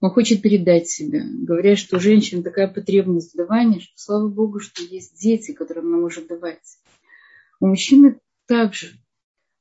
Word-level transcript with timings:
Он 0.00 0.10
хочет 0.10 0.40
передать 0.40 0.88
себя. 0.88 1.22
Говорят, 1.24 1.78
что 1.78 1.96
у 1.96 2.00
женщин 2.00 2.42
такая 2.42 2.68
потребность 2.68 3.34
в 3.34 3.36
давании, 3.36 3.80
что 3.80 3.92
слава 3.96 4.28
Богу, 4.28 4.58
что 4.58 4.82
есть 4.82 5.20
дети, 5.20 5.52
которым 5.52 5.88
она 5.88 5.98
может 5.98 6.26
давать. 6.26 6.78
У 7.60 7.66
мужчины 7.66 8.18
также. 8.46 8.94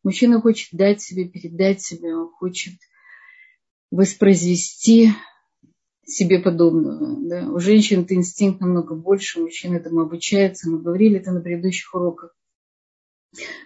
Мужчина 0.03 0.39
хочет 0.39 0.69
дать 0.71 1.01
себе, 1.01 1.27
передать 1.27 1.81
себе, 1.81 2.15
он 2.15 2.29
хочет 2.29 2.75
воспроизвести 3.91 5.09
себе 6.05 6.39
подобного. 6.39 7.17
Да? 7.19 7.51
У 7.51 7.59
женщин 7.59 8.01
это 8.01 8.15
инстинкт 8.15 8.61
намного 8.61 8.95
больше, 8.95 9.41
мужчин 9.41 9.73
этому 9.73 10.01
обучается. 10.01 10.69
Мы 10.69 10.81
говорили 10.81 11.19
это 11.19 11.31
на 11.31 11.41
предыдущих 11.41 11.93
уроках. 11.93 12.33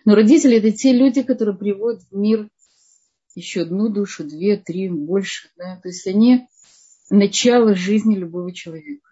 Но 0.05 0.15
родители 0.15 0.57
это 0.57 0.71
те 0.71 0.91
люди, 0.91 1.21
которые 1.21 1.55
приводят 1.55 2.01
в 2.09 2.15
мир 2.17 2.49
еще 3.35 3.61
одну 3.61 3.89
душу, 3.89 4.23
две, 4.23 4.57
три, 4.57 4.89
больше. 4.89 5.49
Да? 5.55 5.79
То 5.81 5.89
есть 5.89 6.05
они 6.07 6.47
начало 7.13 7.75
жизни 7.75 8.15
любого 8.15 8.53
человека. 8.53 9.09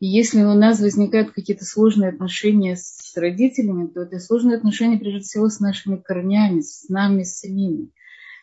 И 0.00 0.06
если 0.06 0.42
у 0.42 0.54
нас 0.54 0.80
возникают 0.80 1.32
какие-то 1.32 1.64
сложные 1.64 2.10
отношения 2.10 2.76
с 2.76 3.16
родителями, 3.16 3.88
то 3.88 4.02
это 4.02 4.20
сложные 4.20 4.56
отношения 4.56 4.98
прежде 4.98 5.20
всего 5.20 5.48
с 5.48 5.58
нашими 5.58 5.96
корнями, 5.96 6.60
с 6.60 6.88
нами 6.88 7.24
самими, 7.24 7.90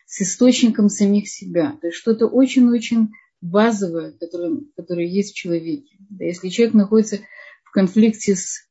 с 0.06 0.20
источником 0.20 0.88
самих 0.88 1.28
себя. 1.28 1.78
То 1.80 1.86
есть 1.86 1.98
что-то 1.98 2.26
очень-очень 2.26 3.10
базовое, 3.40 4.12
которое, 4.12 4.60
которое 4.76 5.06
есть 5.06 5.32
в 5.32 5.36
человеке. 5.36 5.96
Да, 6.10 6.24
если 6.24 6.48
человек 6.48 6.74
находится 6.74 7.20
в 7.64 7.70
конфликте 7.70 8.36
с, 8.36 8.68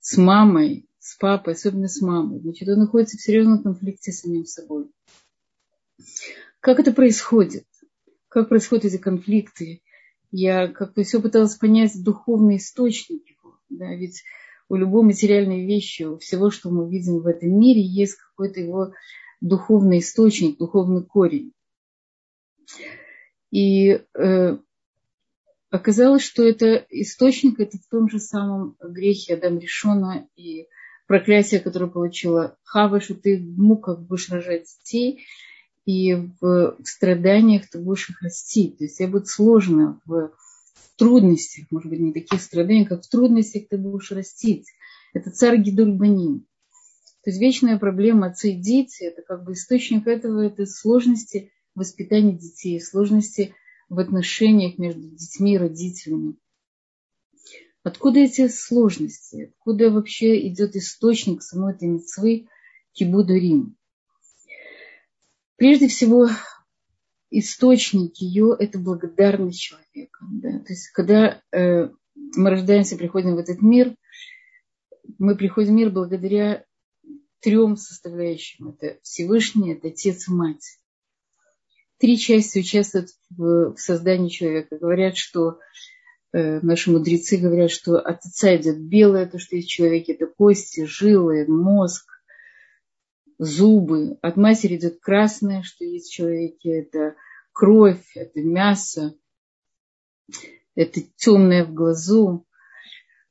с 0.00 0.16
мамой, 0.18 0.86
с 0.98 1.16
папой, 1.16 1.54
особенно 1.54 1.88
с 1.88 2.00
мамой, 2.02 2.40
значит, 2.40 2.68
он 2.68 2.78
находится 2.78 3.16
в 3.16 3.22
серьезном 3.22 3.62
конфликте 3.62 4.12
с 4.12 4.20
самим 4.20 4.44
собой. 4.44 4.90
Как 6.60 6.78
это 6.78 6.92
происходит? 6.92 7.64
Как 8.32 8.48
происходят 8.48 8.86
эти 8.86 8.96
конфликты? 8.96 9.82
Я 10.30 10.66
как-то 10.68 11.02
все 11.02 11.20
пыталась 11.20 11.54
понять 11.56 12.02
духовный 12.02 12.56
источник 12.56 13.28
его. 13.28 13.58
Да, 13.68 13.94
ведь 13.94 14.22
у 14.70 14.76
любой 14.76 15.02
материальной 15.02 15.66
вещи, 15.66 16.04
у 16.04 16.16
всего, 16.16 16.50
что 16.50 16.70
мы 16.70 16.90
видим 16.90 17.18
в 17.18 17.26
этом 17.26 17.50
мире, 17.60 17.82
есть 17.82 18.14
какой-то 18.14 18.58
его 18.58 18.94
духовный 19.42 19.98
источник, 19.98 20.56
духовный 20.56 21.04
корень. 21.04 21.52
И 23.50 24.00
э, 24.14 24.56
оказалось, 25.68 26.22
что 26.22 26.42
это 26.42 26.86
источник, 26.88 27.60
это 27.60 27.76
в 27.76 27.86
том 27.86 28.08
же 28.08 28.18
самом 28.18 28.78
грехе 28.80 29.34
Адам 29.34 29.58
Решона 29.58 30.26
и 30.36 30.68
проклятие, 31.06 31.60
которое 31.60 31.90
получила 31.90 32.56
Хава, 32.64 33.02
что 33.02 33.14
ты 33.14 33.36
в 33.36 33.58
муках 33.58 34.00
будешь 34.00 34.30
рожать 34.30 34.64
детей, 34.78 35.26
и 35.84 36.14
в, 36.40 36.76
страданиях 36.84 37.68
ты 37.68 37.78
будешь 37.78 38.10
их 38.10 38.22
расти. 38.22 38.70
То 38.70 38.84
есть 38.84 38.98
тебе 38.98 39.08
будет 39.08 39.28
сложно 39.28 40.00
в 40.04 40.32
трудностях, 40.96 41.66
может 41.70 41.90
быть, 41.90 42.00
не 42.00 42.12
таких 42.12 42.40
страданиях, 42.40 42.88
как 42.88 43.04
в 43.04 43.08
трудностях 43.08 43.68
ты 43.68 43.78
будешь 43.78 44.12
растить. 44.12 44.66
Это 45.14 45.30
царь 45.30 45.58
Гидульбанин. 45.58 46.46
То 47.24 47.30
есть 47.30 47.40
вечная 47.40 47.78
проблема 47.78 48.28
отца 48.28 48.48
и 48.48 48.56
дети, 48.56 49.04
это 49.04 49.22
как 49.22 49.44
бы 49.44 49.52
источник 49.52 50.06
этого, 50.06 50.40
это 50.40 50.66
сложности 50.66 51.52
воспитания 51.74 52.32
детей, 52.32 52.80
сложности 52.80 53.54
в 53.88 53.98
отношениях 53.98 54.78
между 54.78 55.02
детьми 55.02 55.54
и 55.54 55.58
родителями. 55.58 56.36
Откуда 57.84 58.20
эти 58.20 58.48
сложности? 58.48 59.52
Откуда 59.56 59.90
вообще 59.90 60.48
идет 60.48 60.76
источник 60.76 61.42
самой 61.42 61.74
этой 61.74 61.88
мецвы 61.88 62.46
Кибуду 62.92 63.34
Рим? 63.34 63.76
Прежде 65.62 65.86
всего, 65.86 66.28
источник 67.30 68.16
ее– 68.16 68.56
это 68.58 68.80
благодарность 68.80 69.60
человека. 69.60 70.26
Да? 70.32 70.58
То 70.58 70.72
есть, 70.72 70.88
когда 70.88 71.40
э, 71.52 71.88
мы 72.14 72.50
рождаемся, 72.50 72.96
приходим 72.96 73.36
в 73.36 73.38
этот 73.38 73.62
мир, 73.62 73.94
мы 75.20 75.36
приходим 75.36 75.74
в 75.74 75.76
мир 75.76 75.90
благодаря 75.90 76.64
трем 77.38 77.76
составляющим. 77.76 78.70
Это 78.70 78.98
Всевышний, 79.02 79.74
это 79.74 79.86
Отец 79.86 80.26
и 80.26 80.32
Мать. 80.32 80.80
Три 81.98 82.18
части 82.18 82.58
участвуют 82.58 83.10
в, 83.30 83.74
в 83.74 83.78
создании 83.78 84.30
человека. 84.30 84.78
Говорят, 84.78 85.16
что 85.16 85.60
э, 86.32 86.58
наши 86.58 86.90
мудрецы 86.90 87.36
говорят, 87.36 87.70
что 87.70 88.00
от 88.00 88.16
отца 88.16 88.56
идет 88.56 88.80
белое, 88.80 89.26
то, 89.26 89.38
что 89.38 89.54
есть 89.54 89.68
в 89.68 89.70
человеке, 89.70 90.14
это 90.14 90.26
кости, 90.26 90.86
жилы, 90.86 91.46
мозг, 91.46 92.04
зубы. 93.44 94.18
От 94.22 94.36
матери 94.36 94.76
идет 94.76 95.00
красное, 95.00 95.62
что 95.62 95.84
есть 95.84 96.10
в 96.10 96.14
человеке, 96.14 96.70
это 96.70 97.16
кровь, 97.52 98.04
это 98.14 98.40
мясо, 98.40 99.14
это 100.74 101.00
темное 101.16 101.64
в 101.64 101.74
глазу. 101.74 102.46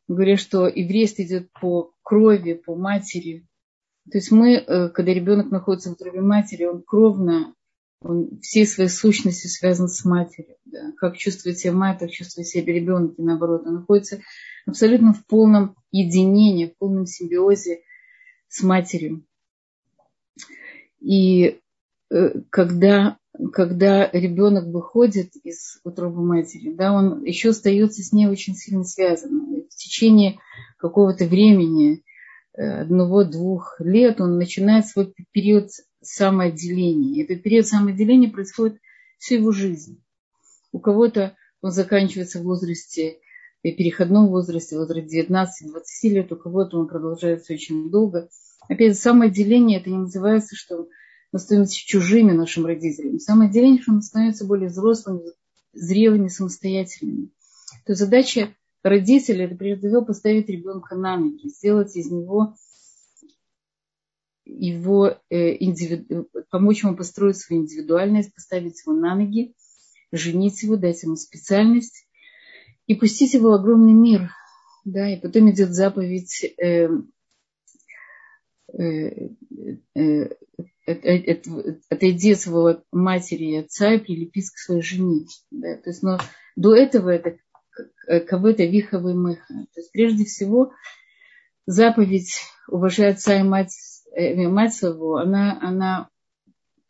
Говорят, 0.08 0.40
что 0.40 0.68
еврейство 0.68 1.24
идет 1.24 1.50
по 1.54 1.94
крови, 2.04 2.54
по 2.54 2.76
матери. 2.76 3.48
То 4.12 4.18
есть 4.18 4.32
мы, 4.32 4.56
э, 4.56 4.90
когда 4.90 5.14
ребенок 5.14 5.52
находится 5.52 5.90
в 5.90 5.94
утробе 5.94 6.22
матери, 6.22 6.66
он 6.66 6.84
кровно, 6.84 7.56
он 8.02 8.42
всей 8.42 8.66
своей 8.66 8.90
сущностью 8.90 9.50
связан 9.50 9.88
с 9.88 10.04
матерью. 10.04 10.58
Да. 10.66 10.92
Как 10.98 11.16
чувствует 11.16 11.60
себя 11.60 11.72
мать, 11.72 12.00
так 12.00 12.10
чувствует 12.10 12.48
себя 12.48 12.74
ребенок, 12.74 13.18
и 13.18 13.22
наоборот. 13.22 13.66
Он 13.66 13.76
находится 13.76 14.20
абсолютно 14.66 15.14
в 15.14 15.26
полном 15.26 15.78
единении, 15.92 16.66
в 16.66 16.78
полном 16.78 17.06
симбиозе 17.06 17.82
с 18.50 18.62
матерью. 18.64 19.24
И 21.02 21.60
э, 22.10 22.30
когда, 22.50 23.18
когда 23.52 24.10
ребенок 24.12 24.66
выходит 24.68 25.36
из 25.44 25.80
утробы 25.84 26.24
матери, 26.24 26.74
да, 26.74 26.94
он 26.94 27.24
еще 27.24 27.50
остается 27.50 28.04
с 28.04 28.14
ней 28.14 28.28
очень 28.28 28.56
сильно 28.56 28.84
связан. 28.84 29.64
В 29.70 29.76
течение 29.76 30.40
какого-то 30.78 31.26
времени, 31.26 32.04
э, 32.54 32.82
одного-двух 32.82 33.76
лет, 33.80 34.22
он 34.22 34.38
начинает 34.38 34.86
свой 34.88 35.14
период 35.32 35.70
самоотделения. 36.02 37.24
Этот 37.24 37.44
период 37.44 37.68
самоотделения 37.68 38.30
происходит 38.30 38.80
всю 39.18 39.36
его 39.36 39.52
жизнь. 39.52 40.02
У 40.72 40.80
кого-то 40.80 41.36
он 41.62 41.72
заканчивается 41.72 42.40
в 42.40 42.44
возрасте 42.44 43.18
в 43.64 43.76
переходном 43.76 44.30
возрасте, 44.30 44.76
возрасте 44.76 45.22
19-20 45.22 45.44
лет, 46.04 46.32
у 46.32 46.36
кого-то 46.36 46.80
он 46.80 46.88
продолжается 46.88 47.54
очень 47.54 47.92
долго. 47.92 48.30
Опять 48.72 48.98
самоотделение, 48.98 49.82
это 49.82 49.90
не 49.90 49.98
называется, 49.98 50.56
что 50.56 50.88
мы 51.34 51.40
становимся 51.40 51.76
чужими 51.76 52.32
нашим 52.32 52.66
родителям. 52.66 53.20
Самоотделение, 53.20 53.82
что 53.82 53.92
мы 53.92 54.02
становимся 54.02 54.46
более 54.46 54.70
взрослыми, 54.70 55.34
зрелыми, 55.74 56.30
самостоятельными. 56.30 57.32
То 57.86 57.96
задача 57.96 58.56
родителя– 58.82 59.46
это 59.48 59.56
прежде 59.56 59.90
всего 59.90 60.06
поставить 60.06 60.48
ребенка 60.48 60.96
на 60.96 61.18
ноги, 61.18 61.50
сделать 61.50 61.98
из 61.98 62.10
него 62.10 62.56
его 64.46 65.18
э, 65.30 65.58
индивиду... 65.62 66.30
помочь 66.50 66.84
ему 66.84 66.96
построить 66.96 67.36
свою 67.36 67.64
индивидуальность, 67.64 68.34
поставить 68.34 68.82
его 68.86 68.96
на 68.96 69.16
ноги, 69.16 69.54
женить 70.14 70.64
его, 70.64 70.78
дать 70.78 71.04
ему 71.04 71.18
специальность 71.18 72.08
и 72.88 72.96
пустить 72.96 73.34
его 73.34 73.50
в 73.50 73.54
огромный 73.56 73.92
мир. 73.94 74.30
Да, 74.86 75.14
и 75.14 75.20
потом 75.20 75.52
идет 75.52 75.74
заповедь 75.74 76.46
э, 76.58 76.88
отойди 81.90 82.32
от 82.32 82.40
своего 82.40 82.84
матери 82.92 83.46
и 83.46 83.58
отца 83.58 83.94
и 83.94 84.00
прилепись 84.00 84.52
к 84.52 84.58
своей 84.58 84.82
жене. 84.82 85.26
Да? 85.52 85.78
То 85.78 85.90
есть, 85.90 86.04
но 86.04 86.18
до 86.56 86.76
этого 86.76 87.10
это 87.10 87.38
кого-то 88.28 88.64
виховый 88.66 89.14
мыха. 89.14 89.54
То 89.74 89.80
есть, 89.80 89.92
прежде 89.92 90.26
всего, 90.26 90.74
заповедь 91.66 92.42
уважать 92.68 93.18
отца 93.18 93.40
и 93.40 93.44
мать, 93.44 93.76
и 94.16 94.48
мать 94.48 94.74
своего, 94.74 95.18
она, 95.18 95.60
она 95.62 96.10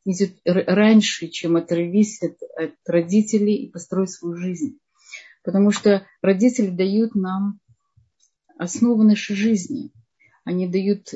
идет 0.05 0.37
раньше, 0.45 1.27
чем 1.27 1.57
отрывись 1.57 2.21
от, 2.23 2.37
от 2.57 2.75
родителей 2.87 3.55
и 3.55 3.71
построить 3.71 4.11
свою 4.11 4.35
жизнь. 4.35 4.79
Потому 5.43 5.71
что 5.71 6.05
родители 6.21 6.69
дают 6.69 7.15
нам 7.15 7.59
основу 8.57 9.03
нашей 9.03 9.35
жизни. 9.35 9.91
Они 10.43 10.67
дают 10.67 11.13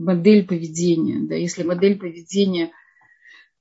модель 0.00 0.46
поведения. 0.46 1.20
Да, 1.20 1.34
если 1.34 1.62
модель 1.62 1.98
поведения 1.98 2.70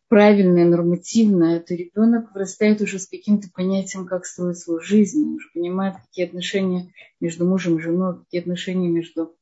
правильная, 0.08 0.66
нормативная, 0.66 1.60
то 1.60 1.76
ребенок 1.76 2.34
вырастает 2.34 2.82
уже 2.82 2.98
с 2.98 3.08
каким-то 3.08 3.50
понятием, 3.54 4.08
как 4.08 4.26
строить 4.26 4.58
свою 4.58 4.82
жизнь, 4.82 5.24
он 5.24 5.36
уже 5.36 5.50
понимает, 5.54 5.96
какие 5.98 6.26
отношения 6.26 6.92
между 7.20 7.46
мужем 7.46 7.78
и 7.78 7.82
женой, 7.82 8.18
какие 8.18 8.42
отношения 8.42 8.90
между 8.90 9.36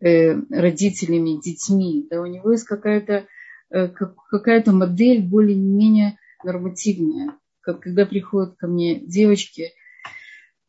э, 0.00 0.34
родителями 0.50 1.40
детьми. 1.40 2.06
Да, 2.10 2.20
у 2.20 2.26
него 2.26 2.50
есть 2.50 2.64
какая-то 2.64 3.26
э, 3.70 3.88
какая-то 3.88 4.72
модель 4.72 5.22
более-менее 5.22 6.18
нормативная. 6.42 7.36
Как, 7.60 7.80
когда 7.80 8.06
приходят 8.06 8.56
ко 8.56 8.66
мне 8.66 8.98
девочки, 8.98 9.72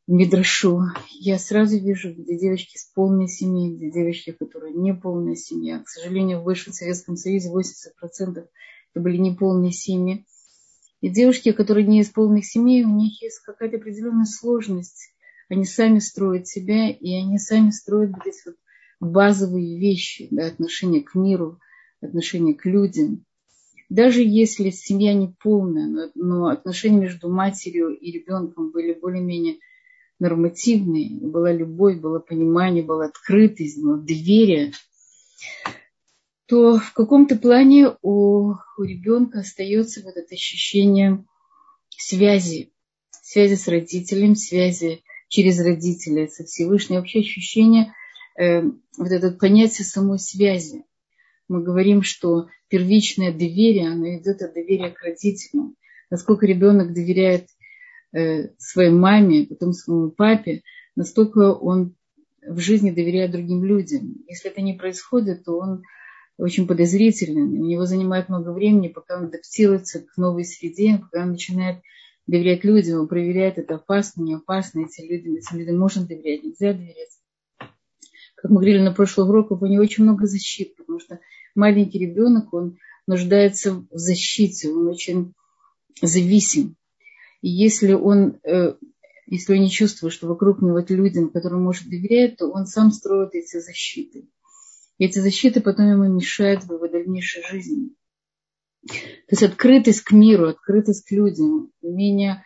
Мидрашу, 0.08 0.82
я 1.20 1.38
сразу 1.38 1.78
вижу, 1.78 2.14
где 2.14 2.38
девочки 2.38 2.78
с 2.78 2.86
полной 2.86 3.28
семьей, 3.28 3.76
где 3.76 3.92
девочки, 3.92 4.32
которые 4.32 4.74
не 4.74 4.94
полная 4.94 5.36
семья. 5.36 5.80
К 5.80 5.88
сожалению, 5.88 6.42
в 6.42 6.44
Высшем 6.44 6.74
Советском 6.74 7.16
Союзе 7.16 7.50
80% 7.50 8.48
это 8.94 9.00
были 9.00 9.18
неполные 9.18 9.72
семьи. 9.72 10.26
И 11.02 11.10
девушки, 11.10 11.52
которые 11.52 11.86
не 11.86 12.02
из 12.02 12.10
полных 12.10 12.46
семей, 12.46 12.84
у 12.84 12.90
них 12.90 13.22
есть 13.22 13.40
какая-то 13.40 13.78
определенная 13.78 14.26
сложность. 14.26 15.14
Они 15.50 15.66
сами 15.66 16.00
строят 16.00 16.48
себя, 16.48 16.90
и 16.90 17.14
они 17.14 17.38
сами 17.38 17.70
строят 17.70 18.12
эти 18.26 18.42
вот 18.46 18.56
базовые 19.00 19.80
вещи, 19.80 20.28
да, 20.32 20.48
отношение 20.48 21.02
к 21.02 21.16
миру, 21.16 21.60
отношение 22.02 22.56
к 22.56 22.66
людям. 22.66 23.26
Даже 23.90 24.24
если 24.24 24.70
семья 24.70 25.14
не 25.14 25.28
полная, 25.28 25.88
но, 25.88 26.12
но 26.16 26.48
отношения 26.48 27.02
между 27.02 27.30
матерью 27.30 27.90
и 27.90 28.12
ребенком 28.12 28.72
были 28.72 28.94
более-менее 28.94 29.58
нормативные, 30.22 31.10
была 31.20 31.52
любовь, 31.52 31.98
было 31.98 32.20
понимание, 32.20 32.84
была 32.84 33.06
открытость, 33.06 33.82
было 33.82 33.98
доверие, 33.98 34.72
то 36.46 36.78
в 36.78 36.94
каком-то 36.94 37.38
плане 37.38 37.96
у, 38.04 38.54
у 38.78 38.84
ребенка 38.84 39.40
остается 39.40 40.02
вот 40.04 40.16
это 40.16 40.36
ощущение 40.36 41.26
связи, 41.98 42.72
связи 43.24 43.56
с 43.56 43.68
родителем, 43.68 44.36
связи 44.36 45.02
через 45.28 45.60
родителя 45.60 46.28
со 46.28 46.44
Всевышним, 46.44 46.98
вообще 46.98 47.22
ощущение, 47.22 47.94
э, 48.40 48.62
вот 48.98 49.12
это 49.12 49.32
понятие 49.32 49.86
самой 49.86 50.20
связи. 50.20 50.86
Мы 51.48 51.64
говорим, 51.64 52.04
что 52.04 52.48
первичное 52.68 53.32
доверие, 53.32 53.90
оно 53.90 54.08
идет 54.18 54.42
от 54.44 54.54
доверия 54.54 54.92
к 54.92 55.02
родителям. 55.02 55.76
Насколько 56.12 56.46
ребенок 56.46 56.94
доверяет 56.94 57.48
своей 58.58 58.92
маме, 58.92 59.46
потом 59.48 59.74
своему 59.74 60.12
папе, 60.12 60.64
настолько 60.96 61.54
он 61.54 61.96
в 62.46 62.60
жизни 62.60 62.92
доверяет 62.92 63.32
другим 63.32 63.64
людям. 63.64 64.16
Если 64.28 64.50
это 64.50 64.62
не 64.62 64.74
происходит, 64.74 65.46
то 65.46 65.58
он 65.58 65.84
очень 66.38 66.68
подозрительный. 66.68 67.44
У 67.44 67.66
него 67.66 67.86
занимает 67.86 68.30
много 68.30 68.52
времени, 68.52 68.88
пока 68.88 69.18
он 69.18 69.26
адаптируется 69.26 70.02
к 70.02 70.18
новой 70.18 70.44
среде, 70.44 70.98
пока 70.98 71.24
он 71.24 71.32
начинает 71.32 71.82
доверять 72.28 72.64
людям, 72.64 73.02
он 73.02 73.08
проверяет, 73.08 73.58
это 73.58 73.76
опасно, 73.76 74.24
не 74.24 74.36
опасно, 74.36 74.82
эти 74.86 75.02
люди, 75.02 75.38
этим 75.38 75.60
людям 75.60 75.80
можно 75.80 76.06
доверять, 76.06 76.44
нельзя 76.44 76.74
доверять. 76.74 77.10
Как 78.36 78.50
мы 78.50 78.58
говорили 78.58 78.80
на 78.80 78.92
прошлых 78.92 79.30
уроках, 79.30 79.62
у 79.62 79.68
него 79.68 79.84
очень 79.84 80.04
много 80.04 80.26
защит, 80.26 80.76
потому 80.76 81.00
что 81.00 81.20
маленький 81.56 82.00
ребенок, 82.00 82.54
он 82.54 82.78
нуждается 83.06 83.74
в 83.74 83.98
защите, 83.98 84.70
он 84.70 84.88
очень 84.88 85.34
зависим. 86.02 86.76
Если 87.42 87.94
он, 87.94 88.40
э, 88.44 88.76
если 89.26 89.54
он 89.54 89.62
не 89.62 89.70
чувствует, 89.70 90.14
что 90.14 90.28
вокруг 90.28 90.62
него 90.62 90.80
люди, 90.88 91.28
которым 91.30 91.64
может 91.64 91.86
доверять, 91.86 92.38
то 92.38 92.48
он 92.48 92.66
сам 92.66 92.92
строит 92.92 93.34
эти 93.34 93.60
защиты. 93.60 94.30
Эти 94.98 95.20
защиты 95.20 95.62
потом 95.62 95.90
ему 95.90 96.04
мешают 96.14 96.64
в 96.64 96.74
его 96.74 96.88
дальнейшей 96.88 97.44
жизни. 97.44 97.96
То 98.88 99.32
есть 99.32 99.44
открытость 99.44 100.02
к 100.02 100.12
миру, 100.12 100.48
открытость 100.48 101.08
к 101.08 101.12
людям, 101.12 101.72
умение 101.82 102.44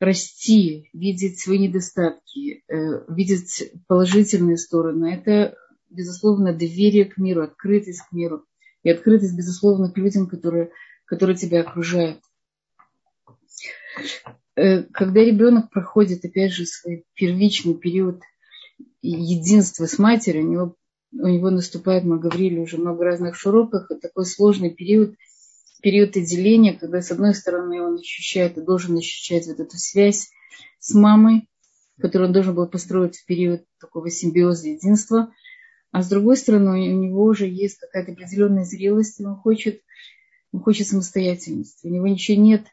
расти, 0.00 0.88
видеть 0.92 1.40
свои 1.40 1.58
недостатки, 1.58 2.64
э, 2.68 3.04
видеть 3.08 3.72
положительные 3.86 4.56
стороны. 4.56 5.14
Это, 5.14 5.56
безусловно, 5.90 6.52
доверие 6.52 7.04
к 7.04 7.16
миру, 7.16 7.42
открытость 7.42 8.02
к 8.08 8.12
миру 8.12 8.44
и 8.82 8.90
открытость, 8.90 9.36
безусловно, 9.36 9.90
к 9.90 9.96
людям, 9.96 10.26
которые, 10.26 10.70
которые 11.06 11.36
тебя 11.36 11.60
окружают. 11.60 12.20
Э, 14.56 14.82
когда 14.84 15.20
ребенок 15.20 15.70
проходит, 15.70 16.24
опять 16.24 16.52
же, 16.52 16.66
свой 16.66 17.04
первичный 17.14 17.74
период 17.74 18.22
единства 19.02 19.86
с 19.86 19.98
матерью, 19.98 20.44
у 20.44 20.50
него 20.50 20.76
у 21.16 21.28
него 21.28 21.50
наступает, 21.50 22.04
мы 22.04 22.18
говорили 22.18 22.58
уже 22.58 22.76
много 22.76 23.04
разных 23.04 23.36
шуроках, 23.36 23.88
такой 24.02 24.26
сложный 24.26 24.70
период, 24.70 25.14
период 25.80 26.16
отделения, 26.16 26.74
когда 26.74 27.02
с 27.02 27.12
одной 27.12 27.34
стороны 27.34 27.80
он 27.80 27.94
ощущает 27.94 28.58
и 28.58 28.62
должен 28.62 28.96
ощущать 28.96 29.46
вот 29.46 29.60
эту 29.60 29.76
связь 29.76 30.30
с 30.80 30.92
мамой, 30.92 31.48
которую 32.00 32.28
он 32.28 32.32
должен 32.32 32.54
был 32.54 32.66
построить 32.66 33.16
в 33.16 33.26
период 33.26 33.64
такого 33.78 34.10
симбиоза 34.10 34.68
единства, 34.68 35.32
а 35.92 36.02
с 36.02 36.08
другой 36.08 36.36
стороны 36.36 36.72
у 36.72 37.04
него 37.04 37.22
уже 37.22 37.46
есть 37.46 37.78
какая-то 37.78 38.12
определенная 38.12 38.64
зрелость, 38.64 39.20
он 39.20 39.36
хочет, 39.36 39.82
он 40.52 40.60
хочет 40.60 40.88
самостоятельности. 40.88 41.86
У 41.86 41.90
него 41.90 42.08
ничего 42.08 42.42
нет 42.42 42.66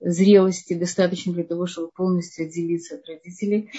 зрелости 0.00 0.74
достаточно 0.74 1.32
для 1.32 1.44
того, 1.44 1.66
чтобы 1.66 1.90
полностью 1.94 2.46
отделиться 2.46 2.96
от 2.96 3.06
родителей, 3.06 3.70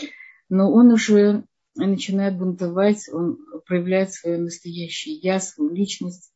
но 0.50 0.71
он 0.71 0.91
уже 0.91 1.44
начинает 1.75 2.38
бунтовать, 2.38 3.09
он 3.12 3.38
проявляет 3.65 4.12
свое 4.13 4.38
настоящее 4.38 5.15
я, 5.15 5.39
свою 5.39 5.73
личность. 5.73 6.31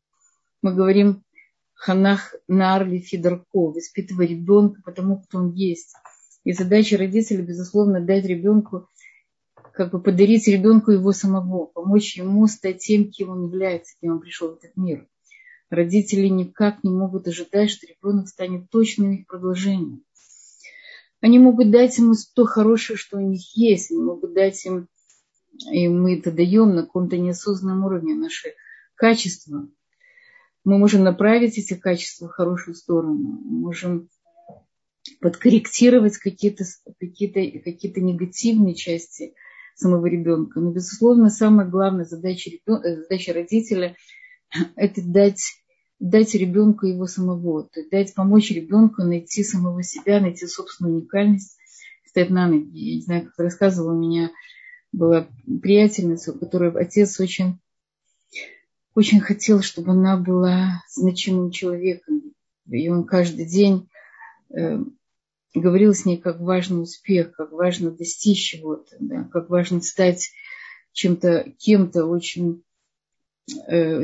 Мы 0.61 0.73
говорим 0.73 1.23
ханах 1.79 2.35
нарли 2.47 2.99
фидерко, 2.99 3.45
воспитывать 3.71 4.29
ребенка 4.29 4.81
потому, 4.83 5.21
кто 5.21 5.37
он 5.39 5.53
есть. 5.53 5.93
И 6.43 6.51
задача 6.51 6.97
родителей, 6.97 7.41
безусловно, 7.41 8.01
дать 8.01 8.25
ребенку, 8.25 8.87
как 9.73 9.91
бы 9.91 10.01
подарить 10.01 10.47
ребенку 10.47 10.91
его 10.91 11.13
самого, 11.13 11.65
помочь 11.65 12.17
ему 12.17 12.47
стать 12.47 12.79
тем, 12.79 13.09
кем 13.09 13.29
он 13.29 13.45
является, 13.45 13.95
кем 14.01 14.13
он 14.13 14.19
пришел 14.19 14.49
в 14.49 14.57
этот 14.57 14.75
мир. 14.75 15.07
Родители 15.69 16.27
никак 16.27 16.83
не 16.83 16.89
могут 16.89 17.27
ожидать, 17.27 17.69
что 17.69 17.85
ребенок 17.85 18.27
станет 18.27 18.69
точным 18.69 19.11
их 19.13 19.27
продолжением. 19.27 20.03
Они 21.21 21.37
могут 21.37 21.69
дать 21.69 21.97
ему 21.97 22.13
то 22.33 22.45
хорошее, 22.45 22.97
что 22.97 23.17
у 23.17 23.21
них 23.21 23.55
есть, 23.55 23.91
они 23.91 24.01
могут 24.01 24.33
дать 24.33 24.65
им 24.65 24.87
и 25.71 25.87
мы 25.87 26.17
это 26.17 26.31
даем 26.31 26.75
на 26.75 26.83
каком-то 26.83 27.17
неосознанном 27.17 27.85
уровне 27.85 28.15
наши 28.15 28.53
качества, 28.95 29.67
мы 30.63 30.77
можем 30.77 31.03
направить 31.03 31.57
эти 31.57 31.73
качества 31.73 32.27
в 32.27 32.31
хорошую 32.31 32.75
сторону, 32.75 33.15
мы 33.15 33.59
можем 33.59 34.09
подкорректировать 35.21 36.17
какие-то 36.17 36.63
какие 36.99 37.29
какие 37.59 37.99
негативные 37.99 38.75
части 38.75 39.33
самого 39.75 40.05
ребенка. 40.05 40.59
Но, 40.59 40.71
безусловно, 40.71 41.29
самая 41.29 41.67
главная 41.67 42.05
задача, 42.05 42.51
ребенка, 42.51 42.95
задача 42.95 43.33
родителя– 43.33 43.95
это 44.75 45.01
дать, 45.03 45.41
дать 45.99 46.33
ребенку 46.35 46.85
его 46.85 47.05
самого, 47.05 47.63
то 47.63 47.79
есть 47.79 47.91
дать 47.91 48.13
помочь 48.13 48.51
ребенку 48.51 49.03
найти 49.03 49.43
самого 49.43 49.83
себя, 49.83 50.19
найти 50.19 50.47
собственную 50.47 50.97
уникальность, 50.97 51.57
стать 52.05 52.29
на 52.29 52.47
ноги. 52.47 52.77
Я 52.77 52.95
не 52.95 53.01
знаю, 53.01 53.25
как 53.25 53.39
рассказывала 53.39 53.93
у 53.93 53.99
меня 53.99 54.31
была 54.91 55.27
приятельница, 55.61 56.31
у 56.31 56.39
которой 56.39 56.71
отец 56.71 57.19
очень, 57.19 57.59
очень 58.95 59.19
хотел, 59.19 59.61
чтобы 59.61 59.91
она 59.91 60.17
была 60.17 60.83
значимым 60.89 61.51
человеком. 61.51 62.33
И 62.67 62.89
он 62.89 63.05
каждый 63.05 63.45
день 63.45 63.89
э, 64.55 64.79
говорил 65.53 65.93
с 65.93 66.05
ней, 66.05 66.17
как 66.17 66.39
важен 66.39 66.79
успех, 66.79 67.31
как 67.31 67.51
важно 67.51 67.91
достичь 67.91 68.49
чего-то, 68.49 68.95
да, 68.99 69.23
как 69.31 69.49
важно 69.49 69.81
стать 69.81 70.31
чем-то, 70.93 71.53
кем-то 71.57 72.05
очень, 72.05 72.63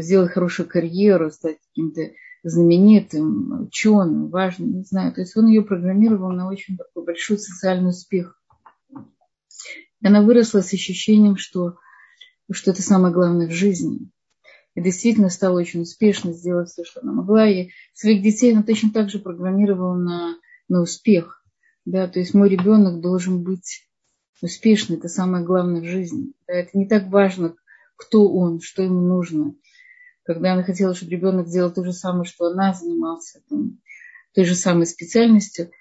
сделать 0.01 0.31
хорошую 0.31 0.67
карьеру, 0.67 1.31
стать 1.31 1.57
каким-то 1.67 2.11
знаменитым, 2.43 3.63
ученым, 3.63 4.29
важным, 4.29 4.77
не 4.77 4.83
знаю. 4.83 5.13
То 5.13 5.21
есть 5.21 5.35
он 5.35 5.47
ее 5.47 5.63
программировал 5.63 6.31
на 6.31 6.47
очень 6.47 6.77
такой 6.77 7.03
большой 7.03 7.39
социальный 7.39 7.89
успех. 7.89 8.39
Она 10.03 10.21
выросла 10.21 10.61
с 10.61 10.71
ощущением, 10.71 11.37
что, 11.37 11.77
что 12.51 12.71
это 12.71 12.83
самое 12.83 13.13
главное 13.13 13.47
в 13.47 13.51
жизни. 13.51 14.11
И 14.75 14.81
действительно 14.81 15.29
стала 15.29 15.57
очень 15.57 15.81
успешно 15.81 16.33
сделать 16.33 16.69
все, 16.69 16.83
что 16.83 17.01
она 17.01 17.13
могла. 17.13 17.49
И 17.49 17.69
своих 17.93 18.21
детей 18.21 18.53
она 18.53 18.61
точно 18.61 18.91
так 18.91 19.09
же 19.09 19.19
программировала 19.19 19.95
на, 19.95 20.35
на 20.67 20.81
успех. 20.81 21.43
Да, 21.85 22.07
то 22.07 22.19
есть 22.19 22.33
мой 22.33 22.49
ребенок 22.49 23.01
должен 23.01 23.43
быть 23.43 23.87
успешный, 24.41 24.97
это 24.97 25.07
самое 25.07 25.43
главное 25.43 25.81
в 25.81 25.85
жизни. 25.85 26.33
Да, 26.47 26.53
это 26.53 26.77
не 26.77 26.87
так 26.87 27.07
важно, 27.07 27.55
кто 27.95 28.31
он, 28.31 28.59
что 28.61 28.83
ему 28.83 29.01
нужно. 29.01 29.55
Когда 30.23 30.53
она 30.53 30.63
хотела, 30.63 30.95
чтобы 30.95 31.11
ребенок 31.11 31.47
сделал 31.47 31.71
то 31.71 31.83
же 31.83 31.93
самое, 31.93 32.25
что 32.25 32.45
она 32.47 32.73
занимался 32.73 33.41
там, 33.49 33.79
той 34.33 34.45
же 34.45 34.55
самой 34.55 34.85
специальностью– 34.85 35.71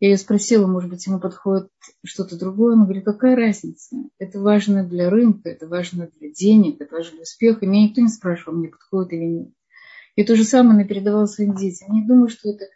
я 0.00 0.10
ее 0.10 0.16
спросила, 0.16 0.66
может 0.66 0.90
быть, 0.90 1.04
ему 1.06 1.18
подходит 1.18 1.70
что-то 2.04 2.38
другое. 2.38 2.74
Он 2.74 2.84
говорит, 2.84 3.04
какая 3.04 3.34
разница? 3.34 3.96
Это 4.18 4.40
важно 4.40 4.84
для 4.84 5.10
рынка, 5.10 5.48
это 5.48 5.66
важно 5.66 6.08
для 6.20 6.30
денег, 6.30 6.80
это 6.80 6.94
важно 6.94 7.14
для 7.14 7.22
успеха. 7.22 7.66
Меня 7.66 7.88
никто 7.88 8.00
не 8.00 8.08
спрашивал, 8.08 8.56
мне 8.56 8.68
подходит 8.68 9.12
или 9.12 9.24
нет. 9.24 9.48
И 10.14 10.22
то 10.22 10.36
же 10.36 10.44
самое 10.44 10.74
она 10.74 10.84
передавала 10.84 11.26
своим 11.26 11.56
детям. 11.56 11.88
Я 11.92 12.00
не 12.00 12.06
думаю, 12.06 12.28
что 12.28 12.50
это 12.50 12.66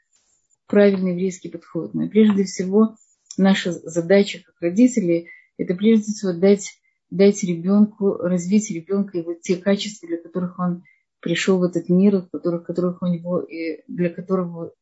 правильный 0.66 1.12
еврейский 1.12 1.48
подход. 1.48 1.94
Но 1.94 2.08
прежде 2.08 2.42
всего 2.42 2.96
наша 3.36 3.72
задача 3.72 4.40
как 4.44 4.60
родителей– 4.60 5.28
это 5.58 5.74
прежде 5.74 6.12
всего 6.12 6.32
дать, 6.32 6.72
дать 7.12 7.44
ребенку, 7.44 8.14
развить 8.14 8.70
ребенка 8.70 9.18
его 9.18 9.34
те 9.34 9.56
качества, 9.56 10.08
для 10.08 10.18
которых 10.18 10.58
он 10.58 10.82
пришел 11.20 11.58
в 11.58 11.62
этот 11.62 11.88
мир, 11.88 12.22
которых, 12.32 12.64
которых 12.64 13.02
у 13.02 13.06
него, 13.06 13.40
и 13.40 13.82
для 13.86 14.10
которого 14.10 14.72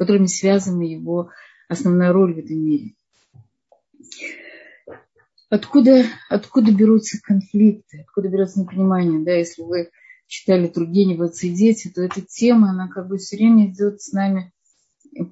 которыми 0.00 0.26
связана 0.26 0.82
его 0.82 1.28
основная 1.68 2.10
роль 2.10 2.32
в 2.32 2.38
этом 2.38 2.56
мире. 2.56 2.94
Откуда, 5.50 6.06
откуда 6.30 6.72
берутся 6.72 7.18
конфликты, 7.22 8.00
откуда 8.00 8.28
берется 8.28 8.60
непонимание, 8.60 9.22
да, 9.22 9.32
если 9.32 9.60
вы 9.60 9.90
читали 10.26 10.68
Тургенева 10.68 11.26
«Отцы 11.26 11.48
и 11.48 11.54
дети», 11.54 11.92
то 11.94 12.00
эта 12.00 12.22
тема, 12.22 12.70
она 12.70 12.88
как 12.88 13.08
бы 13.08 13.18
все 13.18 13.36
время 13.36 13.66
идет 13.66 14.00
с 14.00 14.12
нами 14.12 14.54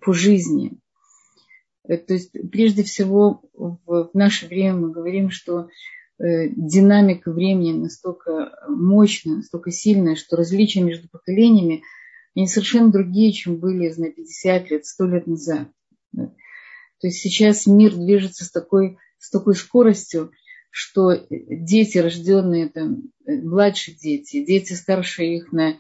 по 0.02 0.12
жизни. 0.12 0.78
То 1.86 2.12
есть 2.12 2.32
прежде 2.52 2.82
всего 2.82 3.42
в 3.54 4.10
наше 4.12 4.48
время 4.48 4.74
мы 4.74 4.90
говорим, 4.90 5.30
что 5.30 5.70
динамика 6.18 7.30
времени 7.30 7.72
настолько 7.72 8.52
мощная, 8.68 9.36
настолько 9.36 9.70
сильная, 9.70 10.16
что 10.16 10.36
различия 10.36 10.82
между 10.82 11.08
поколениями 11.08 11.82
они 12.34 12.46
совершенно 12.46 12.90
другие, 12.90 13.32
чем 13.32 13.56
были, 13.56 13.90
знаю, 13.90 14.14
50 14.14 14.70
лет, 14.70 14.86
100 14.86 15.06
лет 15.06 15.26
назад. 15.26 15.68
То 16.12 17.06
есть 17.06 17.18
сейчас 17.18 17.66
мир 17.66 17.94
движется 17.94 18.44
с 18.44 18.50
такой, 18.50 18.98
с 19.18 19.30
такой 19.30 19.54
скоростью, 19.54 20.32
что 20.70 21.14
дети, 21.30 21.98
рожденные 21.98 22.68
там, 22.68 23.10
младшие 23.26 23.96
дети, 23.96 24.44
дети 24.44 24.74
старше 24.74 25.24
их 25.24 25.52
на 25.52 25.78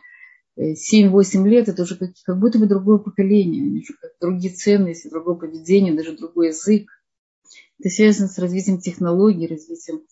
7-8 0.58 1.46
лет, 1.48 1.68
это 1.68 1.82
уже 1.82 1.96
как, 1.96 2.10
как 2.24 2.38
будто 2.38 2.58
бы 2.58 2.66
другое 2.66 2.98
поколение, 2.98 3.62
они 3.62 3.80
уже 3.80 3.94
как 4.00 4.12
другие 4.20 4.52
ценности, 4.52 5.08
другое 5.08 5.36
поведение, 5.36 5.94
даже 5.94 6.16
другой 6.16 6.48
язык. 6.48 6.88
Это 7.78 7.90
связано 7.90 8.28
с 8.28 8.38
развитием 8.38 8.78
технологий, 8.78 9.46
развитием 9.46 10.02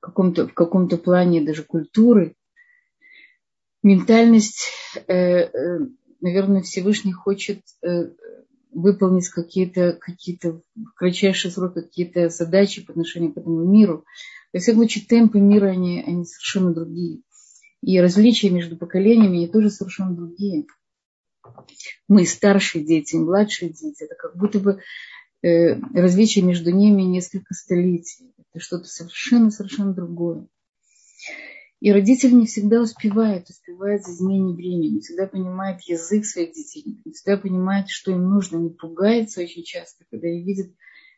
каком-то, 0.00 0.48
в 0.48 0.54
каком-то 0.54 0.98
плане 0.98 1.40
даже 1.40 1.62
культуры. 1.62 2.34
Ментальность, 3.82 4.70
э, 5.06 5.14
э, 5.14 5.78
наверное, 6.20 6.62
Всевышний 6.62 7.12
хочет 7.12 7.62
э, 7.82 8.10
выполнить 8.72 9.28
какие-то 9.28 9.92
какие 10.00 10.38
в 10.42 10.62
кратчайший 10.94 11.50
срок 11.50 11.74
какие-то 11.74 12.28
задачи 12.28 12.84
по 12.84 12.92
отношению 12.92 13.32
к 13.32 13.38
этому 13.38 13.64
миру. 13.64 14.04
Во 14.52 14.60
всяком 14.60 14.80
случае, 14.80 15.04
темпы 15.06 15.40
мира, 15.40 15.66
они, 15.66 16.02
они 16.06 16.24
совершенно 16.24 16.74
другие. 16.74 17.22
И 17.80 18.00
различия 18.00 18.50
между 18.50 18.76
поколениями, 18.76 19.38
они 19.38 19.48
тоже 19.48 19.70
совершенно 19.70 20.14
другие. 20.14 20.66
Мы 22.08 22.26
старшие 22.26 22.84
дети, 22.84 23.16
младшие 23.16 23.70
дети. 23.70 24.04
Это 24.04 24.14
как 24.14 24.36
будто 24.36 24.60
бы 24.60 24.80
э, 25.42 25.74
различия 25.94 26.42
между 26.42 26.70
ними 26.70 27.02
несколько 27.02 27.54
столетий. 27.54 28.32
Это 28.38 28.62
что-то 28.62 28.84
совершенно-совершенно 28.84 29.94
другое. 29.94 30.46
И 31.80 31.90
родители 31.90 32.30
не 32.32 32.46
всегда 32.46 32.80
успевают, 32.80 33.50
успевают 33.50 34.04
за 34.04 34.12
изменение 34.12 34.54
времени, 34.54 34.94
не 34.94 35.00
всегда 35.00 35.26
понимают 35.26 35.82
язык 35.82 36.24
своих 36.24 36.52
детей, 36.52 37.00
не 37.04 37.12
всегда 37.12 37.36
понимают, 37.36 37.88
что 37.90 38.12
им 38.12 38.22
нужно, 38.22 38.58
не 38.58 38.70
пугаются 38.70 39.40
очень 39.40 39.64
часто, 39.64 40.04
когда 40.08 40.28
видят 40.28 40.70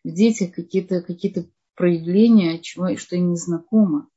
в 0.05 0.11
детях 0.11 0.53
какие-то 0.53 1.03
какие 1.03 1.51
проявления, 1.75 2.61
чего, 2.61 2.97
что 2.97 3.15
им 3.17 3.31
не 3.31 3.37
знакомо. 3.37 4.09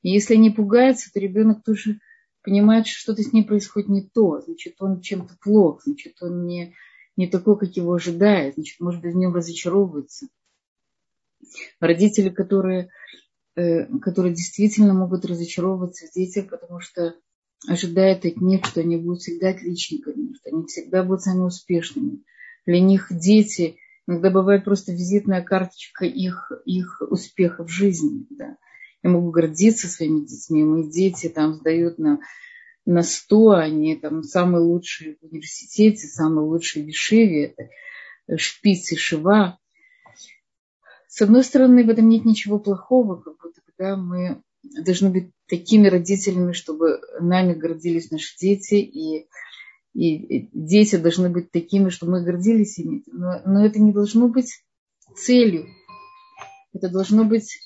И 0.00 0.10
если 0.10 0.34
они 0.34 0.48
пугаются, 0.48 1.12
то 1.12 1.20
ребенок 1.20 1.62
тоже 1.62 2.00
понимает, 2.42 2.86
что 2.86 3.00
что-то 3.00 3.22
с 3.22 3.32
ним 3.32 3.44
происходит 3.44 3.88
не 3.88 4.02
то, 4.02 4.40
значит, 4.40 4.76
он 4.80 5.02
чем-то 5.02 5.36
плох, 5.42 5.82
значит, 5.84 6.14
он 6.22 6.46
не, 6.46 6.74
не 7.16 7.26
такой, 7.28 7.58
как 7.58 7.76
его 7.76 7.92
ожидает, 7.92 8.54
значит, 8.54 8.80
может 8.80 9.00
быть, 9.02 9.14
в 9.14 9.16
нем 9.16 9.34
разочаровывается. 9.34 10.28
Родители, 11.80 12.28
которые 12.28 12.90
Э, 13.54 13.84
которые 13.98 14.32
действительно 14.34 14.94
могут 14.94 15.26
разочаровываться 15.26 16.06
в 16.06 16.14
детях, 16.14 16.48
потому 16.48 16.80
что 16.80 17.14
ожидают 17.68 18.24
от 18.24 18.40
них, 18.40 18.64
что 18.64 18.80
они 18.80 18.96
будут 18.96 19.20
всегда 19.20 19.50
отличниками, 19.50 20.32
что 20.32 20.48
они 20.50 20.66
всегда 20.66 21.02
будут 21.02 21.20
самыми 21.20 21.48
успешными. 21.48 22.22
Для 22.64 22.80
них 22.80 23.08
дети 23.10 23.76
иногда 24.06 24.30
бывает 24.30 24.64
просто 24.64 24.92
визитная 24.92 25.42
карточка 25.42 26.06
их, 26.06 26.50
их 26.64 27.02
успеха 27.10 27.62
в 27.64 27.68
жизни. 27.68 28.24
Да. 28.30 28.56
Я 29.02 29.10
могу 29.10 29.30
гордиться 29.30 29.86
своими 29.86 30.24
детьми. 30.24 30.64
Мои 30.64 30.90
дети 30.90 31.28
там 31.28 31.52
сдают 31.52 31.98
на, 31.98 32.20
на 32.84 33.02
100, 33.02 33.50
они 33.50 33.96
там 33.96 34.22
самые 34.22 34.62
лучшие 34.62 35.16
в 35.20 35.24
университете, 35.24 36.06
самые 36.06 36.46
лучшие 36.46 36.84
в 36.84 36.88
Ешиве, 36.88 37.54
это 37.56 38.38
шпиц 38.38 38.92
и 38.92 38.96
шива. 38.96 39.58
С 41.08 41.20
одной 41.20 41.44
стороны, 41.44 41.84
в 41.84 41.90
этом 41.90 42.08
нет 42.08 42.24
ничего 42.24 42.58
плохого, 42.58 43.16
как 43.16 43.34
будто 43.40 43.62
да, 43.78 43.96
мы 43.96 44.42
должны 44.62 45.10
быть 45.10 45.30
такими 45.48 45.88
родителями, 45.88 46.52
чтобы 46.52 47.00
нами 47.20 47.52
гордились 47.52 48.10
наши 48.10 48.36
дети, 48.38 48.74
и, 48.74 49.26
и 49.94 50.48
дети 50.52 50.96
должны 50.96 51.28
быть 51.28 51.50
такими, 51.50 51.90
чтобы 51.90 52.12
мы 52.12 52.24
гордились 52.24 52.78
ими. 52.78 53.02
Но, 53.06 53.40
но 53.44 53.64
это 53.64 53.80
не 53.80 53.92
должно 53.92 54.28
быть 54.28 54.64
целью. 55.16 55.66
Это 56.72 56.88
должно 56.88 57.24
быть... 57.24 57.58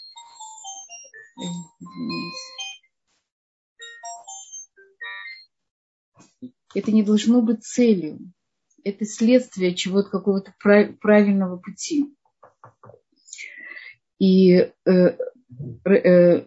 Это 6.76 6.92
не 6.92 7.02
должно 7.02 7.40
быть 7.40 7.64
целью. 7.64 8.18
Это 8.84 9.06
следствие 9.06 9.74
чего-то, 9.74 10.10
какого-то 10.10 10.54
правильного 10.60 11.56
пути. 11.56 12.14
И, 14.18 14.70
э, 14.84 15.16
э, 15.86 16.46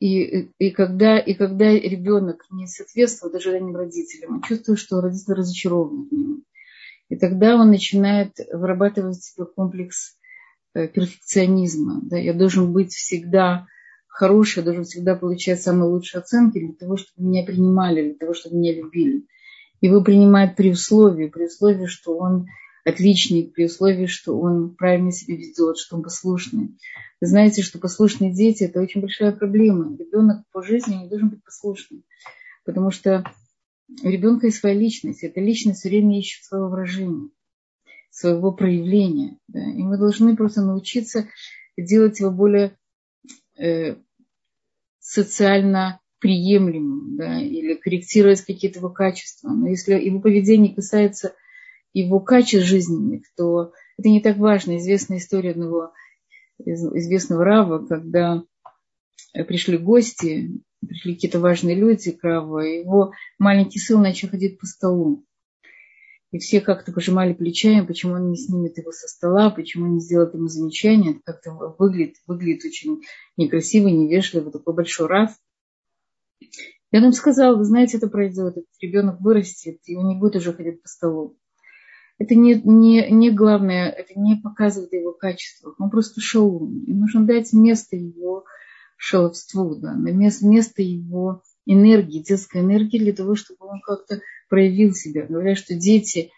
и, 0.00 0.50
и, 0.58 0.70
когда, 0.70 1.18
и 1.18 1.34
когда 1.34 1.70
ребенок 1.72 2.46
не 2.50 2.66
соответствует 2.66 3.34
ожиданиям 3.34 3.76
родителям, 3.76 4.36
он 4.36 4.42
чувствует, 4.42 4.78
что 4.78 5.02
родители 5.02 5.34
разочарованы 5.34 6.08
в 6.08 6.12
нем. 6.12 6.44
И 7.10 7.16
тогда 7.16 7.56
он 7.56 7.68
начинает 7.68 8.32
вырабатывать 8.50 9.22
себе 9.22 9.44
комплекс 9.44 10.16
э, 10.72 10.88
перфекционизма. 10.88 12.00
Да? 12.02 12.16
Я 12.16 12.32
должен 12.32 12.72
быть 12.72 12.94
всегда 12.94 13.66
хороший, 14.16 14.60
я 14.60 14.64
должен 14.64 14.84
всегда 14.84 15.14
получать 15.14 15.62
самые 15.62 15.90
лучшие 15.90 16.20
оценки 16.20 16.58
для 16.58 16.72
того, 16.72 16.96
чтобы 16.96 17.28
меня 17.28 17.44
принимали, 17.44 18.02
для 18.02 18.14
того, 18.14 18.32
чтобы 18.32 18.56
меня 18.56 18.74
любили. 18.74 19.26
Его 19.82 20.00
принимают 20.02 20.56
при 20.56 20.70
условии, 20.70 21.28
при 21.28 21.44
условии, 21.44 21.84
что 21.84 22.16
он 22.16 22.46
отличник 22.86 23.52
при 23.52 23.66
условии, 23.66 24.06
что 24.06 24.38
он 24.38 24.74
правильно 24.74 25.12
себя 25.12 25.36
ведет, 25.36 25.76
что 25.76 25.96
он 25.96 26.02
послушный. 26.02 26.78
Вы 27.20 27.26
знаете, 27.26 27.60
что 27.60 27.78
послушные 27.78 28.32
дети– 28.32 28.62
это 28.64 28.80
очень 28.80 29.02
большая 29.02 29.32
проблема. 29.32 29.94
Ребенок 29.98 30.44
по 30.50 30.62
жизни 30.62 30.94
не 30.94 31.08
должен 31.08 31.28
быть 31.28 31.44
послушным, 31.44 32.02
потому 32.64 32.90
что 32.90 33.22
у 34.02 34.08
ребенка 34.08 34.46
есть 34.46 34.60
своя 34.60 34.74
личность. 34.74 35.24
Эта 35.24 35.40
личность 35.40 35.80
все 35.80 35.90
время 35.90 36.18
ищет 36.18 36.44
своего 36.44 36.68
выражения, 36.70 37.28
своего 38.08 38.50
проявления. 38.50 39.38
Да? 39.48 39.60
И 39.60 39.82
мы 39.82 39.98
должны 39.98 40.34
просто 40.36 40.62
научиться 40.62 41.28
делать 41.76 42.18
его 42.20 42.30
более 42.30 42.78
э, 43.58 43.96
социально 45.06 46.00
приемлемым, 46.18 47.16
да, 47.16 47.40
или 47.40 47.74
корректировать 47.74 48.40
какие-то 48.40 48.80
его 48.80 48.90
качества. 48.90 49.50
Но 49.50 49.68
если 49.68 49.94
его 49.94 50.20
поведение 50.20 50.74
касается 50.74 51.34
его 51.92 52.18
качеств 52.18 52.66
жизненных, 52.66 53.22
то 53.36 53.72
это 53.96 54.08
не 54.08 54.20
так 54.20 54.36
важно. 54.36 54.76
Известная 54.78 55.18
история 55.18 55.52
одного 55.52 55.92
известного 56.58 57.44
рава, 57.44 57.86
когда 57.86 58.42
пришли 59.32 59.78
гости, 59.78 60.60
пришли 60.80 61.14
какие-то 61.14 61.38
важные 61.38 61.76
люди 61.76 62.10
к 62.10 62.24
раву, 62.24 62.58
и 62.58 62.80
его 62.80 63.12
маленький 63.38 63.78
сын 63.78 64.02
начал 64.02 64.28
ходить 64.28 64.58
по 64.58 64.66
столу. 64.66 65.24
И 66.32 66.38
все 66.38 66.60
как-то 66.60 66.92
пожимали 66.92 67.32
плечами, 67.32 67.86
почему 67.86 68.14
он 68.14 68.30
не 68.30 68.36
снимет 68.36 68.76
его 68.78 68.90
со 68.90 69.06
стола, 69.06 69.50
почему 69.50 69.86
не 69.86 70.00
сделает 70.00 70.34
ему 70.34 70.48
замечание. 70.48 71.12
Это 71.12 71.20
как-то 71.24 71.52
выглядит, 71.78 72.16
выглядит 72.26 72.64
очень 72.64 73.02
некрасиво, 73.36 73.88
невежливо, 73.88 74.50
такой 74.50 74.74
большой 74.74 75.06
рав. 75.06 75.30
Я 76.90 77.00
нам 77.00 77.12
сказала, 77.12 77.56
вы 77.56 77.64
знаете, 77.64 77.98
это 77.98 78.08
пройдет, 78.08 78.56
этот 78.56 78.66
ребенок 78.80 79.20
вырастет, 79.20 79.80
и 79.86 79.96
он 79.96 80.08
не 80.08 80.16
будет 80.16 80.36
уже 80.36 80.52
ходить 80.52 80.82
по 80.82 80.88
столу 80.88 81.36
это 82.18 82.34
не, 82.34 82.54
не, 82.54 83.10
не 83.10 83.30
главное, 83.30 83.90
это 83.90 84.18
не 84.18 84.36
показывает 84.36 84.92
его 84.92 85.12
качество. 85.12 85.74
Он 85.78 85.90
просто 85.90 86.20
шалун. 86.20 86.84
И 86.84 86.92
нужно 86.92 87.26
дать 87.26 87.52
место 87.52 87.96
его 87.96 88.44
шаловству, 88.96 89.76
да, 89.76 89.94
место, 89.94 90.46
место 90.46 90.82
его 90.82 91.42
энергии, 91.66 92.22
детской 92.22 92.62
энергии 92.62 92.98
для 92.98 93.12
того, 93.12 93.34
чтобы 93.34 93.66
он 93.66 93.80
как-то 93.80 94.20
проявил 94.48 94.94
себя. 94.94 95.26
Говорят, 95.26 95.58
что 95.58 95.74
дети, 95.74 96.30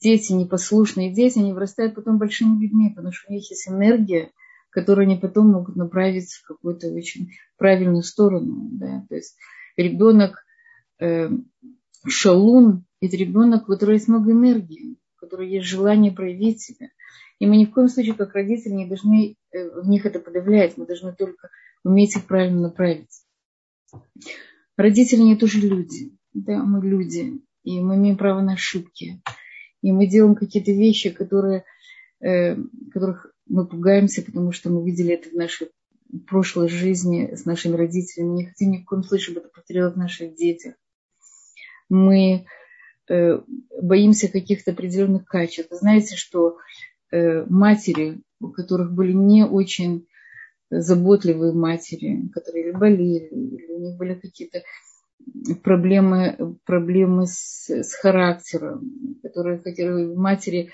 дети, 0.00 0.32
непослушные 0.32 1.12
дети, 1.12 1.38
они 1.38 1.52
вырастают 1.52 1.94
потом 1.94 2.18
большими 2.18 2.60
людьми, 2.60 2.90
потому 2.90 3.12
что 3.12 3.30
у 3.30 3.34
них 3.34 3.48
есть 3.50 3.68
энергия, 3.68 4.30
которую 4.70 5.04
они 5.06 5.16
потом 5.16 5.50
могут 5.50 5.76
направить 5.76 6.32
в 6.32 6.46
какую-то 6.46 6.92
очень 6.92 7.30
правильную 7.56 8.02
сторону. 8.02 8.68
Да. 8.72 9.04
То 9.08 9.16
есть 9.16 9.36
ребенок 9.76 10.44
э, 11.00 11.30
шалун, 12.06 12.84
это 13.00 13.16
ребенок, 13.16 13.64
у 13.64 13.72
которого 13.72 13.94
есть 13.94 14.08
много 14.08 14.32
энергии 14.32 14.96
которой 15.20 15.48
есть 15.48 15.66
желание 15.66 16.10
проявить 16.10 16.60
себя. 16.60 16.88
И 17.38 17.46
мы 17.46 17.56
ни 17.56 17.64
в 17.64 17.72
коем 17.72 17.88
случае, 17.88 18.14
как 18.14 18.34
родители, 18.34 18.72
не 18.72 18.86
должны 18.86 19.36
э, 19.52 19.80
в 19.80 19.88
них 19.88 20.04
это 20.06 20.18
подавлять. 20.18 20.76
Мы 20.76 20.86
должны 20.86 21.14
только 21.14 21.50
уметь 21.84 22.16
их 22.16 22.26
правильно 22.26 22.62
направить. 22.62 23.22
Родители 24.76 25.20
не 25.20 25.36
тоже 25.36 25.60
люди. 25.60 26.16
Да, 26.32 26.62
мы 26.64 26.84
люди. 26.84 27.40
И 27.62 27.80
мы 27.80 27.96
имеем 27.96 28.16
право 28.16 28.40
на 28.40 28.54
ошибки. 28.54 29.22
И 29.82 29.92
мы 29.92 30.06
делаем 30.06 30.34
какие-то 30.34 30.72
вещи, 30.72 31.10
которые, 31.10 31.64
э, 32.20 32.56
которых 32.92 33.32
мы 33.46 33.66
пугаемся, 33.66 34.22
потому 34.22 34.52
что 34.52 34.70
мы 34.70 34.84
видели 34.84 35.14
это 35.14 35.30
в 35.30 35.34
нашей 35.34 35.70
прошлой 36.26 36.68
жизни 36.68 37.34
с 37.34 37.44
нашими 37.44 37.76
родителями. 37.76 38.36
Не 38.36 38.46
хотим 38.46 38.70
ни 38.72 38.78
в 38.78 38.84
коем 38.84 39.02
случае, 39.02 39.24
чтобы 39.24 39.40
это 39.40 39.48
повторилось 39.48 39.94
в 39.94 39.98
наших 39.98 40.34
детях. 40.34 40.74
Мы 41.88 42.46
э, 43.08 43.40
боимся 43.82 44.28
каких-то 44.28 44.72
определенных 44.72 45.24
качеств. 45.24 45.72
Знаете, 45.72 46.16
что 46.16 46.58
э, 47.10 47.44
матери, 47.46 48.20
у 48.40 48.48
которых 48.48 48.92
были 48.92 49.12
не 49.12 49.44
очень 49.44 50.06
заботливые 50.70 51.52
матери, 51.52 52.28
которые 52.32 52.72
болели, 52.72 53.28
или 53.28 53.72
у 53.72 53.80
них 53.80 53.96
были 53.96 54.14
какие-то 54.14 54.62
проблемы, 55.62 56.56
проблемы 56.64 57.26
с, 57.26 57.68
с 57.68 57.94
характером, 57.94 59.18
которые, 59.22 59.58
которые 59.58 60.14
матери 60.16 60.70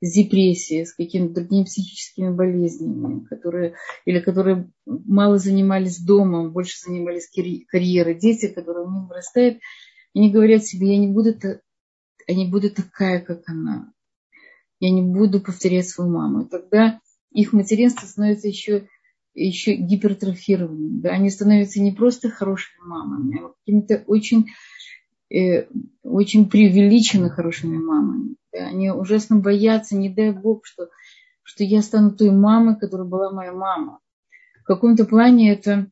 с 0.00 0.12
депрессией, 0.12 0.84
с 0.84 0.94
какими-то 0.94 1.34
другими 1.34 1.64
психическими 1.64 2.30
болезнями, 2.30 3.24
которые, 3.24 3.74
или 4.04 4.20
которые 4.20 4.70
мало 4.84 5.38
занимались 5.38 6.00
домом, 6.00 6.52
больше 6.52 6.78
занимались 6.78 7.30
карьерой. 7.70 8.18
Дети, 8.18 8.48
которые 8.48 8.86
у 8.86 8.90
них 8.90 9.08
вырастают, 9.08 9.58
они 10.14 10.30
говорят 10.30 10.64
себе, 10.64 10.94
я 10.94 10.98
не 10.98 11.08
буду, 11.08 11.34
я 12.26 12.34
не 12.34 12.48
буду 12.50 12.70
такая, 12.70 13.20
как 13.20 13.42
она. 13.46 13.92
Я 14.80 14.90
не 14.90 15.02
буду 15.02 15.40
повторять 15.40 15.88
свою 15.88 16.10
маму. 16.10 16.42
И 16.42 16.48
тогда 16.48 17.00
их 17.30 17.52
материнство 17.52 18.06
становится 18.06 18.48
еще, 18.48 18.88
еще 19.36 19.74
гипертрофированным. 19.74 21.00
Да? 21.00 21.10
Они 21.10 21.30
становятся 21.30 21.80
не 21.80 21.92
просто 21.92 22.30
хорошими 22.30 22.86
мамами, 22.86 23.42
а 23.44 23.48
какими-то 23.48 24.02
очень, 24.06 24.46
э, 25.30 25.66
очень 26.02 26.48
преувеличенно 26.48 27.28
хорошими 27.28 27.76
мамами. 27.76 28.36
Да? 28.52 28.66
Они 28.66 28.90
ужасно 28.90 29.36
боятся, 29.36 29.96
не 29.96 30.08
дай 30.08 30.32
Бог, 30.32 30.66
что, 30.66 30.88
что 31.42 31.62
я 31.64 31.82
стану 31.82 32.12
той 32.12 32.30
мамой, 32.30 32.76
которая 32.76 33.06
была 33.06 33.30
моя 33.30 33.52
мама. 33.52 34.00
В 34.62 34.64
каком-то 34.64 35.04
плане 35.04 35.52
это 35.52 35.88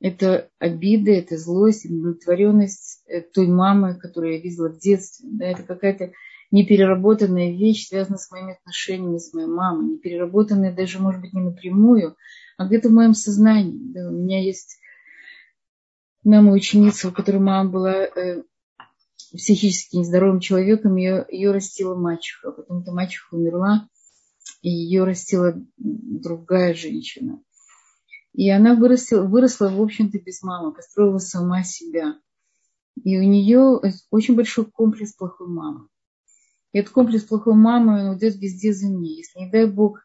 это 0.00 0.48
обида, 0.58 1.10
это 1.10 1.36
злость, 1.36 1.84
удовлетворенность 1.84 3.02
э, 3.06 3.20
той 3.20 3.48
мамы, 3.48 3.96
которую 3.96 4.34
я 4.34 4.40
видела 4.40 4.70
в 4.70 4.78
детстве. 4.78 5.28
Да, 5.30 5.44
это 5.44 5.62
какая-то 5.62 6.12
непереработанная 6.50 7.52
вещь, 7.52 7.86
связанная 7.86 8.18
с 8.18 8.30
моими 8.30 8.54
отношениями 8.54 9.18
с 9.18 9.32
моей 9.34 9.46
мамой, 9.46 9.92
непереработанная 9.92 10.74
даже, 10.74 10.98
может 10.98 11.20
быть, 11.20 11.32
не 11.32 11.42
напрямую, 11.42 12.16
а 12.60 12.66
где-то 12.66 12.90
в 12.90 12.92
моем 12.92 13.14
сознании. 13.14 13.90
Да, 13.94 14.10
у 14.10 14.12
меня 14.12 14.44
есть 14.44 14.76
мама 16.22 16.52
ученица, 16.52 17.08
у 17.08 17.10
которой 17.10 17.38
мама 17.38 17.70
была 17.70 17.94
э, 18.04 18.42
психически 19.32 19.96
нездоровым 19.96 20.40
человеком, 20.40 20.96
ее, 20.96 21.24
ее 21.30 21.52
растила 21.52 21.96
мачеха, 21.96 22.50
а 22.50 22.52
потом 22.52 22.82
эта 22.82 22.92
мачеха 22.92 23.34
умерла, 23.34 23.88
и 24.60 24.68
ее 24.68 25.04
растила 25.04 25.54
другая 25.78 26.74
женщина. 26.74 27.42
И 28.34 28.50
она 28.50 28.74
выросла, 28.74 29.22
выросла 29.22 29.70
в 29.70 29.80
общем-то, 29.80 30.18
без 30.18 30.42
мамы, 30.42 30.74
построила 30.74 31.16
сама 31.16 31.62
себя. 31.62 32.20
И 33.02 33.18
у 33.18 33.22
нее 33.22 33.80
очень 34.10 34.36
большой 34.36 34.66
комплекс 34.66 35.14
плохой 35.14 35.48
мамы. 35.48 35.88
И 36.72 36.78
этот 36.78 36.92
комплекс 36.92 37.24
плохой 37.24 37.54
мамы, 37.54 38.10
он 38.10 38.18
идет 38.18 38.36
везде 38.36 38.74
за 38.74 38.86
ней. 38.86 39.16
Если, 39.16 39.38
не 39.38 39.50
дай 39.50 39.64
бог, 39.64 40.00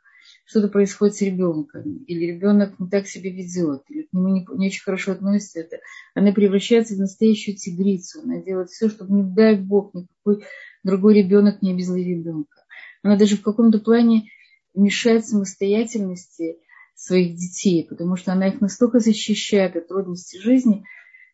что-то 0.46 0.68
происходит 0.68 1.16
с 1.16 1.22
ребенком, 1.22 2.04
или 2.06 2.26
ребенок 2.26 2.80
не 2.80 2.88
так 2.88 3.08
себя 3.08 3.32
ведет, 3.32 3.84
или 3.90 4.04
к 4.04 4.14
нему 4.14 4.28
не, 4.30 4.46
не 4.58 4.68
очень 4.68 4.84
хорошо 4.84 5.14
относится, 5.14 5.60
это, 5.60 5.80
она 6.14 6.32
превращается 6.32 6.96
в 6.96 7.00
настоящую 7.00 7.58
тигрицу. 7.58 8.22
Она 8.24 8.42
делает 8.42 8.70
все, 8.70 8.90
чтобы, 8.90 9.14
не 9.14 9.24
дай 9.24 9.56
бог, 9.56 9.94
никакой 9.94 10.46
другой 10.84 11.16
ребенок 11.16 11.62
не 11.62 11.74
обезлил 11.74 12.06
ребенка. 12.06 12.64
Она 13.02 13.18
даже 13.18 13.38
в 13.38 13.42
каком-то 13.42 13.80
плане 13.80 14.30
мешает 14.76 15.26
самостоятельности 15.26 16.58
своих 16.94 17.36
детей, 17.36 17.86
потому 17.88 18.16
что 18.16 18.32
она 18.32 18.48
их 18.48 18.62
настолько 18.62 19.00
защищает 19.00 19.76
от 19.76 19.88
трудностей 19.88 20.40
жизни, 20.40 20.86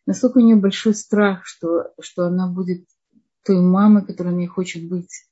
настолько 0.06 0.38
у 0.38 0.40
нее 0.42 0.56
большой 0.56 0.94
страх, 0.94 1.44
что, 1.44 1.92
что 2.00 2.24
она 2.24 2.48
будет 2.48 2.86
той 3.44 3.60
мамой, 3.60 4.04
которой 4.06 4.28
она 4.28 4.44
и 4.44 4.46
хочет 4.46 4.88
быть. 4.88 5.26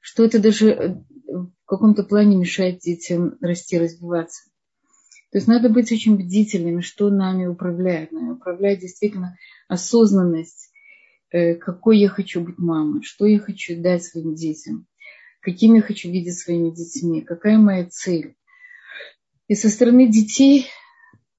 Что 0.00 0.24
это 0.24 0.38
даже 0.38 1.04
в 1.30 1.52
каком-то 1.64 2.02
плане 2.02 2.36
мешает 2.36 2.80
детям 2.80 3.36
расти, 3.40 3.78
развиваться. 3.78 4.50
То 5.30 5.38
есть 5.38 5.46
надо 5.46 5.68
быть 5.68 5.92
очень 5.92 6.16
бдительными, 6.16 6.80
что 6.80 7.08
нами 7.08 7.46
управляет. 7.46 8.10
Нами 8.10 8.32
управляет 8.32 8.80
действительно 8.80 9.36
осознанность, 9.68 10.70
э, 11.30 11.54
какой 11.54 11.98
я 11.98 12.08
хочу 12.08 12.40
быть 12.40 12.58
мамой, 12.58 13.02
что 13.02 13.26
я 13.26 13.38
хочу 13.38 13.80
дать 13.80 14.02
своим 14.02 14.34
детям, 14.34 14.86
какими 15.40 15.76
я 15.76 15.82
хочу 15.82 16.10
видеть 16.10 16.38
своими 16.38 16.70
детьми, 16.70 17.20
какая 17.20 17.58
моя 17.58 17.86
цель. 17.88 18.34
И 19.46 19.54
со 19.54 19.68
стороны 19.68 20.08
детей, 20.08 20.66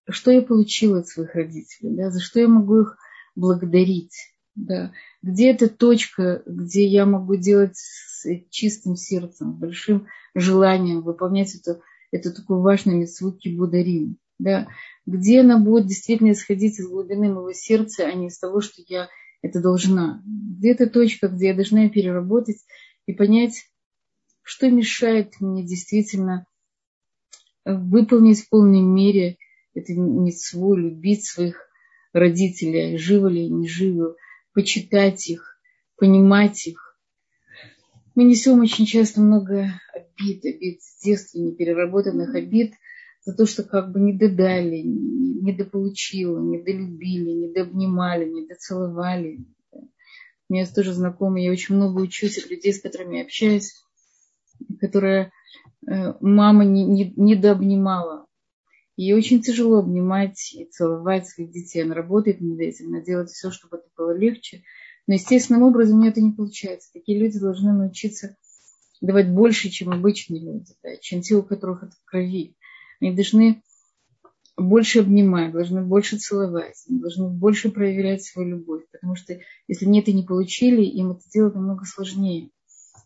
что 0.09 0.31
я 0.31 0.41
получила 0.41 0.99
от 0.99 1.07
своих 1.07 1.35
родителей, 1.35 1.95
да, 1.95 2.11
за 2.11 2.21
что 2.21 2.39
я 2.39 2.47
могу 2.47 2.81
их 2.81 2.97
благодарить, 3.35 4.15
да, 4.61 4.91
где 5.21 5.51
эта 5.51 5.67
точка, 5.69 6.43
где 6.45 6.85
я 6.85 7.05
могу 7.05 7.35
делать 7.35 7.75
с 7.75 8.25
чистым 8.49 8.95
сердцем, 8.95 9.53
большим 9.53 10.07
желанием 10.35 11.01
выполнять 11.01 11.55
эту, 11.55 11.81
эту 12.11 12.33
такую 12.33 12.61
важную 12.61 12.99
митцву 12.99 13.31
кибударим, 13.31 14.17
да, 14.37 14.67
где 15.05 15.41
она 15.41 15.57
будет 15.57 15.87
действительно 15.87 16.31
исходить 16.31 16.79
из 16.79 16.87
глубины 16.87 17.33
моего 17.33 17.53
сердца, 17.53 18.05
а 18.05 18.13
не 18.13 18.27
из 18.27 18.37
того, 18.37 18.61
что 18.61 18.83
я 18.87 19.09
это 19.41 19.61
должна. 19.61 20.21
Где 20.25 20.71
эта 20.71 20.87
точка, 20.87 21.27
где 21.27 21.47
я 21.47 21.53
должна 21.55 21.89
переработать 21.89 22.63
и 23.07 23.13
понять, 23.13 23.65
что 24.43 24.69
мешает 24.69 25.33
мне 25.39 25.65
действительно 25.65 26.45
выполнить 27.65 28.41
в 28.41 28.49
полной 28.49 28.81
мере 28.81 29.37
это 29.73 29.93
митцву, 29.93 30.75
любить 30.75 31.25
своих 31.25 31.67
родителей, 32.13 32.97
живы 32.97 33.31
ли, 33.31 33.49
не 33.49 33.67
живы, 33.67 34.15
почитать 34.53 35.29
их, 35.29 35.59
понимать 35.97 36.67
их. 36.67 36.97
Мы 38.15 38.23
несем 38.25 38.59
очень 38.59 38.85
часто 38.85 39.21
много 39.21 39.71
обид, 39.93 40.45
обид 40.45 40.81
с 40.81 41.01
детства, 41.03 41.39
непереработанных 41.39 42.35
обид 42.35 42.73
за 43.23 43.33
то, 43.33 43.45
что 43.45 43.63
как 43.63 43.91
бы 43.91 43.99
не 43.99 44.13
додали, 44.13 44.81
не 44.81 45.53
дополучила, 45.53 46.39
не 46.39 46.61
долюбили, 46.61 47.31
не 47.31 47.53
дообнимали, 47.53 48.27
не 48.27 48.47
доцеловали. 48.47 49.45
У 49.71 50.53
меня 50.53 50.65
тоже 50.65 50.93
знакомые, 50.93 51.45
я 51.45 51.51
очень 51.51 51.75
много 51.75 52.01
учусь 52.01 52.37
от 52.37 52.49
людей, 52.49 52.73
с 52.73 52.81
которыми 52.81 53.17
я 53.17 53.23
общаюсь, 53.23 53.73
которые 54.81 55.31
Э, 55.87 56.13
мама 56.21 56.63
не, 56.63 56.85
не, 56.85 57.13
не 57.15 57.35
дообнимала. 57.35 58.20
Ей 59.01 59.13
очень 59.13 59.41
тяжело 59.41 59.79
обнимать 59.79 60.53
и 60.53 60.65
целовать 60.65 61.27
своих 61.27 61.49
детей. 61.49 61.81
Она 61.83 61.95
работает 61.95 62.39
над 62.39 62.59
этим, 62.59 62.89
она 62.89 63.01
делает 63.01 63.31
все, 63.31 63.49
чтобы 63.49 63.77
это 63.77 63.87
было 63.97 64.15
легче. 64.15 64.61
Но 65.07 65.15
естественным 65.15 65.63
образом 65.63 65.97
у 65.97 66.01
нее 66.01 66.11
это 66.11 66.21
не 66.21 66.33
получается. 66.33 66.91
Такие 66.93 67.17
люди 67.19 67.39
должны 67.39 67.73
научиться 67.73 68.37
давать 69.01 69.31
больше, 69.31 69.69
чем 69.69 69.89
обычные 69.89 70.43
люди, 70.43 70.75
да, 70.83 70.97
чем 70.97 71.21
те, 71.21 71.33
у 71.33 71.41
которых 71.41 71.81
это 71.81 71.93
в 71.93 72.05
крови. 72.05 72.55
Они 72.99 73.15
должны 73.15 73.63
больше 74.55 74.99
обнимать, 74.99 75.51
должны 75.51 75.81
больше 75.81 76.17
целовать, 76.17 76.83
должны 76.87 77.27
больше 77.27 77.71
проверять 77.71 78.23
свою 78.23 78.49
любовь. 78.49 78.83
Потому 78.91 79.15
что 79.15 79.35
если 79.67 79.87
они 79.87 80.01
это 80.01 80.11
не 80.11 80.21
получили, 80.21 80.83
им 80.83 81.13
это 81.13 81.21
делать 81.33 81.55
намного 81.55 81.85
сложнее. 81.85 82.51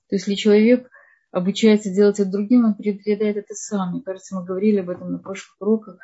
То 0.10 0.18
есть 0.18 0.28
если 0.28 0.34
человек 0.34 0.90
обучается 1.36 1.94
делать 1.94 2.18
это 2.22 2.32
другим, 2.32 2.64
он 2.64 2.76
передает 2.76 3.36
это 3.36 3.54
сам. 3.56 3.92
Мне 3.92 4.02
кажется, 4.02 4.36
мы 4.36 4.46
говорили 4.46 4.80
об 4.80 4.90
этом 4.90 5.12
на 5.12 5.20
прошлых 5.20 5.58
уроках, 5.60 5.98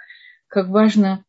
как 0.48 0.67
важно 0.67 1.24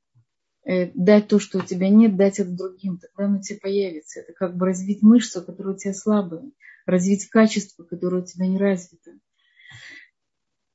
э, 0.64 0.90
дать 0.94 1.28
то, 1.28 1.38
что 1.38 1.58
у 1.58 1.62
тебя 1.62 1.88
нет, 1.88 2.16
дать 2.16 2.40
это 2.40 2.50
другим, 2.50 2.98
тогда 2.98 3.26
оно 3.26 3.38
у 3.38 3.40
тебя 3.40 3.60
появится. 3.62 4.18
Это 4.18 4.32
как 4.32 4.56
бы 4.56 4.66
развить 4.66 5.02
мышцу, 5.02 5.40
которая 5.44 5.76
у 5.76 5.78
тебя 5.78 5.94
слабая, 5.94 6.42
развить 6.84 7.28
качество, 7.28 7.84
которое 7.84 8.22
у 8.22 8.26
тебя 8.26 8.48
не 8.48 8.58
развито. 8.58 9.12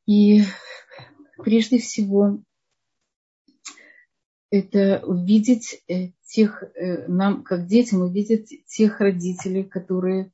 И 0.06 0.44
прежде 1.38 1.80
всего 1.80 2.42
это 4.50 5.02
увидеть 5.06 5.84
э, 5.90 6.12
тех, 6.24 6.64
э, 6.64 7.08
нам, 7.10 7.44
как 7.44 7.68
детям, 7.68 8.04
увидеть 8.04 8.64
тех 8.68 9.02
родителей, 9.02 9.66
которые, 9.66 10.32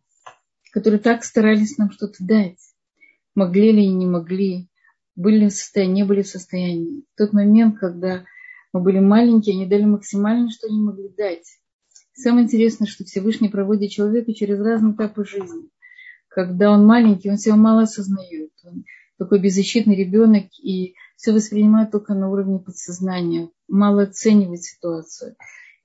которые 0.71 0.99
так 0.99 1.23
старались 1.23 1.79
нам 1.79 1.89
что-то 1.89 2.17
дать 2.23 2.59
могли 3.35 3.71
ли 3.71 3.85
и 3.85 3.93
не 3.93 4.05
могли, 4.05 4.69
были 5.15 5.39
ли 5.39 5.47
в 5.49 5.53
состоянии, 5.53 6.01
не 6.01 6.03
были 6.03 6.21
в 6.21 6.27
состоянии. 6.27 7.03
В 7.13 7.17
тот 7.17 7.33
момент, 7.33 7.77
когда 7.79 8.25
мы 8.71 8.81
были 8.81 8.99
маленькие, 8.99 9.55
они 9.55 9.65
дали 9.65 9.85
максимально, 9.85 10.49
что 10.49 10.67
они 10.67 10.79
могли 10.79 11.09
дать. 11.09 11.45
Самое 12.13 12.45
интересное, 12.45 12.87
что 12.87 13.03
Всевышний 13.03 13.49
проводит 13.49 13.91
человека 13.91 14.33
через 14.33 14.59
разные 14.59 14.93
этапы 14.93 15.25
жизни. 15.25 15.69
Когда 16.27 16.71
он 16.71 16.85
маленький, 16.85 17.29
он 17.29 17.37
себя 17.37 17.55
мало 17.55 17.83
осознает. 17.83 18.51
Он 18.63 18.83
такой 19.17 19.39
беззащитный 19.39 19.95
ребенок 19.95 20.45
и 20.61 20.95
все 21.15 21.31
воспринимает 21.31 21.91
только 21.91 22.13
на 22.13 22.29
уровне 22.29 22.59
подсознания, 22.59 23.49
мало 23.67 24.03
оценивает 24.03 24.63
ситуацию. 24.63 25.35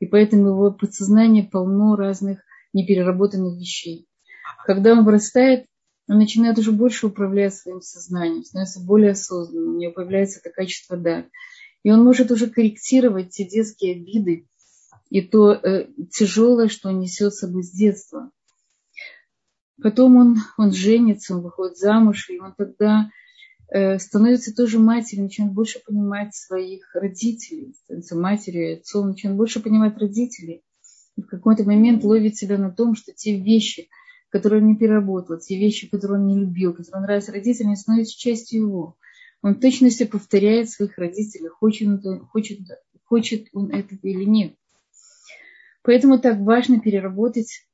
И 0.01 0.07
поэтому 0.07 0.49
его 0.49 0.71
подсознание 0.71 1.45
полно 1.45 1.97
разных 1.97 2.41
непереработанных 2.73 3.59
вещей. 3.59 4.07
Когда 4.65 4.93
он 4.93 5.05
вырастает, 5.05 5.67
он 6.09 6.19
начинает 6.19 6.59
уже 6.59 6.73
больше 6.73 7.07
управлять 7.07 7.55
своим 7.55 7.83
сознанием, 7.83 8.45
становится 8.45 8.81
более 8.81 9.13
осознанным, 9.13 9.77
у 9.77 9.79
него 9.79 9.93
появляется 9.93 10.41
это 10.41 10.51
качество 10.51 10.97
дар. 10.97 11.27
И 11.83 11.91
он 11.91 12.03
может 12.03 12.31
уже 12.31 12.49
корректировать 12.49 13.31
те 13.31 13.45
детские 13.45 13.97
обиды, 13.97 14.49
и 15.11 15.21
то 15.21 15.53
э, 15.53 15.89
тяжелое, 16.11 16.69
что 16.69 16.89
он 16.89 17.01
несет 17.01 17.35
с 17.35 17.39
собой 17.39 17.63
с 17.63 17.71
детства. 17.71 18.31
Потом 19.81 20.17
он, 20.17 20.37
он 20.57 20.73
женится, 20.73 21.37
он 21.37 21.43
выходит 21.43 21.79
замуж, 21.79 22.29
и 22.31 22.41
он 22.41 22.55
тогда 22.57 23.11
э, 23.69 23.99
становится 23.99 24.55
тоже 24.55 24.79
матерью, 24.79 25.25
начинает 25.25 25.55
больше 25.55 25.81
понимать 25.85 26.35
своих 26.35 26.95
родителей, 26.95 27.75
становится 27.85 28.17
матерью, 28.17 28.79
отцом, 28.79 29.09
начинает 29.09 29.37
больше 29.37 29.61
понимать 29.61 29.97
родителей. 29.99 30.63
И 31.17 31.23
в 31.23 31.27
какой-то 31.27 31.65
момент 31.65 32.03
ловит 32.03 32.37
себя 32.37 32.59
на 32.59 32.71
том, 32.71 32.95
что 32.95 33.13
те 33.13 33.39
вещи, 33.39 33.89
которые 34.31 34.63
он 34.63 34.69
не 34.69 34.77
переработал, 34.77 35.39
те 35.39 35.59
вещи, 35.59 35.89
которые 35.89 36.21
он 36.21 36.27
не 36.27 36.39
любил, 36.39 36.75
которые 36.75 37.03
нравятся 37.03 37.33
родителям, 37.33 37.77
становятся 37.77 38.19
частью 38.19 38.61
его. 38.63 38.97
Он 39.43 39.55
в 39.55 39.61
точности 39.61 40.05
повторяет 40.05 40.71
своих 40.71 40.99
родителей, 40.99 41.49
хочет, 41.49 41.89
хочет, 42.31 42.59
хочет 43.05 43.47
он 43.53 43.71
этого 43.71 44.01
или 44.03 44.25
нет. 44.25 44.55
Поэтому 45.83 46.19
так 46.19 46.39
важно 46.41 46.81
переработать 46.81 47.67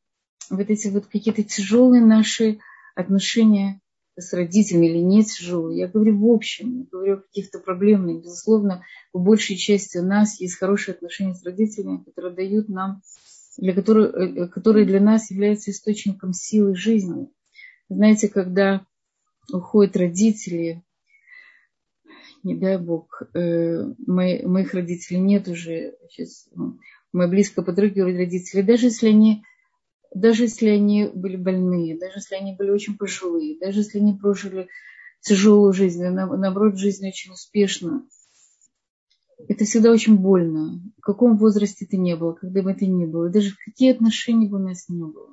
вот 0.51 0.69
эти 0.69 0.88
вот 0.88 1.07
какие-то 1.07 1.43
тяжелые 1.43 2.05
наши 2.05 2.59
отношения 2.95 3.81
с 4.17 4.33
родителями 4.33 4.87
или 4.87 4.99
не 4.99 5.25
тяжелые. 5.25 5.81
Я 5.81 5.88
говорю 5.88 6.19
в 6.19 6.31
общем, 6.31 6.81
я 6.81 6.87
говорю 6.90 7.14
о 7.14 7.21
каких-то 7.23 7.59
проблемных. 7.59 8.23
Безусловно, 8.23 8.85
в 9.12 9.21
большей 9.21 9.57
части 9.57 9.99
у 9.99 10.05
нас 10.05 10.40
есть 10.40 10.57
хорошие 10.57 10.95
отношения 10.95 11.35
с 11.35 11.45
родителями, 11.45 12.05
которые 12.05 12.35
дают 12.35 12.69
нам, 12.69 13.03
для 13.57 13.75
которых, 13.75 14.14
э, 14.14 14.49
которые 14.49 14.87
для 14.87 15.01
нас 15.01 15.31
являются 15.31 15.71
источником 15.71 16.33
силы 16.33 16.75
жизни. 16.75 17.29
Знаете, 17.88 18.29
когда 18.29 18.87
уходят 19.53 19.97
родители, 19.97 20.83
не 22.43 22.55
дай 22.57 22.79
бог, 22.79 23.23
э, 23.35 23.85
мои, 24.07 24.45
моих 24.45 24.75
родителей 24.75 25.21
нет 25.21 25.49
уже, 25.49 25.97
сейчас 26.11 26.49
ну, 26.55 26.79
моя 27.12 27.29
близкая 27.29 27.64
подруга 27.64 27.95
говорит 27.95 28.19
родители, 28.19 28.62
даже 28.62 28.87
если 28.87 29.09
они 29.09 29.45
даже 30.14 30.45
если 30.45 30.69
они 30.69 31.11
были 31.12 31.37
больные, 31.37 31.99
даже 31.99 32.19
если 32.19 32.37
они 32.37 32.55
были 32.55 32.71
очень 32.71 32.97
пожилые, 32.97 33.59
даже 33.59 33.81
если 33.81 33.99
они 33.99 34.14
прожили 34.14 34.69
тяжелую 35.21 35.73
жизнь, 35.73 36.05
наоборот, 36.05 36.79
жизнь 36.79 37.07
очень 37.07 37.33
успешно, 37.33 38.07
это 39.48 39.64
всегда 39.64 39.90
очень 39.90 40.16
больно. 40.16 40.80
В 40.98 41.00
каком 41.00 41.37
возрасте 41.37 41.87
ты 41.87 41.96
не 41.96 42.16
было, 42.16 42.33
когда 42.33 42.62
бы 42.62 42.70
это 42.70 42.87
ни 42.87 43.07
было, 43.07 43.28
даже 43.28 43.54
какие 43.64 43.92
отношения 43.92 44.48
бы 44.48 44.57
у 44.57 44.62
нас 44.62 44.88
не 44.88 45.02
было. 45.02 45.30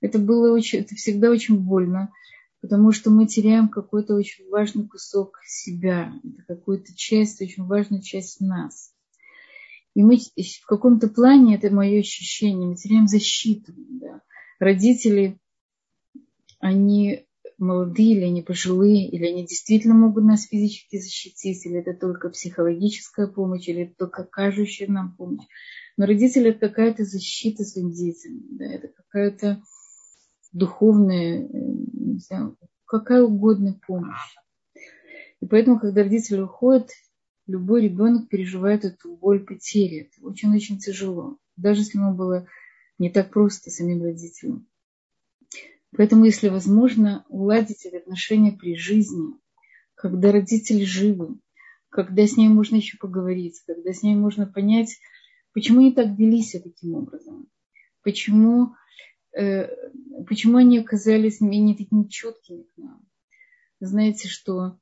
Это 0.00 0.18
было 0.18 0.52
очень, 0.52 0.80
это 0.80 0.94
всегда 0.94 1.30
очень 1.30 1.58
больно, 1.58 2.12
потому 2.60 2.92
что 2.92 3.10
мы 3.10 3.26
теряем 3.26 3.68
какой-то 3.68 4.14
очень 4.14 4.48
важный 4.50 4.86
кусок 4.86 5.40
себя, 5.46 6.12
какую-то 6.46 6.94
часть, 6.94 7.40
очень 7.40 7.64
важную 7.64 8.02
часть 8.02 8.40
нас. 8.40 8.92
И 9.94 10.02
мы 10.02 10.18
в 10.18 10.66
каком-то 10.66 11.08
плане, 11.08 11.56
это 11.56 11.74
мое 11.74 12.00
ощущение, 12.00 12.68
мы 12.68 12.76
теряем 12.76 13.08
защиту. 13.08 13.72
Да. 13.76 14.20
Родители, 14.58 15.38
они 16.58 17.25
молодые 17.58 18.12
или 18.16 18.24
они 18.24 18.42
пожилые, 18.42 19.08
или 19.08 19.24
они 19.26 19.46
действительно 19.46 19.94
могут 19.94 20.24
нас 20.24 20.46
физически 20.46 20.98
защитить, 20.98 21.64
или 21.64 21.78
это 21.78 21.94
только 21.94 22.28
психологическая 22.30 23.26
помощь, 23.26 23.68
или 23.68 23.84
это 23.84 23.94
только 23.96 24.24
кажущая 24.24 24.88
нам 24.88 25.16
помощь. 25.16 25.46
Но 25.96 26.06
родители– 26.06 26.50
это 26.50 26.68
какая-то 26.68 27.04
защита 27.04 27.64
своим 27.64 27.90
детям, 27.92 28.42
да, 28.50 28.66
это 28.66 28.88
какая-то 28.88 29.62
духовная, 30.52 31.48
не 31.48 32.18
знаю, 32.18 32.56
какая 32.84 33.22
угодно 33.22 33.78
помощь. 33.86 34.36
И 35.40 35.46
поэтому, 35.46 35.78
когда 35.78 36.02
родители 36.02 36.40
уходят, 36.40 36.90
любой 37.46 37.82
ребенок 37.82 38.28
переживает 38.28 38.84
эту 38.84 39.16
боль 39.16 39.44
потери. 39.44 40.10
Это 40.10 40.26
очень-очень 40.26 40.78
тяжело. 40.78 41.38
Даже 41.56 41.82
если 41.82 41.98
ему 41.98 42.14
было 42.14 42.46
не 42.98 43.10
так 43.10 43.30
просто 43.30 43.70
самим 43.70 44.02
родителям. 44.02 44.66
Поэтому, 45.96 46.26
если 46.26 46.48
возможно, 46.48 47.24
уладить 47.28 47.86
эти 47.86 47.96
отношения 47.96 48.52
при 48.52 48.76
жизни, 48.76 49.34
когда 49.94 50.30
родители 50.30 50.84
живы, 50.84 51.38
когда 51.88 52.26
с 52.26 52.36
ней 52.36 52.48
можно 52.48 52.76
еще 52.76 52.98
поговорить, 52.98 53.62
когда 53.66 53.92
с 53.92 54.02
ней 54.02 54.14
можно 54.14 54.46
понять, 54.46 54.98
почему 55.54 55.80
они 55.80 55.92
так 55.92 56.18
вели 56.18 56.42
себя 56.42 56.64
таким 56.64 56.94
образом, 56.94 57.48
почему, 58.02 58.74
э, 59.32 59.68
почему 60.28 60.58
они 60.58 60.78
оказались 60.78 61.40
менее 61.40 61.76
такими 61.76 62.04
четкими 62.04 62.64
к 62.64 62.76
нам. 62.76 63.00
Знаете, 63.80 64.28
что 64.28 64.78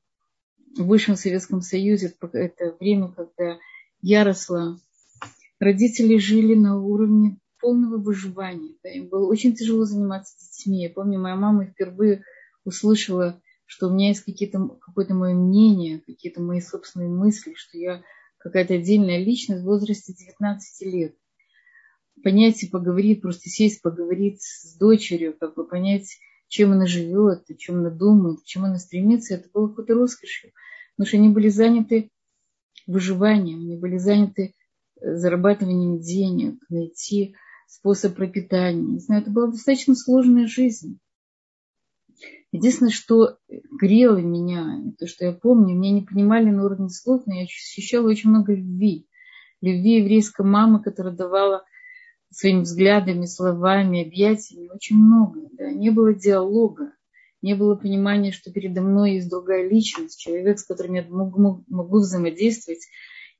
в 0.77 0.85
бывшем 0.85 1.15
Советском 1.15 1.61
Союзе, 1.61 2.13
это 2.33 2.75
время, 2.77 3.09
когда 3.09 3.57
я 4.01 4.25
росла, 4.25 4.77
родители 5.59 6.17
жили 6.17 6.55
на 6.55 6.77
уровне 6.77 7.37
полного 7.65 7.97
выживания. 7.97 8.75
Да, 8.83 8.91
им 8.91 9.07
было 9.07 9.25
очень 9.25 9.55
тяжело 9.55 9.85
заниматься 9.85 10.35
детьми. 10.37 10.83
Я 10.83 10.91
помню, 10.91 11.19
моя 11.19 11.35
мама 11.35 11.65
впервые 11.65 12.23
услышала, 12.63 13.41
что 13.65 13.87
у 13.87 13.91
меня 13.91 14.09
есть 14.09 14.21
какие-то, 14.21 14.67
какое-то 14.79 15.15
мое 15.15 15.33
мнение, 15.33 15.99
какие-то 16.05 16.43
мои 16.43 16.61
собственные 16.61 17.09
мысли, 17.09 17.55
что 17.55 17.79
я 17.79 18.03
какая-то 18.37 18.75
отдельная 18.75 19.17
личность 19.17 19.63
в 19.63 19.65
возрасте 19.65 20.13
19 20.13 20.93
лет. 20.93 21.15
Понять 22.23 22.61
и 22.61 22.69
поговорить, 22.69 23.23
просто 23.23 23.49
сесть, 23.49 23.81
поговорить 23.81 24.43
с 24.43 24.77
дочерью, 24.77 25.35
как 25.35 25.55
бы 25.55 25.67
понять, 25.67 26.19
чем 26.47 26.71
она 26.71 26.85
живет, 26.85 27.49
о 27.49 27.55
чем 27.55 27.79
она 27.79 27.89
думает, 27.89 28.41
к 28.41 28.45
чему 28.45 28.65
она 28.65 28.77
стремится, 28.77 29.33
это 29.33 29.49
было 29.51 29.69
какой-то 29.69 29.95
роскошью. 29.95 30.51
Потому 30.95 31.07
что 31.07 31.17
они 31.17 31.29
были 31.29 31.49
заняты 31.49 32.11
выживанием, 32.85 33.61
они 33.61 33.75
были 33.75 33.97
заняты 33.97 34.53
э, 35.01 35.15
зарабатыванием 35.15 35.99
денег, 35.99 36.59
найти 36.69 37.35
способ 37.67 38.15
пропитания. 38.15 38.81
Не 38.81 38.99
знаю, 38.99 39.21
это 39.21 39.31
была 39.31 39.47
достаточно 39.47 39.95
сложная 39.95 40.47
жизнь. 40.47 40.99
Единственное, 42.51 42.91
что 42.91 43.37
грело 43.49 44.17
меня, 44.17 44.81
то, 44.97 45.07
что 45.07 45.25
я 45.25 45.33
помню, 45.33 45.75
меня 45.75 45.91
не 45.91 46.01
понимали 46.01 46.49
на 46.49 46.65
уровне 46.65 46.89
слов, 46.89 47.23
но 47.25 47.35
я 47.35 47.43
ощущала 47.43 48.07
очень 48.07 48.29
много 48.29 48.53
любви. 48.53 49.07
Любви 49.61 49.97
еврейской 49.97 50.45
мамы, 50.45 50.81
которая 50.81 51.13
давала 51.13 51.65
своими 52.31 52.61
взглядами, 52.61 53.25
словами, 53.25 54.05
объятиями 54.05 54.69
очень 54.73 54.97
много. 54.97 55.41
Да. 55.53 55.71
Не 55.71 55.89
было 55.89 56.13
диалога, 56.13 56.93
не 57.41 57.55
было 57.55 57.75
понимания, 57.75 58.31
что 58.31 58.51
передо 58.51 58.81
мной 58.81 59.15
есть 59.15 59.29
другая 59.29 59.69
личность, 59.69 60.19
человек, 60.19 60.59
с 60.59 60.65
которым 60.65 60.93
я 60.93 61.05
могу, 61.07 61.63
могу 61.67 61.99
взаимодействовать 61.99 62.87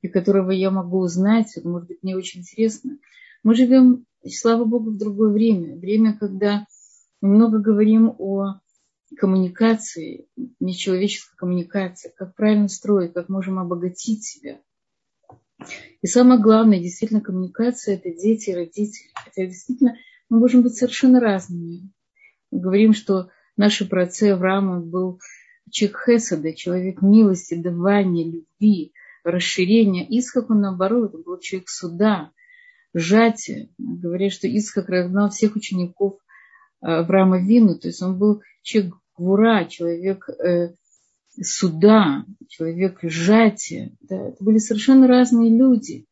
и 0.02 0.08
которого 0.08 0.50
я 0.50 0.70
могу 0.70 0.98
узнать. 0.98 1.56
Это 1.56 1.68
может 1.68 1.88
быть 1.88 2.02
мне 2.02 2.16
очень 2.16 2.40
интересно. 2.40 2.98
Мы 3.46 3.54
живем, 3.54 4.06
слава 4.28 4.64
Богу, 4.64 4.90
в 4.90 4.98
другое 4.98 5.30
время. 5.30 5.76
Время, 5.76 6.18
когда 6.18 6.66
мы 7.20 7.36
много 7.36 7.60
говорим 7.60 8.12
о 8.18 8.58
коммуникации, 9.16 10.26
нечеловеческой 10.58 11.36
коммуникации, 11.36 12.12
как 12.16 12.34
правильно 12.34 12.66
строить, 12.66 13.12
как 13.12 13.28
можем 13.28 13.60
обогатить 13.60 14.24
себя. 14.24 14.60
И 16.02 16.08
самое 16.08 16.40
главное, 16.42 16.80
действительно, 16.80 17.20
коммуникация– 17.20 17.94
это 18.04 18.10
дети 18.10 18.50
и 18.50 18.54
родители. 18.54 19.10
Хотя 19.14 19.46
действительно 19.46 19.96
мы 20.28 20.40
можем 20.40 20.64
быть 20.64 20.74
совершенно 20.74 21.20
разными. 21.20 21.92
Мы 22.50 22.58
говорим, 22.58 22.94
что 22.94 23.30
наш 23.56 23.78
праотцы 23.88 24.30
Авраама 24.30 24.80
был 24.80 25.20
человек 25.70 26.00
хесада, 26.04 26.52
человек 26.52 27.00
милости, 27.00 27.54
давания, 27.54 28.24
любви, 28.24 28.92
расширения. 29.22 30.04
Исхак, 30.18 30.50
он 30.50 30.62
наоборот, 30.62 31.12
был 31.24 31.38
человек 31.38 31.68
суда, 31.68 32.32
сжатия. 32.98 33.68
Говорят, 33.78 34.32
что 34.32 34.48
Исхак 34.48 34.88
равнал 34.88 35.30
всех 35.30 35.56
учеников 35.56 36.18
э, 36.82 36.86
Авраама 36.86 37.40
Вину, 37.40 37.78
то 37.78 37.88
есть 37.88 38.02
он 38.02 38.18
был 38.18 38.42
человек 38.62 38.94
гвура, 39.16 39.64
человек 39.66 40.28
э, 40.28 40.74
суда, 41.40 42.24
человек 42.48 42.98
сжатия. 43.02 43.94
Да, 44.00 44.28
это 44.28 44.42
были 44.42 44.58
совершенно 44.58 45.06
разные 45.06 45.50
люди. 45.50 46.06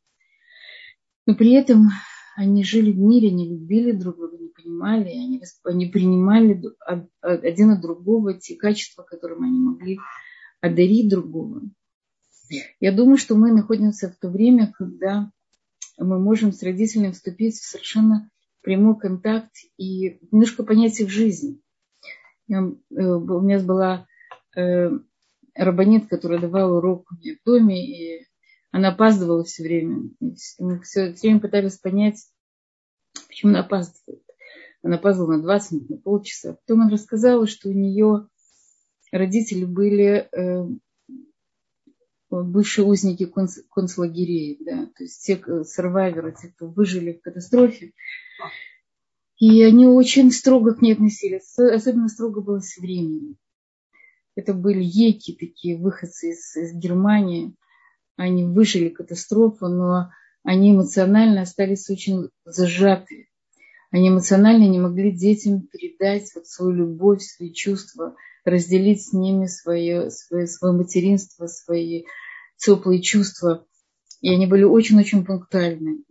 Но 1.26 1.34
при 1.34 1.52
этом 1.52 1.88
они 2.36 2.64
жили 2.64 2.92
в 2.92 2.98
мире, 2.98 3.28
они 3.28 3.48
любили 3.48 3.92
друг 3.92 4.16
друга, 4.16 4.36
не 4.36 4.48
понимали, 4.48 5.08
они, 5.08 5.42
они 5.64 5.86
принимали 5.86 6.60
один 7.20 7.70
от 7.70 7.80
другого 7.80 8.34
те 8.34 8.56
качества, 8.56 9.02
которым 9.02 9.44
они 9.44 9.58
могли 9.58 9.98
одарить 10.60 11.08
другого. 11.08 11.62
Я 12.80 12.92
думаю, 12.92 13.16
что 13.16 13.36
мы 13.36 13.52
находимся 13.52 14.10
в 14.10 14.16
то 14.16 14.28
время, 14.28 14.72
когда 14.76 15.30
мы 15.98 16.18
можем 16.18 16.52
с 16.52 16.62
родителями 16.62 17.12
вступить 17.12 17.56
в 17.56 17.64
совершенно 17.64 18.30
прямой 18.62 18.98
контакт 18.98 19.52
и 19.76 20.18
немножко 20.30 20.64
понять 20.64 21.00
их 21.00 21.10
жизнь. 21.10 21.62
Я, 22.46 22.58
э, 22.58 23.02
у 23.02 23.40
меня 23.40 23.60
была 23.60 24.06
э, 24.56 24.90
рабонит, 25.54 26.08
которая 26.08 26.40
давала 26.40 26.78
урок 26.78 27.10
мне 27.12 27.36
в 27.36 27.44
доме, 27.44 27.86
и 27.86 28.26
она 28.72 28.88
опаздывала 28.88 29.44
все 29.44 29.62
время. 29.62 30.10
Мы 30.58 30.80
все, 30.80 31.12
время 31.12 31.40
пытались 31.40 31.78
понять, 31.78 32.26
почему 33.28 33.50
она 33.52 33.60
опаздывает. 33.60 34.24
Она 34.82 34.96
опаздывала 34.96 35.36
на 35.36 35.42
20 35.42 35.72
минут, 35.72 35.90
на 35.90 35.96
полчаса. 35.98 36.54
Потом 36.54 36.82
она 36.82 36.90
рассказала, 36.90 37.46
что 37.46 37.68
у 37.68 37.72
нее 37.72 38.28
родители 39.12 39.64
были 39.64 40.28
э, 40.30 40.66
бывшие 42.42 42.84
узники 42.84 43.26
конц, 43.26 43.58
концлагерей, 43.70 44.58
да, 44.64 44.86
то 44.86 45.02
есть 45.04 45.24
те 45.24 45.40
сарвайверы, 45.64 46.34
те, 46.40 46.48
кто 46.48 46.66
выжили 46.66 47.12
в 47.12 47.20
катастрофе. 47.20 47.92
И 49.38 49.62
они 49.62 49.86
очень 49.86 50.30
строго 50.30 50.74
к 50.74 50.82
ней 50.82 50.94
относились, 50.94 51.58
особенно 51.58 52.08
строго 52.08 52.40
было 52.40 52.60
с 52.60 52.76
временем. 52.76 53.36
Это 54.36 54.54
были 54.54 54.82
еки, 54.82 55.32
такие 55.32 55.76
выходцы 55.76 56.30
из, 56.30 56.56
из 56.56 56.72
Германии. 56.72 57.54
Они 58.16 58.44
выжили 58.44 58.88
катастрофу, 58.88 59.68
но 59.68 60.10
они 60.42 60.72
эмоционально 60.72 61.42
остались 61.42 61.88
очень 61.90 62.30
зажаты. 62.44 63.28
Они 63.90 64.08
эмоционально 64.08 64.68
не 64.68 64.80
могли 64.80 65.12
детям 65.12 65.62
передать 65.62 66.32
вот 66.34 66.46
свою 66.46 66.72
любовь, 66.72 67.22
свои 67.22 67.52
чувства, 67.52 68.16
разделить 68.44 69.06
с 69.06 69.12
ними 69.12 69.46
свое, 69.46 70.10
свое, 70.10 70.46
свое 70.46 70.74
материнство, 70.74 71.46
свои 71.46 72.04
теплые 72.56 73.02
чувства. 73.02 73.66
И 74.20 74.30
они 74.30 74.46
были 74.46 74.62
очень-очень 74.62 75.24
пунктуальны. 75.24 76.02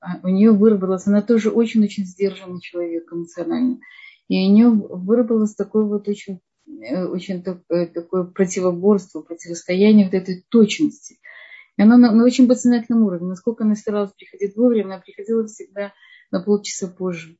А 0.00 0.20
у 0.22 0.28
нее 0.28 0.52
выработалась, 0.52 1.06
она 1.06 1.22
тоже 1.22 1.50
очень-очень 1.50 2.04
сдержанный 2.04 2.60
человек 2.60 3.12
эмоционально. 3.12 3.80
И 4.28 4.48
у 4.48 4.52
нее 4.52 4.70
выработалось 4.70 5.54
такое 5.54 5.84
вот 5.84 6.08
очень, 6.08 6.40
э, 6.66 7.04
очень 7.04 7.42
такое, 7.42 7.86
такое 7.86 8.24
противоборство, 8.24 9.22
противостояние 9.22 10.06
вот 10.06 10.14
этой 10.14 10.44
точности. 10.48 11.18
И 11.76 11.82
она 11.82 11.96
на, 11.96 12.12
на 12.12 12.24
очень 12.24 12.46
подсознательном 12.46 13.02
уровне. 13.04 13.28
Насколько 13.28 13.64
она 13.64 13.74
старалась 13.74 14.12
приходить 14.12 14.56
вовремя, 14.56 14.94
она 14.94 14.98
приходила 14.98 15.46
всегда 15.46 15.92
на 16.30 16.40
полчаса 16.40 16.86
позже. 16.86 17.36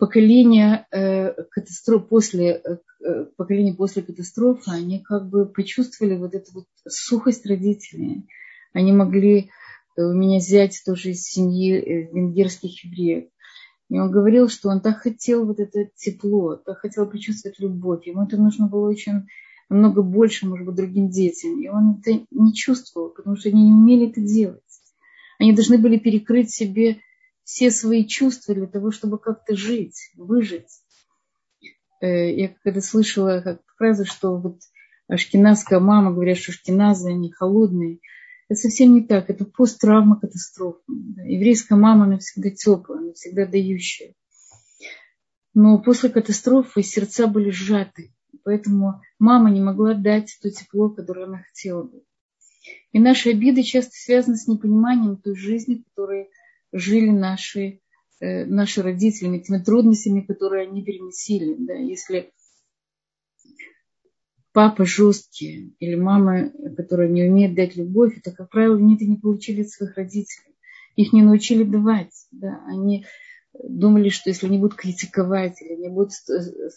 Поколение 0.00 0.86
э, 0.90 1.34
катастроф 1.50 2.08
после 2.08 2.62
э, 3.04 3.26
поколение 3.36 3.74
после 3.74 4.00
катастрофы, 4.00 4.70
они 4.70 5.00
как 5.00 5.28
бы 5.28 5.44
почувствовали 5.44 6.16
вот 6.16 6.34
эту 6.34 6.52
вот 6.54 6.64
сухость 6.88 7.44
родителей. 7.44 8.26
Они 8.72 8.92
могли 8.92 9.50
э, 9.96 10.02
у 10.02 10.14
меня 10.14 10.40
зять 10.40 10.80
тоже 10.86 11.10
из 11.10 11.24
семьи 11.24 11.74
э, 11.74 12.12
венгерских 12.14 12.82
евреев. 12.82 13.28
И 13.90 13.98
он 13.98 14.10
говорил, 14.10 14.48
что 14.48 14.70
он 14.70 14.80
так 14.80 15.00
хотел 15.00 15.44
вот 15.44 15.60
это 15.60 15.90
тепло, 15.96 16.56
так 16.56 16.78
хотел 16.78 17.06
почувствовать 17.06 17.60
любовь. 17.60 18.06
Ему 18.06 18.24
это 18.24 18.38
нужно 18.38 18.68
было 18.68 18.88
очень 18.88 19.26
намного 19.68 20.00
больше, 20.00 20.46
может 20.46 20.64
быть, 20.64 20.76
другим 20.76 21.10
детям. 21.10 21.60
И 21.60 21.68
он 21.68 22.00
это 22.00 22.24
не 22.30 22.54
чувствовал, 22.54 23.10
потому 23.10 23.36
что 23.36 23.50
они 23.50 23.64
не 23.64 23.72
умели 23.72 24.08
это 24.08 24.22
делать. 24.22 24.62
Они 25.38 25.52
должны 25.52 25.76
были 25.76 25.98
перекрыть 25.98 26.50
себе 26.50 27.00
все 27.50 27.72
свои 27.72 28.06
чувства 28.06 28.54
для 28.54 28.68
того, 28.68 28.92
чтобы 28.92 29.18
как-то 29.18 29.56
жить, 29.56 30.12
выжить. 30.16 30.70
Э, 32.00 32.32
я 32.32 32.54
когда 32.62 32.80
слышала 32.80 33.40
как 33.40 33.60
фразу, 33.76 34.04
что 34.04 34.36
вот 34.36 34.60
ашкеназская 35.08 35.80
мама, 35.80 36.12
говорят, 36.12 36.38
что 36.38 36.52
ашкеназы, 36.52 37.10
они 37.10 37.32
холодные. 37.32 37.98
Это 38.48 38.60
совсем 38.60 38.94
не 38.94 39.02
так. 39.02 39.30
Это 39.30 39.44
посттравма 39.44 40.20
катастрофы. 40.20 40.80
Да. 40.86 41.24
Еврейская 41.24 41.74
мама, 41.74 42.04
она 42.04 42.18
всегда 42.18 42.50
теплая, 42.50 43.00
она 43.00 43.12
всегда 43.14 43.46
дающая. 43.46 44.14
Но 45.52 45.82
после 45.82 46.08
катастрофы 46.08 46.84
сердца 46.84 47.26
были 47.26 47.50
сжаты. 47.50 48.14
Поэтому 48.44 49.02
мама 49.18 49.50
не 49.50 49.60
могла 49.60 49.94
дать 49.94 50.38
то 50.40 50.50
тепло, 50.52 50.88
которое 50.88 51.26
она 51.26 51.42
хотела 51.42 51.82
бы. 51.82 52.04
И 52.92 53.00
наши 53.00 53.30
обиды 53.30 53.64
часто 53.64 53.90
связаны 53.94 54.36
с 54.36 54.46
непониманием 54.46 55.16
той 55.16 55.34
жизни, 55.34 55.82
которой 55.88 56.28
жили 56.72 57.10
наши, 57.10 57.80
э, 58.20 58.44
наши 58.44 58.82
родители, 58.82 59.38
теми 59.38 59.62
трудностями, 59.62 60.20
которые 60.20 60.68
они 60.68 60.84
переносили. 60.84 61.56
Да. 61.58 61.74
Если 61.74 62.32
папа 64.52 64.84
жесткий 64.84 65.74
или 65.78 65.94
мама, 65.94 66.50
которая 66.76 67.08
не 67.08 67.24
умеет 67.24 67.54
дать 67.54 67.76
любовь, 67.76 68.20
то, 68.22 68.32
как 68.32 68.50
правило, 68.50 68.76
они 68.76 68.96
это 68.96 69.04
не 69.04 69.16
получили 69.16 69.62
от 69.62 69.70
своих 69.70 69.96
родителей. 69.96 70.54
Их 70.96 71.12
не 71.12 71.22
научили 71.22 71.62
давать. 71.62 72.26
Да. 72.30 72.62
Они 72.66 73.06
думали, 73.52 74.08
что 74.08 74.30
если 74.30 74.46
они 74.46 74.58
будут 74.58 74.76
критиковать 74.76 75.60
или 75.62 75.74
не 75.74 75.88
будут 75.88 76.12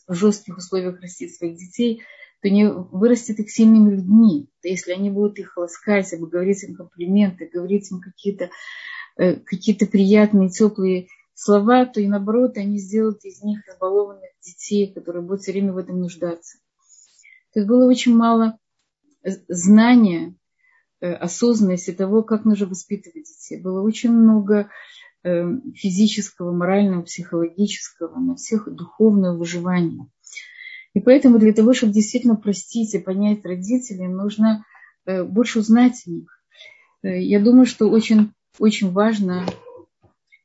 в 0.08 0.14
жестких 0.14 0.58
условиях 0.58 1.02
растить 1.02 1.36
своих 1.36 1.58
детей, 1.58 2.04
то 2.42 2.50
они 2.50 2.66
вырастят 2.66 3.40
их 3.40 3.50
сильными 3.50 3.96
людьми. 3.96 4.50
То 4.62 4.68
если 4.68 4.92
они 4.92 5.10
будут 5.10 5.40
их 5.40 5.56
ласкать, 5.56 6.14
говорить 6.20 6.64
им 6.64 6.76
комплименты, 6.76 7.50
говорить 7.52 7.90
им 7.92 8.02
какие-то 8.02 8.50
э, 9.18 9.36
какие 9.36 9.76
приятные, 9.76 10.50
теплые 10.50 11.08
слова, 11.34 11.86
то 11.86 12.00
и 12.00 12.08
наоборот, 12.08 12.58
они 12.58 12.78
сделают 12.78 13.24
из 13.26 13.42
них 13.42 13.68
избалованных 13.68 14.30
детей, 14.42 14.94
которые 14.94 15.24
будут 15.24 15.42
все 15.42 15.52
время 15.52 15.74
в 15.74 15.78
этом 15.78 16.00
нуждаться. 16.00 16.58
То 17.54 17.60
есть 17.60 17.68
было 17.68 17.88
очень 17.88 18.16
мало 18.16 18.58
знания, 19.48 20.36
э, 21.02 21.14
осознанности 21.14 21.92
того, 21.92 22.24
как 22.24 22.46
нужно 22.46 22.68
воспитывать 22.68 23.26
детей. 23.26 23.62
Было 23.62 23.82
очень 23.82 24.12
много 24.12 24.70
Эм, 25.26 25.74
физического, 25.74 26.52
морального, 26.52 27.04
психологического, 27.04 28.20
на 28.20 28.36
всех 28.36 28.68
духовного 28.68 29.38
выживания. 29.38 30.10
И 30.94 31.00
поэтому 31.00 31.40
для 31.40 31.54
того, 31.54 31.74
чтобы 31.74 31.94
действительно 31.94 32.36
простить 32.36 32.94
и 32.94 33.00
понять 33.00 33.46
родителей, 33.46 34.10
нужно 34.10 34.66
э, 35.06 35.24
больше 35.24 35.60
узнать 35.60 36.04
о 36.06 36.10
них. 36.10 36.44
Э, 37.04 37.22
я 37.22 37.40
думаю, 37.40 37.66
что 37.66 37.90
очень, 37.90 38.34
очень 38.60 38.92
важно, 38.92 39.46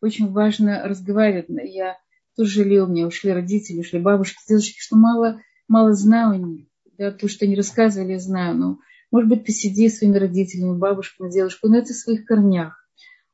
очень 0.00 0.30
важно 0.30 0.82
разговаривать. 0.84 1.46
Я 1.48 1.98
тоже 2.36 2.62
жалела, 2.62 2.86
у 2.86 2.90
меня 2.90 3.06
ушли 3.06 3.32
родители, 3.32 3.80
ушли 3.80 3.98
бабушки, 3.98 4.38
дедушки, 4.48 4.78
что 4.78 4.96
мало, 4.96 5.40
мало 5.66 5.92
знаю 5.94 6.30
о 6.32 6.36
них. 6.36 6.66
Да, 6.96 7.12
то, 7.12 7.28
что 7.28 7.44
они 7.44 7.54
рассказывали, 7.54 8.12
я 8.12 8.18
знаю. 8.18 8.56
Но, 8.56 8.78
может 9.10 9.28
быть, 9.28 9.44
посиди 9.44 9.88
с 9.88 9.98
своими 9.98 10.16
родителями, 10.16 10.76
бабушкой, 10.76 11.30
дедушкой, 11.30 11.70
но 11.70 11.78
это 11.78 11.92
в 11.92 11.96
своих 11.96 12.24
корнях 12.24 12.78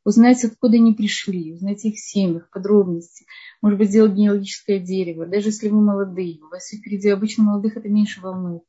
узнать, 0.05 0.45
откуда 0.45 0.77
они 0.77 0.93
пришли, 0.93 1.55
узнать 1.55 1.85
их 1.85 1.99
семьях, 1.99 2.51
подробности. 2.51 3.25
Может 3.63 3.79
быть, 3.79 3.89
сделать 3.89 4.13
генеалогическое 4.13 4.79
дерево, 4.79 5.27
даже 5.27 5.49
если 5.49 5.69
вы 5.69 5.81
молодые. 5.81 6.41
У 6.43 6.49
вас 6.49 6.69
впереди 6.69 7.09
обычно 7.09 7.45
молодых 7.45 7.77
это 7.77 7.89
меньше 7.89 8.21
волнует. 8.21 8.63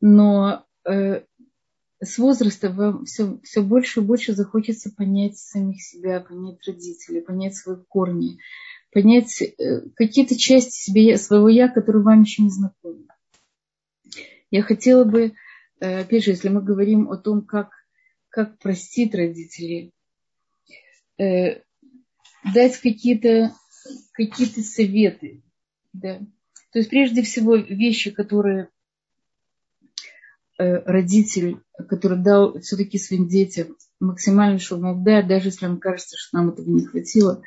Но 0.00 0.64
э, 0.84 1.22
с 2.04 2.18
возраста 2.18 2.70
вам 2.70 3.04
все, 3.04 3.38
все 3.44 3.62
больше 3.62 4.00
и 4.00 4.04
больше 4.04 4.34
захочется 4.34 4.90
понять 4.90 5.38
самих 5.38 5.80
себя, 5.82 6.20
понять 6.20 6.58
родителей, 6.66 7.20
понять 7.20 7.54
свои 7.54 7.76
корни, 7.88 8.38
понять 8.92 9.40
э, 9.40 9.88
какие-то 9.94 10.36
части 10.36 10.72
себе, 10.72 11.16
своего 11.16 11.48
я, 11.48 11.68
которые 11.68 12.02
вам 12.02 12.22
еще 12.22 12.42
не 12.42 12.50
знакомы. 12.50 13.06
Я 14.50 14.62
хотела 14.62 15.04
бы, 15.04 15.34
э, 15.80 16.00
опять 16.00 16.24
же, 16.24 16.32
если 16.32 16.48
мы 16.48 16.60
говорим 16.62 17.10
о 17.10 17.16
том, 17.16 17.42
как, 17.42 17.70
как 18.28 18.58
простить 18.58 19.14
родителей, 19.14 19.92
э, 21.18 21.60
дать 22.52 22.76
какие-то 22.78 23.54
какие 24.12 24.46
советы. 24.62 25.42
Да. 25.92 26.18
То 26.72 26.78
есть 26.78 26.90
прежде 26.90 27.22
всего 27.22 27.56
вещи, 27.56 28.10
которые 28.10 28.70
родитель, 30.58 31.58
который 31.88 32.18
дал 32.18 32.58
все-таки 32.60 32.98
своим 32.98 33.26
детям 33.26 33.76
максимально, 34.00 34.58
что 34.58 34.76
мог 34.78 35.02
дать, 35.02 35.28
даже 35.28 35.48
если 35.48 35.66
нам 35.66 35.78
кажется, 35.78 36.16
что 36.18 36.36
нам 36.36 36.50
этого 36.50 36.68
не 36.68 36.84
хватило, 36.84 37.42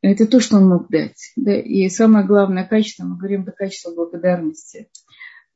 это 0.00 0.26
то, 0.26 0.40
что 0.40 0.56
он 0.56 0.68
мог 0.68 0.88
дать. 0.88 1.32
Да? 1.36 1.54
И 1.54 1.88
самое 1.88 2.26
главное 2.26 2.64
качество, 2.64 3.04
мы 3.04 3.16
говорим, 3.16 3.42
это 3.42 3.52
качество 3.52 3.94
благодарности. 3.94 4.88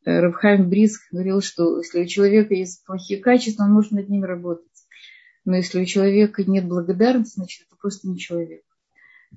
Э, 0.05 0.21
Рабхайм 0.21 0.69
Бриск 0.69 1.03
говорил, 1.11 1.41
что 1.41 1.79
если 1.79 2.03
у 2.03 2.07
человека 2.07 2.55
есть 2.55 2.85
плохие 2.85 3.21
качества, 3.21 3.65
он 3.65 3.73
может 3.73 3.91
над 3.91 4.09
ними 4.09 4.25
работать. 4.25 4.67
Но 5.45 5.57
если 5.57 5.81
у 5.81 5.85
человека 5.85 6.45
нет 6.45 6.67
благодарности, 6.67 7.37
значит, 7.37 7.67
это 7.67 7.77
просто 7.77 8.09
не 8.09 8.19
человек. 8.19 8.63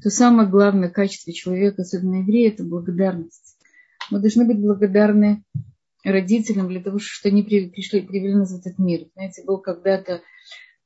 То 0.02 0.10
самое 0.10 0.48
главное 0.48 0.90
качество 0.90 1.34
человека, 1.34 1.82
особенно 1.82 2.22
еврея, 2.22 2.52
это 2.52 2.64
благодарность. 2.64 3.58
Мы 4.12 4.20
должны 4.20 4.46
быть 4.46 4.60
благодарны 4.60 5.44
родителям 6.04 6.68
для 6.68 6.82
того, 6.82 7.00
что 7.00 7.30
они 7.30 7.44
пришли, 7.44 8.02
привели 8.02 8.34
нас 8.34 8.52
в 8.52 8.60
этот 8.60 8.80
мир. 8.80 9.08
Знаете, 9.14 9.44
был 9.44 9.60
когда-то 9.60 10.22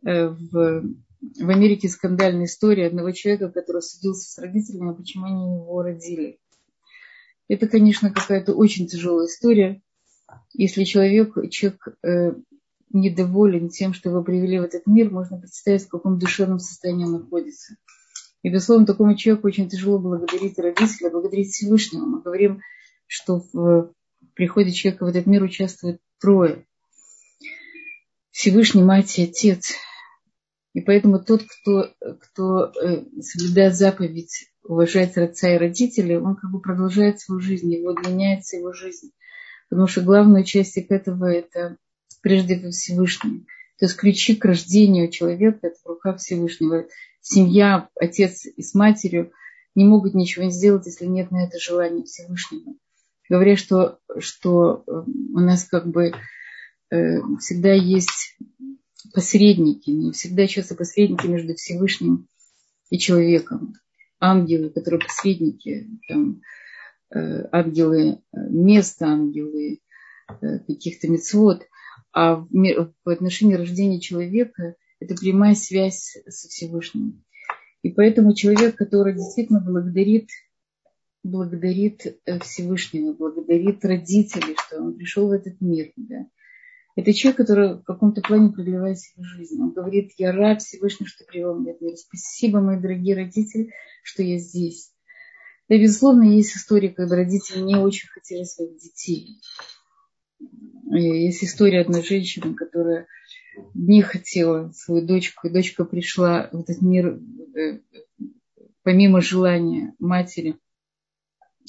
э, 0.06 0.28
в, 0.28 0.84
в 1.40 1.50
Америке 1.50 1.88
скандальная 1.90 2.46
история 2.46 2.88
одного 2.88 3.12
человека, 3.12 3.50
который 3.50 3.82
судился 3.82 4.32
с 4.32 4.38
родителями, 4.40 4.92
а 4.92 4.94
почему 4.94 5.26
они 5.26 5.56
его 5.56 5.82
родили. 5.82 6.40
Это, 7.48 7.68
конечно, 7.68 8.12
какая-то 8.12 8.54
очень 8.54 8.88
тяжелая 8.88 9.28
история. 9.28 9.82
Если 10.54 10.84
человек, 10.86 11.36
человек 11.52 11.88
э, 12.04 12.34
недоволен 12.92 13.70
тем, 13.70 13.94
что 13.94 14.10
его 14.10 14.24
привели 14.24 14.60
в 14.60 14.64
этот 14.64 14.88
мир, 14.88 15.12
можно 15.12 15.38
представить, 15.38 15.84
в 15.84 15.90
каком 15.90 16.18
душевном 16.18 16.60
состоянии 16.60 17.06
он 17.06 17.14
находится. 17.14 17.76
И, 18.42 18.50
безусловно, 18.50 18.86
такому 18.86 19.16
человеку 19.16 19.48
очень 19.48 19.70
тяжело 19.70 20.00
благодарить 20.00 20.58
родителей, 20.58 21.10
благодарить 21.10 21.52
Всевышнего. 21.52 22.06
Мы 22.06 22.22
говорим, 22.22 22.62
что 23.08 23.44
в 23.54 23.94
приходе 24.34 24.72
человека 24.72 25.06
в 25.06 25.10
этот 25.10 25.26
мир 25.26 25.44
участвуют 25.44 26.02
трое. 26.20 26.66
Всевышний, 28.32 28.84
мать 28.84 29.18
и 29.20 29.24
отец. 29.24 29.74
И 30.74 30.82
поэтому 30.82 31.24
тот, 31.24 31.44
кто, 31.44 31.94
кто 32.20 32.72
э, 32.72 33.04
соблюдает 33.22 33.76
заповедь 33.76 34.50
уважать 34.64 35.18
отца 35.18 35.54
и 35.54 35.58
родителей, 35.58 36.18
он 36.18 36.36
как 36.36 36.52
бы 36.52 36.60
продолжает 36.60 37.20
свою 37.20 37.40
жизнь, 37.40 37.72
его 37.72 37.92
удлиняется 37.92 38.58
его 38.58 38.74
жизнь. 38.74 39.12
Потому 39.70 39.88
что 39.88 40.02
главная 40.02 40.44
часть 40.44 40.78
этого– 40.78 41.26
это 41.32 41.78
прежде 42.22 42.56
всего 42.56 42.72
Всевышним. 42.72 43.46
То 43.78 43.86
есть 43.86 43.96
ключи 43.98 44.36
к 44.36 44.46
рождению 44.46 45.10
человека– 45.10 45.60
это 45.62 45.76
в 45.84 45.88
руках 45.88 46.18
Всевышнего. 46.18 46.88
Семья, 47.22 47.90
отец 48.00 48.46
и 48.46 48.62
с 48.62 48.74
матерью 48.74 49.32
не 49.76 49.86
могут 49.86 50.14
ничего 50.14 50.46
не 50.46 50.52
сделать, 50.52 50.86
если 50.86 51.06
нет 51.06 51.32
на 51.32 51.46
это 51.46 51.60
желания 51.60 52.04
Всевышнего. 52.04 52.74
Говоря, 53.30 53.56
что, 53.56 54.00
что 54.20 54.84
э, 54.86 54.92
у 54.92 55.40
нас 55.40 55.64
как 55.66 55.88
бы 55.88 56.12
э, 56.92 57.22
всегда 57.40 57.74
есть 57.74 58.38
посредники, 59.14 59.90
не 59.90 60.12
всегда 60.12 60.48
часто 60.48 60.76
посредники 60.76 61.28
между 61.28 61.56
Всевышним 61.56 62.28
и 62.90 63.00
человеком. 63.00 63.74
Ангелы, 64.20 64.70
которые 64.70 65.00
посредники, 65.00 65.88
там, 66.08 66.42
э, 67.14 67.48
ангелы 67.52 68.22
места, 68.32 69.08
ангелы 69.08 69.80
каких-то 70.68 71.10
мецвод. 71.10 71.64
А 72.14 72.36
в, 72.36 73.10
отношении 73.10 73.56
рождения 73.56 74.00
человека 74.00 74.76
это 75.00 75.16
прямая 75.16 75.56
связь 75.56 76.18
со 76.28 76.48
Всевышним. 76.48 77.24
И 77.82 77.90
поэтому 77.90 78.34
человек, 78.34 78.76
который 78.76 79.14
действительно 79.14 79.60
благодарит, 79.60 80.30
благодарит 81.24 82.06
э, 82.06 82.40
Всевышнего, 82.40 83.14
благодарит 83.14 83.84
родителей, 83.86 84.56
что 84.68 84.82
он 84.82 84.96
пришел 84.96 85.28
в 85.28 85.32
этот 85.32 85.60
мир, 85.62 85.92
да, 85.96 86.28
это 86.96 87.12
человек, 87.12 87.38
который 87.38 87.74
в 87.76 87.84
каком-то 87.84 88.22
плане 88.22 88.52
продлевает 88.52 89.00
свою 89.00 89.28
жизнь. 89.28 89.60
Он 89.60 89.72
говорит, 89.72 90.12
я 90.18 90.32
рад 90.32 90.62
Всевышнему, 90.62 91.08
что 91.08 91.26
привел 91.26 91.60
меня 91.60 91.74
в 91.74 91.82
мир. 91.82 91.96
Спасибо, 91.98 92.60
мои 92.60 92.80
дорогие 92.80 93.16
родители, 93.16 93.72
что 94.04 94.22
я 94.22 94.38
здесь. 94.38 94.92
Да, 95.70 95.78
безусловно, 95.78 96.24
есть 96.24 96.56
история, 96.56 96.90
когда 96.90 97.16
родители 97.16 97.62
не 97.62 97.76
очень 97.76 98.10
хотели 98.10 98.44
своих 98.44 98.78
детей. 98.78 99.40
Есть 100.92 101.44
история 101.44 101.82
одной 101.82 102.04
женщины, 102.04 102.54
которая 102.54 103.08
не 103.74 104.02
хотела 104.02 104.72
свою 104.74 105.06
дочку, 105.06 105.48
и 105.48 105.52
дочка 105.52 105.86
пришла 105.86 106.50
в 106.52 106.60
этот 106.60 106.82
мир 106.82 107.20
э, 107.56 107.80
помимо 108.84 109.22
желания 109.22 109.96
матери. 110.00 110.58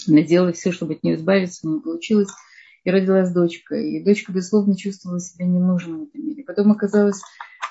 Она 0.08 0.22
делала 0.22 0.52
все, 0.52 0.72
чтобы 0.72 0.94
от 0.94 1.02
нее 1.02 1.16
избавиться, 1.16 1.66
но 1.66 1.76
не 1.76 1.80
получилось. 1.80 2.30
И 2.84 2.90
родилась 2.90 3.32
дочка. 3.32 3.76
И 3.76 4.04
дочка, 4.04 4.32
безусловно, 4.32 4.76
чувствовала 4.76 5.20
себя 5.20 5.46
ненужной 5.46 6.00
в 6.00 6.08
этом 6.08 6.26
мире. 6.26 6.44
Потом 6.44 6.70
оказалось, 6.72 7.20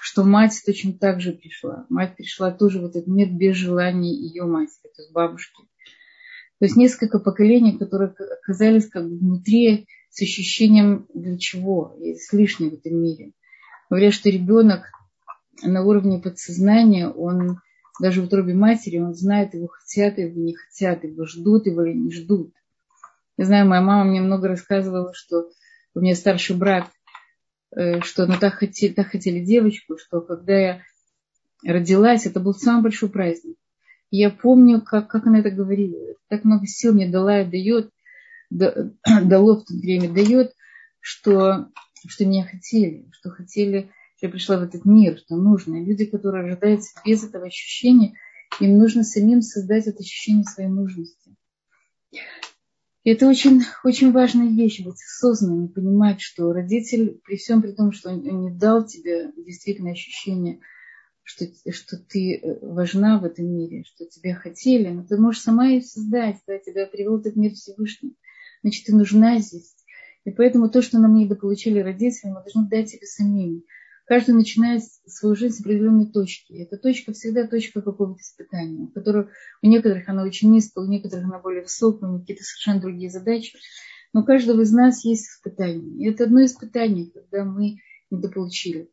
что 0.02 0.24
мать 0.24 0.62
точно 0.66 0.94
так 0.94 1.22
же 1.22 1.34
пришла. 1.34 1.86
Мать 1.90 2.16
пришла 2.16 2.52
тоже 2.52 2.80
в 2.82 2.86
этот 2.86 3.08
мир 3.08 3.30
без 3.30 3.56
желания 3.56 4.14
ее 4.14 4.44
матери, 4.46 4.92
то 4.96 5.02
есть 5.02 5.14
бабушки. 5.14 5.64
То 6.60 6.66
есть 6.66 6.76
несколько 6.76 7.20
поколений, 7.20 7.78
которые 7.78 8.10
оказались 8.42 8.88
как 8.88 9.04
бы 9.04 9.18
внутри 9.18 9.88
с 10.10 10.22
ощущением 10.22 11.08
для 11.14 11.38
чего, 11.38 11.96
есть 12.00 12.32
лишнее 12.34 12.72
в 12.72 12.76
этом 12.76 13.02
мире. 13.02 13.34
Говорят, 13.90 14.14
что 14.14 14.30
ребенок 14.30 14.86
на 15.62 15.84
уровне 15.84 16.20
подсознания, 16.20 17.10
он 17.10 17.60
даже 18.00 18.22
в 18.22 18.26
утробе 18.26 18.54
матери, 18.54 19.00
он 19.00 19.14
знает, 19.14 19.54
его 19.54 19.68
хотят, 19.68 20.18
его 20.18 20.40
не 20.40 20.56
хотят, 20.56 21.04
его 21.04 21.26
ждут, 21.26 21.68
его 21.68 21.84
или 21.86 21.98
не 21.98 22.12
ждут. 22.12 22.54
Я 23.38 23.46
знаю, 23.46 23.68
моя 23.68 23.82
мама 23.82 24.10
мне 24.10 24.22
много 24.22 24.48
рассказывала, 24.48 25.14
что 25.14 25.50
у 25.96 26.00
меня 26.00 26.16
старший 26.16 26.56
брат, 26.56 26.90
э, 27.76 28.02
что 28.02 28.24
она 28.24 28.38
так 28.38 28.56
хотели, 28.56 28.94
так 28.94 29.08
хотели 29.08 29.44
девочку, 29.44 29.98
что 29.98 30.22
когда 30.22 30.58
я 30.58 30.82
родилась, 31.66 32.26
это 32.26 32.40
был 32.40 32.54
самый 32.54 32.84
большой 32.84 33.10
праздник. 33.10 33.58
И 34.10 34.18
я 34.18 34.30
помню, 34.30 34.82
как, 34.82 35.08
как 35.10 35.26
она 35.26 35.40
это 35.40 35.50
говорила. 35.50 36.16
Так 36.30 36.44
много 36.44 36.68
сил 36.68 36.94
мне 36.94 37.10
дала 37.10 37.42
и 37.42 37.50
дает, 37.50 37.90
дало 38.50 39.56
в 39.56 39.66
то 39.66 39.74
время, 39.74 40.12
дает, 40.12 40.54
что, 41.00 41.70
что 42.08 42.26
меня 42.26 42.46
хотели, 42.46 43.08
что 43.12 43.30
хотели, 43.30 43.92
я 44.24 44.30
пришла 44.30 44.58
в 44.58 44.64
этот 44.64 44.86
мир, 44.86 45.18
что 45.18 45.36
нужно. 45.36 45.76
И 45.76 45.86
люди, 45.86 46.06
которые 46.06 46.46
рождаются 46.46 47.00
без 47.06 47.24
этого 47.24 47.46
ощущения, 47.46 48.16
им 48.60 48.78
нужно 48.78 49.04
самим 49.04 49.42
создать 49.42 49.88
это 49.88 50.00
ощущение 50.00 50.44
своей 50.44 50.70
нужности. 50.70 51.36
И 53.04 53.10
это 53.10 53.28
очень, 53.28 53.62
очень 53.84 54.12
важная 54.12 54.48
вещь, 54.48 54.84
быть 54.84 54.96
осознанным, 54.96 55.68
понимать, 55.68 56.22
что 56.22 56.54
родитель, 56.54 57.20
при 57.26 57.36
всем 57.36 57.62
при 57.62 57.72
том, 57.72 57.92
что 57.92 58.12
он 58.12 58.44
не 58.44 58.52
дал 58.52 58.86
тебе 58.86 59.32
действительно 59.36 59.92
ощущение, 59.92 60.60
что, 61.22 61.46
что 61.72 61.98
ты 61.98 62.38
э, 62.38 62.60
важна 62.66 63.20
в 63.20 63.26
этом 63.26 63.46
мире, 63.46 63.84
что 63.86 64.06
тебя 64.06 64.36
хотели, 64.36 64.90
но 64.90 65.06
ты 65.06 65.18
можешь 65.18 65.42
сама 65.42 65.68
ее 65.68 65.82
создать, 65.82 66.38
да, 66.48 66.58
тебя 66.60 66.86
привел 66.86 67.20
этот 67.20 67.36
мир 67.36 67.54
Всевышний 67.54 68.16
значит, 68.64 68.86
ты 68.86 68.96
нужна 68.96 69.40
здесь. 69.40 69.76
И 70.26 70.32
поэтому 70.32 70.70
то, 70.70 70.82
что 70.82 70.98
нам 71.00 71.16
недополучили 71.16 71.80
родители, 71.80 72.32
мы 72.32 72.42
должны 72.42 72.68
дать 72.70 72.90
себе 72.90 73.06
самим. 73.06 73.64
Каждый 74.06 74.36
начинает 74.36 74.84
свою 75.08 75.36
жизнь 75.36 75.56
с 75.56 75.62
определенной 75.62 76.12
точки. 76.12 76.54
Эта 76.54 76.78
точка 76.78 77.14
всегда 77.14 77.48
точка 77.48 77.82
какого-то 77.82 78.22
испытания, 78.22 78.90
которая 78.94 79.30
у 79.62 79.68
некоторых 79.68 80.10
она 80.10 80.24
очень 80.24 80.52
низкая, 80.52 80.86
у 80.86 80.90
некоторых 80.90 81.26
она 81.26 81.40
более 81.40 81.62
высокая, 81.62 82.10
у 82.10 82.20
какие-то 82.20 82.44
совершенно 82.44 82.82
другие 82.82 83.10
задачи. 83.10 83.58
Но 84.12 84.22
у 84.22 84.26
каждого 84.26 84.62
из 84.62 84.72
нас 84.74 85.06
есть 85.06 85.28
испытание. 85.28 85.98
И 85.98 86.12
это 86.12 86.26
одно 86.26 86.44
испытание, 86.44 87.12
когда 87.12 87.46
мы 87.46 87.78
недополучили. 88.12 88.90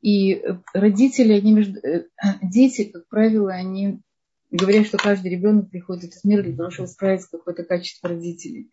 И 0.00 0.42
родители, 0.72 1.32
они 1.34 1.52
между... 1.52 1.78
Э, 1.80 2.06
дети, 2.42 2.84
как 2.84 3.08
правило, 3.08 3.52
они 3.52 4.00
говорят, 4.50 4.86
что 4.86 4.96
каждый 4.96 5.30
ребенок 5.30 5.70
приходит 5.70 6.04
в 6.04 6.06
этот 6.08 6.24
мир 6.24 6.42
для 6.42 6.56
того, 6.56 6.70
чтобы 6.70 6.88
исправить 6.88 7.26
какое-то 7.30 7.64
качество 7.64 8.08
родителей. 8.08 8.70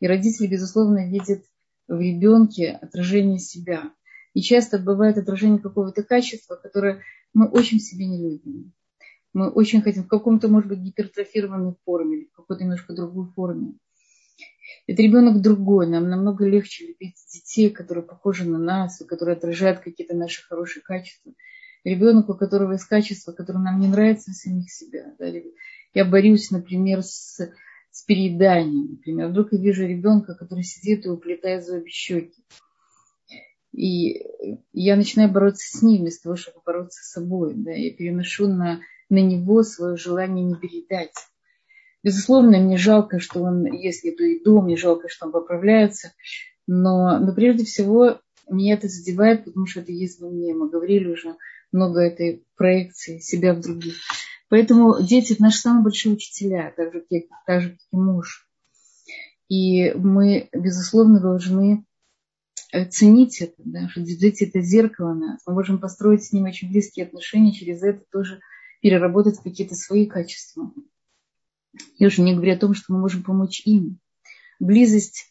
И 0.00 0.06
родители, 0.06 0.48
безусловно, 0.48 1.08
видят 1.08 1.44
в 1.86 2.00
ребенке 2.00 2.70
отражение 2.70 3.38
себя. 3.38 3.92
И 4.34 4.40
часто 4.40 4.78
бывает 4.78 5.18
отражение 5.18 5.58
какого-то 5.58 6.02
качества, 6.02 6.56
которое 6.56 7.02
мы 7.34 7.48
очень 7.48 7.80
себе 7.80 8.06
не 8.06 8.18
любим. 8.18 8.72
Мы 9.34 9.50
очень 9.50 9.82
хотим 9.82 10.04
в 10.04 10.08
каком-то, 10.08 10.48
может 10.48 10.68
быть, 10.68 10.80
гипертрофированной 10.80 11.74
форме 11.84 12.18
или 12.18 12.24
в 12.26 12.32
какой-то 12.32 12.64
немножко 12.64 12.94
другой 12.94 13.30
форме. 13.34 13.74
Это 14.86 15.02
ребенок 15.02 15.40
другой. 15.40 15.86
Нам 15.86 16.08
намного 16.08 16.46
легче 16.46 16.86
любить 16.86 17.16
детей, 17.32 17.70
которые 17.70 18.04
похожи 18.04 18.48
на 18.48 18.58
нас, 18.58 19.02
которые 19.06 19.36
отражают 19.36 19.80
какие-то 19.80 20.14
наши 20.14 20.42
хорошие 20.42 20.82
качества 20.82 21.32
ребенок, 21.84 22.28
у 22.28 22.34
которого 22.34 22.72
есть 22.72 22.84
качество, 22.84 23.32
которое 23.32 23.60
нам 23.60 23.80
не 23.80 23.88
нравится 23.88 24.30
в 24.30 24.34
самих 24.34 24.70
себя. 24.70 25.14
Да? 25.18 25.26
Я 25.94 26.04
борюсь, 26.04 26.50
например, 26.50 27.02
с, 27.02 27.38
с 27.90 28.02
перееданием. 28.04 28.92
Например, 28.92 29.28
вдруг 29.28 29.52
я 29.52 29.58
вижу 29.58 29.86
ребенка, 29.86 30.34
который 30.34 30.64
сидит 30.64 31.06
и 31.06 31.10
уплетает 31.10 31.64
за 31.64 31.78
обе 31.78 31.90
щеки. 31.90 32.44
И 33.72 34.26
я 34.72 34.96
начинаю 34.96 35.30
бороться 35.30 35.66
с 35.66 35.82
ним, 35.82 36.02
вместо 36.02 36.24
того, 36.24 36.36
чтобы 36.36 36.60
бороться 36.64 37.02
с 37.02 37.12
собой. 37.12 37.54
Да? 37.54 37.72
Я 37.72 37.92
переношу 37.92 38.46
на, 38.46 38.80
на 39.08 39.18
него 39.18 39.62
свое 39.62 39.96
желание 39.96 40.44
не 40.44 40.54
передать. 40.54 41.14
Безусловно, 42.02 42.58
мне 42.58 42.76
жалко, 42.76 43.20
что 43.20 43.42
он 43.42 43.64
ест 43.64 44.04
еду, 44.04 44.60
мне 44.60 44.76
жалко, 44.76 45.08
что 45.08 45.26
он 45.26 45.32
поправляется. 45.32 46.12
Но, 46.66 47.18
но 47.18 47.34
прежде 47.34 47.64
всего 47.64 48.18
меня 48.50 48.74
это 48.74 48.88
задевает, 48.88 49.44
потому 49.44 49.66
что 49.66 49.80
это 49.80 49.92
есть 49.92 50.20
во 50.20 50.28
мне. 50.28 50.54
Мы 50.54 50.68
говорили 50.68 51.08
уже 51.08 51.36
много 51.70 52.00
этой 52.00 52.44
проекции 52.56 53.18
себя 53.18 53.54
в 53.54 53.60
других. 53.60 53.94
Поэтому 54.48 55.02
дети– 55.02 55.32
это 55.34 55.42
наши 55.42 55.60
самые 55.60 55.84
большие 55.84 56.12
учителя, 56.12 56.74
так 56.76 56.92
так 57.46 57.62
же, 57.62 57.70
как 57.70 57.78
и 57.92 57.96
муж. 57.96 58.46
И 59.48 59.92
мы, 59.92 60.48
безусловно, 60.52 61.20
должны 61.20 61.84
ценить 62.90 63.40
это, 63.40 63.54
да, 63.58 63.88
что 63.88 64.00
дети– 64.00 64.44
это 64.48 64.60
зеркало 64.60 65.14
нас. 65.14 65.40
Мы 65.46 65.54
можем 65.54 65.78
построить 65.78 66.24
с 66.24 66.32
ними 66.32 66.48
очень 66.48 66.70
близкие 66.70 67.06
отношения, 67.06 67.52
через 67.52 67.82
это 67.82 68.02
тоже 68.10 68.40
переработать 68.80 69.38
какие-то 69.38 69.74
свои 69.74 70.06
качества. 70.06 70.72
Я 71.98 72.08
уже 72.08 72.22
не 72.22 72.34
говорю 72.34 72.54
о 72.54 72.58
том, 72.58 72.74
что 72.74 72.92
мы 72.92 73.00
можем 73.00 73.22
помочь 73.22 73.62
им. 73.64 73.98
Близость 74.58 75.26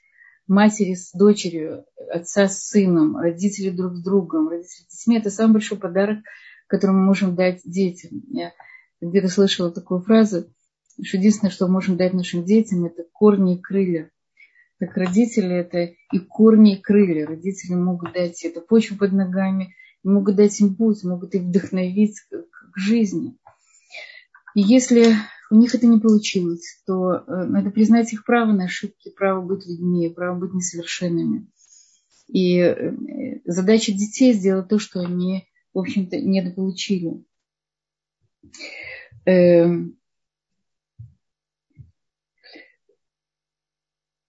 матери 0.48 0.94
с 0.94 1.12
дочерью, 1.14 1.86
отца 2.10 2.48
с 2.48 2.68
сыном, 2.68 3.18
родители 3.18 3.70
друг 3.70 3.96
с 3.96 4.04
другом, 4.04 4.50
родители 4.50 4.86
с 4.88 4.98
детьми– 4.98 5.18
это 5.20 5.30
самый 5.30 5.54
большой 5.54 5.78
подарок, 5.78 6.20
который 6.68 6.92
мы 6.92 7.06
можем 7.06 7.36
дать 7.36 7.62
детям. 7.64 8.22
Я 8.30 8.54
где-то 9.02 9.30
слышала 9.30 9.72
такую 9.72 10.02
фразу, 10.02 10.46
что 11.02 11.18
единственное, 11.18 11.52
что 11.52 11.68
мы 11.68 11.74
можем 11.74 11.98
дать 11.98 12.14
нашим 12.14 12.46
детям, 12.46 12.86
это 12.86 13.04
корни 13.12 13.56
и 13.56 13.62
крылья. 13.62 14.12
Так 14.82 14.98
родители– 14.98 15.56
это 15.58 15.94
и 16.12 16.18
корни, 16.18 16.76
и 16.76 16.82
крылья. 16.82 17.28
Родители 17.28 17.76
могут 17.76 18.14
дать 18.14 18.44
это 18.44 18.62
почву 18.62 18.98
под 18.98 19.12
ногами, 19.12 19.76
могут 20.04 20.38
дать 20.38 20.60
им 20.60 20.76
путь, 20.76 21.04
могут 21.04 21.36
их 21.36 21.44
вдохновить 21.44 22.20
к 22.32 22.78
жизни. 22.80 23.38
И 24.56 24.62
если 24.62 25.14
у 25.52 25.56
них 25.56 25.76
это 25.76 25.86
не 25.86 26.00
получилось, 26.00 26.82
то 26.88 27.14
э, 27.14 27.22
надо 27.28 27.70
признать 27.70 28.12
их 28.12 28.26
право 28.26 28.54
на 28.54 28.64
ошибки, 28.64 29.12
право 29.16 29.46
быть 29.46 29.68
людьми, 29.68 30.10
право 30.10 30.40
быть 30.40 30.52
несовершенными. 30.52 31.48
И 32.28 32.58
э, 32.58 33.42
задача 33.46 33.92
детей 33.92 34.34
сделать 34.34 34.68
то, 34.68 34.80
что 34.80 35.02
они, 35.02 35.48
в 35.76 35.80
общем-то, 35.80 36.20
недополучили. 36.20 37.24
Эм, 39.26 40.01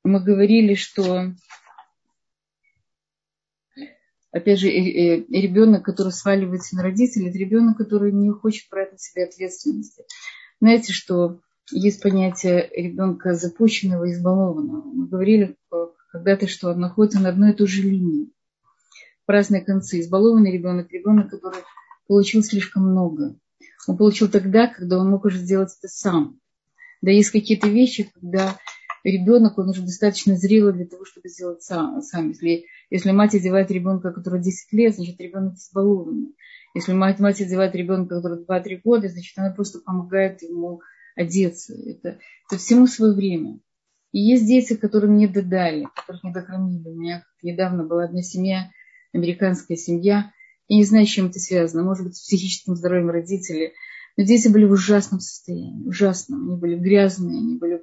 мы 0.05 0.23
говорили, 0.23 0.75
что 0.75 1.33
опять 4.33 4.59
же, 4.59 4.69
ребенок, 4.69 5.85
который 5.85 6.13
сваливается 6.13 6.77
на 6.77 6.83
родителей, 6.83 7.29
это 7.29 7.39
ребенок, 7.39 7.77
который 7.77 8.13
не 8.13 8.31
хочет 8.31 8.69
брать 8.71 8.93
на 8.93 8.99
себя 8.99 9.25
ответственности. 9.25 10.05
Знаете, 10.61 10.93
что 10.93 11.41
есть 11.71 12.03
понятие 12.03 12.69
ребенка 12.75 13.35
запущенного, 13.35 14.11
избалованного. 14.11 14.83
Мы 14.85 15.07
говорили 15.07 15.57
когда-то, 16.11 16.49
что 16.49 16.71
он 16.71 16.81
находится 16.81 17.21
на 17.21 17.29
одной 17.29 17.53
и 17.53 17.55
той 17.55 17.67
же 17.67 17.83
линии. 17.83 18.31
В 19.27 19.31
разные 19.31 19.63
концы. 19.63 20.01
Избалованный 20.01 20.53
ребенок, 20.53 20.91
ребенок, 20.91 21.31
который 21.31 21.61
получил 22.09 22.43
слишком 22.43 22.91
много. 22.91 23.37
Он 23.87 23.97
получил 23.97 24.29
тогда, 24.29 24.67
когда 24.67 24.99
он 24.99 25.11
мог 25.11 25.25
уже 25.25 25.39
сделать 25.39 25.75
это 25.79 25.89
сам. 25.89 26.39
Да 27.01 27.11
есть 27.11 27.31
какие-то 27.31 27.69
вещи, 27.69 28.11
когда 28.15 28.57
ребенок, 29.05 29.59
он 29.59 29.71
уже 29.71 29.83
достаточно 29.83 30.37
зрелый 30.37 30.73
для 30.73 30.87
того, 30.87 31.05
чтобы 31.05 31.29
сделать 31.29 31.63
сам. 31.63 32.01
сам. 32.03 32.29
Если, 32.29 32.67
если 32.91 33.11
мать 33.11 33.35
одевает 33.35 33.71
ребенка, 33.71 34.13
который 34.13 34.41
10 34.41 34.73
лет, 34.73 34.95
значит, 34.95 35.21
ребенок 35.21 35.55
избалованный. 35.55 36.35
Если 36.75 36.93
мать, 36.93 37.19
мать 37.19 37.41
одевает 37.41 37.75
ребенка, 37.75 38.17
который 38.17 38.45
2-3 38.45 38.81
года, 38.83 39.09
значит, 39.09 39.37
она 39.37 39.51
просто 39.51 39.81
помогает 39.81 40.43
ему 40.43 40.81
одеться. 41.15 41.75
Это, 41.75 42.19
это 42.49 42.59
всему 42.59 42.87
свое 42.87 43.15
время. 43.15 43.59
И 44.13 44.21
есть 44.21 44.47
дети, 44.47 44.75
которым 44.75 45.17
не 45.17 45.27
додали, 45.27 45.89
которых 45.95 46.23
не 46.25 46.33
дохранили. 46.33 46.89
У 46.89 46.95
меня 46.95 47.25
недавно 47.43 47.85
была 47.85 48.05
одна 48.05 48.23
семья, 48.23 48.71
американская 49.13 49.77
семья. 49.77 50.33
Я 50.69 50.77
не 50.77 50.85
знаю, 50.85 51.07
с 51.07 51.11
чем 51.11 51.27
это 51.27 51.39
связано. 51.39 51.83
Может 51.83 52.07
быть, 52.07 52.17
с 52.17 52.21
психическим 52.23 52.77
здоровьем 52.77 53.11
родителей. 53.11 53.73
Но 54.17 54.25
дети 54.25 54.49
были 54.49 54.65
в 54.65 54.73
ужасном 54.73 55.21
состоянии. 55.21 55.87
Ужасном. 55.87 56.49
Они 56.49 56.61
были 56.61 56.77
грязные, 56.77 57.39
они 57.39 57.57
были 57.57 57.83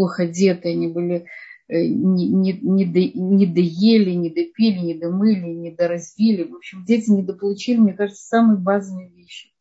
плохо 0.00 0.24
одеты, 0.24 0.70
они 0.70 0.88
были 0.88 1.26
э, 1.68 1.86
не, 1.86 2.28
не, 2.28 2.52
не, 2.52 2.84
до, 2.84 3.18
не 3.18 3.46
доели, 3.46 4.10
не 4.10 4.30
допили, 4.30 4.78
не 4.78 4.94
домыли, 4.94 5.46
не 5.46 5.70
доразвили. 5.70 6.44
В 6.44 6.56
общем, 6.56 6.84
дети 6.84 7.10
недополучили, 7.10 7.78
мне 7.78 7.92
кажется, 7.92 8.26
самые 8.26 8.58
базовые 8.58 9.10
вещи. 9.10 9.52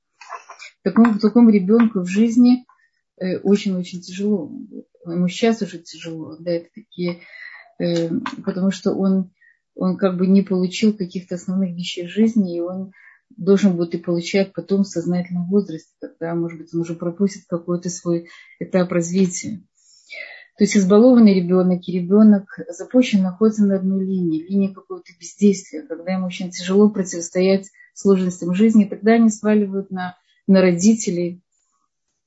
Такому, 0.83 1.19
такому 1.19 1.49
ребенку 1.49 1.99
в 1.99 2.07
жизни 2.07 2.65
Э, 3.19 3.37
очень-очень 3.39 4.01
тяжело. 4.01 4.51
Ему 5.05 5.27
сейчас 5.27 5.61
уже 5.61 5.79
тяжело, 5.79 6.37
да, 6.39 6.51
это 6.51 6.69
такие, 6.73 7.19
э, 7.79 8.09
потому 8.45 8.71
что 8.71 8.93
он, 8.93 9.31
он 9.75 9.97
как 9.97 10.17
бы 10.17 10.25
не 10.25 10.41
получил 10.41 10.93
каких-то 10.93 11.35
основных 11.35 11.75
вещей 11.75 12.07
жизни, 12.07 12.57
и 12.57 12.61
он 12.61 12.91
должен 13.29 13.75
будет 13.75 13.95
и 13.95 13.97
получать 13.97 14.53
потом 14.53 14.83
в 14.83 14.87
сознательном 14.87 15.49
возрасте, 15.49 15.91
когда, 15.99 16.33
может 16.33 16.59
быть, 16.59 16.73
он 16.73 16.81
уже 16.81 16.95
пропустит 16.95 17.43
какой-то 17.47 17.89
свой 17.89 18.29
этап 18.59 18.91
развития. 18.91 19.63
То 20.57 20.65
есть 20.65 20.75
избалованный 20.75 21.33
ребенок 21.33 21.87
и 21.87 21.93
ребенок 21.93 22.59
запущен 22.67 23.21
находится 23.21 23.65
на 23.65 23.77
одной 23.77 24.05
линии, 24.05 24.43
линии 24.43 24.73
какого-то 24.73 25.11
бездействия, 25.19 25.83
когда 25.83 26.13
ему 26.13 26.25
очень 26.25 26.51
тяжело 26.51 26.89
противостоять 26.89 27.69
сложностям 27.93 28.53
жизни, 28.53 28.85
тогда 28.85 29.13
они 29.13 29.29
сваливают 29.29 29.89
на, 29.89 30.17
на 30.47 30.61
родителей, 30.61 31.41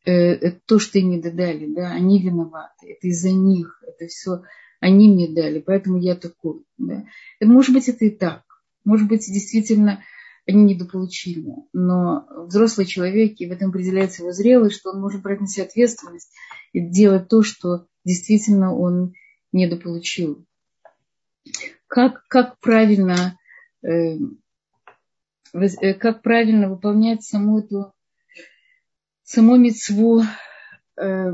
э, 0.07 0.53
то, 0.67 0.79
что 0.79 0.99
им 0.99 1.11
не 1.11 1.21
додали, 1.21 1.67
да, 1.67 1.91
они 1.91 2.23
виноваты, 2.23 2.93
это 2.93 3.09
из-за 3.09 3.33
них, 3.33 3.83
это 3.87 4.07
все 4.07 4.43
они 4.83 5.09
мне 5.09 5.29
дали, 5.29 5.61
поэтому 5.61 5.99
я 5.99 6.17
такой. 6.17 6.65
Да. 6.77 7.05
Может 7.41 7.73
быть, 7.73 7.89
это 7.89 8.05
и 8.05 8.11
так. 8.11 8.43
Может 8.85 9.07
быть, 9.07 9.25
действительно, 9.33 10.03
они 10.47 10.75
недополучили. 10.75 11.55
Но 11.73 12.27
взрослый 12.47 12.87
человек, 12.87 13.35
и 13.39 13.47
в 13.47 13.53
этом 13.53 13.71
определяется 13.71 14.23
его 14.23 14.33
зрелость, 14.33 14.77
что 14.77 14.91
он 14.91 15.01
может 15.01 15.23
брать 15.23 15.41
на 15.41 15.47
себя 15.47 15.65
ответственность 15.65 16.33
и 16.73 16.81
делать 16.81 17.29
то, 17.29 17.43
что 17.43 17.87
действительно 18.05 18.75
он 18.75 19.15
недополучил. 19.53 20.45
Как, 21.87 22.27
как 22.29 22.59
правильно 22.61 23.39
э, 23.83 24.17
э 25.55 25.95
как 25.95 26.23
правильно 26.23 26.71
выполнять 26.71 27.23
саму 27.23 27.59
эту 27.59 27.93
саму 29.23 29.57
мецву 29.57 30.23
э, 30.97 31.33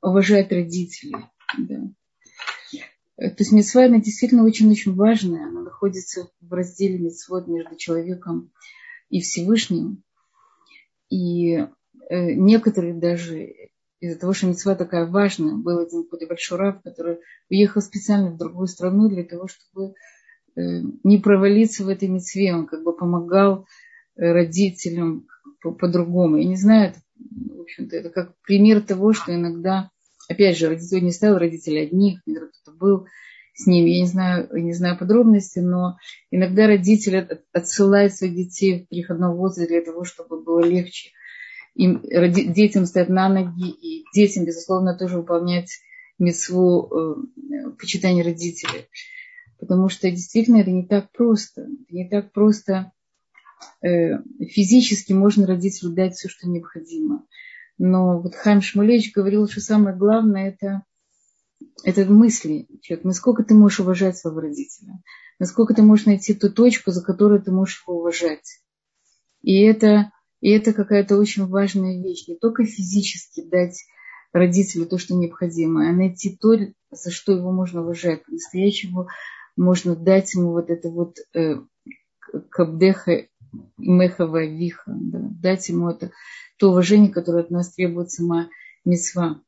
уважает 0.00 0.52
родителей. 0.52 1.16
Да. 1.58 1.80
То 3.18 3.34
есть 3.38 3.50
мецва, 3.50 3.86
она 3.86 3.98
действительно 3.98 4.44
очень-очень 4.44 4.94
важная. 4.94 5.48
Она 5.48 5.62
находится 5.62 6.30
в 6.40 6.52
разделе 6.52 6.98
мецвод 6.98 7.48
между 7.48 7.74
человеком 7.74 8.52
и 9.10 9.20
Всевышним. 9.20 10.04
И 11.10 11.54
э, 11.56 11.66
некоторые 12.10 12.94
даже 12.94 13.52
из-за 14.00 14.18
того, 14.20 14.32
что 14.32 14.46
мецва 14.46 14.76
такая 14.76 15.06
важная, 15.06 15.54
был 15.54 15.78
один 15.78 16.06
большой 16.28 16.58
раб, 16.58 16.82
который 16.84 17.18
уехал 17.50 17.80
специально 17.80 18.30
в 18.30 18.38
другую 18.38 18.68
страну 18.68 19.08
для 19.08 19.24
того, 19.24 19.48
чтобы 19.48 19.94
э, 20.54 20.60
не 21.02 21.18
провалиться 21.18 21.84
в 21.84 21.88
этой 21.88 22.08
мецве. 22.08 22.54
Он 22.54 22.66
как 22.66 22.84
бы 22.84 22.96
помогал 22.96 23.66
э, 24.16 24.30
родителям 24.30 25.26
по-другому. 25.60 26.36
Я 26.36 26.44
не 26.44 26.56
знаю, 26.56 26.90
это 26.90 27.00
в 27.16 27.60
общем-то, 27.62 27.96
это 27.96 28.10
как 28.10 28.34
пример 28.42 28.80
того, 28.80 29.12
что 29.12 29.34
иногда, 29.34 29.90
опять 30.28 30.56
же, 30.56 30.68
родители 30.68 31.00
не 31.00 31.12
ставил 31.12 31.38
родители 31.38 31.78
одних, 31.78 32.20
кто-то 32.22 32.76
был 32.76 33.06
с 33.54 33.66
ними, 33.66 33.90
я 33.90 34.02
не 34.02 34.06
знаю, 34.06 34.48
не 34.52 34.72
знаю 34.72 34.98
подробности, 34.98 35.58
но 35.58 35.96
иногда 36.30 36.66
родители 36.66 37.42
отсылают 37.52 38.14
своих 38.14 38.34
детей 38.36 38.84
в 38.84 38.88
переходном 38.88 39.36
возрасте 39.36 39.72
для 39.72 39.84
того, 39.84 40.04
чтобы 40.04 40.42
было 40.42 40.60
легче 40.60 41.10
им, 41.74 42.02
детям 42.52 42.86
стоять 42.86 43.08
на 43.08 43.28
ноги, 43.28 43.68
и 43.68 44.04
детям, 44.14 44.44
безусловно, 44.44 44.96
тоже 44.96 45.16
выполнять 45.16 45.70
мецву 46.18 46.88
э, 46.88 47.70
почитания 47.78 48.24
родителей. 48.24 48.86
Потому 49.58 49.88
что 49.88 50.10
действительно 50.10 50.58
это 50.58 50.70
не 50.70 50.86
так 50.86 51.10
просто. 51.10 51.62
Это 51.62 51.94
не 51.94 52.08
так 52.08 52.32
просто 52.32 52.92
Э, 53.82 54.18
физически 54.40 55.12
можно 55.12 55.46
родителю 55.46 55.92
дать 55.92 56.14
все, 56.14 56.28
что 56.28 56.48
необходимо. 56.48 57.26
Но 57.78 58.20
вот 58.20 58.34
Хайм 58.34 58.60
Шмулевич 58.60 59.12
говорил, 59.14 59.48
что 59.48 59.60
самое 59.60 59.96
главное 59.96 60.50
это, 60.50 60.82
это 61.84 62.04
мысли 62.06 62.66
человек. 62.82 63.04
Насколько 63.04 63.44
ты 63.44 63.54
можешь 63.54 63.80
уважать 63.80 64.16
своего 64.18 64.40
родителя. 64.40 65.00
Насколько 65.38 65.74
ты 65.74 65.82
можешь 65.82 66.06
найти 66.06 66.34
ту 66.34 66.50
точку, 66.50 66.90
за 66.90 67.02
которую 67.02 67.40
ты 67.40 67.52
можешь 67.52 67.82
его 67.86 68.00
уважать. 68.00 68.60
И 69.42 69.62
это, 69.62 70.10
и 70.40 70.50
это 70.50 70.72
какая-то 70.72 71.16
очень 71.16 71.46
важная 71.46 72.02
вещь. 72.02 72.26
Не 72.26 72.36
только 72.36 72.64
физически 72.64 73.48
дать 73.48 73.84
родителю 74.32 74.86
то, 74.86 74.98
что 74.98 75.14
необходимо, 75.14 75.88
а 75.88 75.92
найти 75.92 76.36
то, 76.36 76.56
за 76.90 77.10
что 77.12 77.32
его 77.32 77.52
можно 77.52 77.82
уважать. 77.82 78.24
По-настоящему 78.24 79.06
можно 79.56 79.94
дать 79.94 80.34
ему 80.34 80.50
вот 80.50 80.70
это 80.70 80.88
вот 80.88 81.16
э, 81.34 81.56
кабдеха 82.50 83.28
Мехова 83.76 84.44
Виха, 84.44 84.92
да, 84.94 85.18
дать 85.20 85.68
ему 85.68 85.90
это, 85.90 86.10
то 86.58 86.70
уважение, 86.70 87.10
которое 87.10 87.44
от 87.44 87.50
нас 87.50 87.72
требует 87.74 88.10
сама 88.10 88.48
Мецва. 88.84 89.40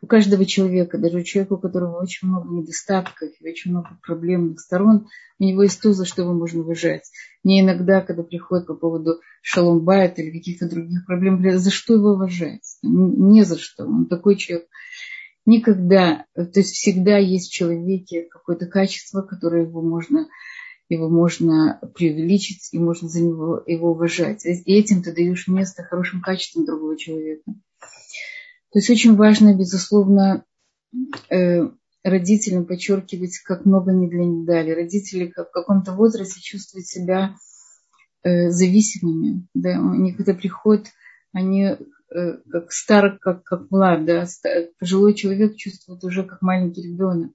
У 0.00 0.06
каждого 0.06 0.44
человека, 0.44 0.98
даже 0.98 1.18
у 1.18 1.22
человека, 1.22 1.54
у 1.54 1.58
которого 1.58 2.02
очень 2.02 2.28
много 2.28 2.52
недостатков 2.52 3.30
и 3.40 3.48
очень 3.48 3.70
много 3.70 3.98
проблемных 4.02 4.60
сторон, 4.60 5.08
у 5.38 5.44
него 5.44 5.62
есть 5.62 5.80
то, 5.80 5.92
за 5.92 6.04
что 6.04 6.22
его 6.22 6.34
можно 6.34 6.60
уважать. 6.60 7.10
Мне 7.42 7.60
иногда, 7.60 8.00
когда 8.00 8.22
приходит 8.22 8.66
по 8.66 8.74
поводу 8.74 9.20
шалом 9.40 9.84
байт 9.84 10.18
или 10.18 10.36
каких-то 10.36 10.68
других 10.68 11.06
проблем, 11.06 11.40
за 11.58 11.70
что 11.70 11.94
его 11.94 12.12
уважать? 12.12 12.78
Не 12.82 13.44
за 13.44 13.58
что. 13.58 13.84
Он 13.84 14.06
такой 14.06 14.36
человек. 14.36 14.68
Никогда, 15.44 16.26
то 16.34 16.50
есть 16.54 16.74
всегда 16.74 17.18
есть 17.18 17.48
в 17.48 17.52
человеке 17.52 18.28
какое-то 18.30 18.66
качество, 18.66 19.22
которое 19.22 19.62
его 19.62 19.82
можно 19.82 20.28
его 20.92 21.08
можно 21.08 21.80
преувеличить, 21.94 22.68
и 22.72 22.78
можно 22.78 23.08
за 23.08 23.22
него 23.22 23.62
его 23.66 23.92
уважать. 23.92 24.44
И 24.44 24.72
этим 24.74 25.02
ты 25.02 25.12
даешь 25.12 25.48
место 25.48 25.82
хорошим 25.82 26.20
качествам 26.20 26.64
другого 26.64 26.96
человека. 26.96 27.44
То 28.70 28.78
есть 28.78 28.90
очень 28.90 29.16
важно, 29.16 29.56
безусловно, 29.56 30.44
э, 31.30 31.68
родителям 32.04 32.66
подчеркивать, 32.66 33.38
как 33.38 33.64
много 33.64 33.92
они 33.92 34.08
для 34.08 34.24
них 34.24 34.44
дали. 34.46 34.70
Родители 34.70 35.32
в 35.34 35.50
каком-то 35.50 35.92
возрасте 35.92 36.40
чувствуют 36.40 36.86
себя 36.86 37.36
э, 38.22 38.50
зависимыми. 38.50 39.46
Да? 39.54 39.70
Они 39.70 40.12
когда 40.12 40.34
приходят, 40.34 40.86
они 41.32 41.64
э, 41.64 41.76
как 42.50 42.72
стар, 42.72 43.18
как, 43.18 43.44
как 43.44 43.70
млад, 43.70 44.04
да? 44.04 44.26
пожилой 44.78 45.14
человек 45.14 45.56
чувствует 45.56 46.02
уже 46.04 46.24
как 46.24 46.42
маленький 46.42 46.82
ребенок. 46.82 47.32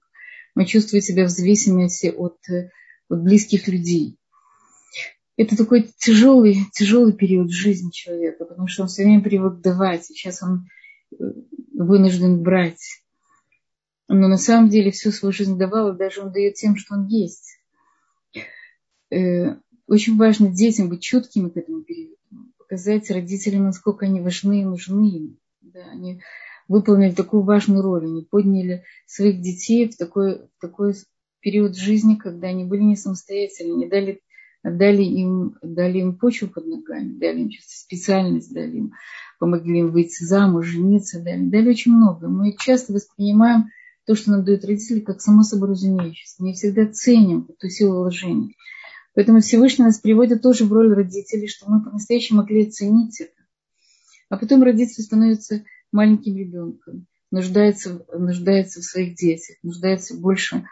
Он 0.56 0.66
чувствует 0.66 1.04
себя 1.04 1.26
в 1.26 1.30
зависимости 1.30 2.08
от 2.08 2.38
от 3.10 3.22
близких 3.22 3.68
людей. 3.68 4.18
Это 5.38 5.56
такой 5.56 5.92
тяжелый, 5.98 6.66
тяжелый 6.74 7.14
период 7.14 7.52
жизни 7.52 7.92
человека, 7.92 8.46
потому 8.46 8.68
что 8.68 8.84
он 8.84 8.88
все 8.88 9.04
время 9.04 9.22
привык 9.22 9.62
давать, 9.62 10.10
и 10.10 10.16
сейчас 10.16 10.42
он 10.42 10.68
э, 11.12 11.24
вынужден 11.74 12.42
брать. 12.42 13.04
Но 14.08 14.28
на 14.28 14.38
самом 14.38 14.70
деле 14.70 14.92
всю 14.92 15.12
свою 15.12 15.32
жизнь 15.32 15.58
давал, 15.58 15.94
и 15.94 15.98
даже 15.98 16.22
он 16.22 16.32
дает 16.32 16.56
тем, 16.56 16.76
что 16.76 16.96
он 16.96 17.06
есть. 17.06 17.60
Э, 19.12 19.56
очень 19.86 20.18
важно 20.18 20.50
детям 20.50 20.90
быть 20.90 21.02
чуткими 21.02 21.50
к 21.50 21.58
этому 21.58 21.84
периоду, 21.84 22.18
показать 22.58 23.12
родителям, 23.12 23.66
насколько 23.66 24.06
они 24.06 24.22
важны 24.22 24.62
и 24.62 24.66
нужны 24.66 25.10
им. 25.10 25.40
Да, 25.62 25.86
они 25.92 26.22
выполнили 26.68 27.12
такую 27.12 27.44
важную 27.44 27.82
роль, 27.82 28.06
они 28.06 28.24
подняли 28.24 28.84
своих 29.06 29.42
детей 29.42 29.88
в 29.88 29.98
такой, 29.98 30.40
в 30.40 30.50
такой 30.60 30.96
период 31.40 31.76
жизни, 31.76 32.16
когда 32.16 32.48
они 32.48 32.66
были 32.66 32.82
не 32.82 32.96
самостоятельны, 32.96 33.78
не 33.78 33.88
дали, 33.88 34.22
дали, 34.64 35.04
им, 35.04 35.58
дали 35.62 36.00
им 36.00 36.18
почву 36.18 36.48
под 36.48 36.68
ногами, 36.68 37.18
дали 37.18 37.42
им 37.42 37.52
специальность, 37.66 38.54
дали 38.54 38.78
им, 38.78 38.94
помогли 39.40 39.80
им 39.80 39.92
выйти 39.92 40.24
замуж, 40.24 40.68
жениться, 40.68 41.22
дали, 41.22 41.50
дали 41.50 41.70
очень 41.70 41.94
много. 41.94 42.28
Мы 42.28 42.56
часто 42.58 42.94
воспринимаем 42.94 43.66
то, 44.06 44.16
что 44.16 44.32
нам 44.32 44.46
дают 44.46 44.64
родители, 44.66 45.02
как 45.02 45.22
само 45.22 45.44
собой 45.44 45.70
разумеющееся. 45.70 46.44
Не 46.44 46.54
всегда 46.54 46.88
ценим 46.88 47.48
эту 47.50 47.70
силу 47.70 47.98
вложения. 47.98 48.54
Поэтому 49.14 49.42
Всевышний 49.42 49.84
нас 49.84 50.00
приводит 50.00 50.42
тоже 50.42 50.66
в 50.66 50.72
роль 50.72 50.94
родителей, 50.94 51.48
что 51.48 51.70
мы 51.70 51.84
по-настоящему 51.84 52.42
могли 52.42 52.68
оценить 52.68 53.20
это. 53.20 53.34
А 54.30 54.38
потом 54.38 54.64
родитель 54.64 55.04
становится 55.04 55.64
маленьким 55.92 56.38
ребенком, 56.38 57.08
нуждается, 57.32 58.06
нуждается 58.14 58.82
в 58.82 58.84
своих 58.84 59.16
детях, 59.16 59.58
нуждается 59.64 60.16
больше, 60.16 60.66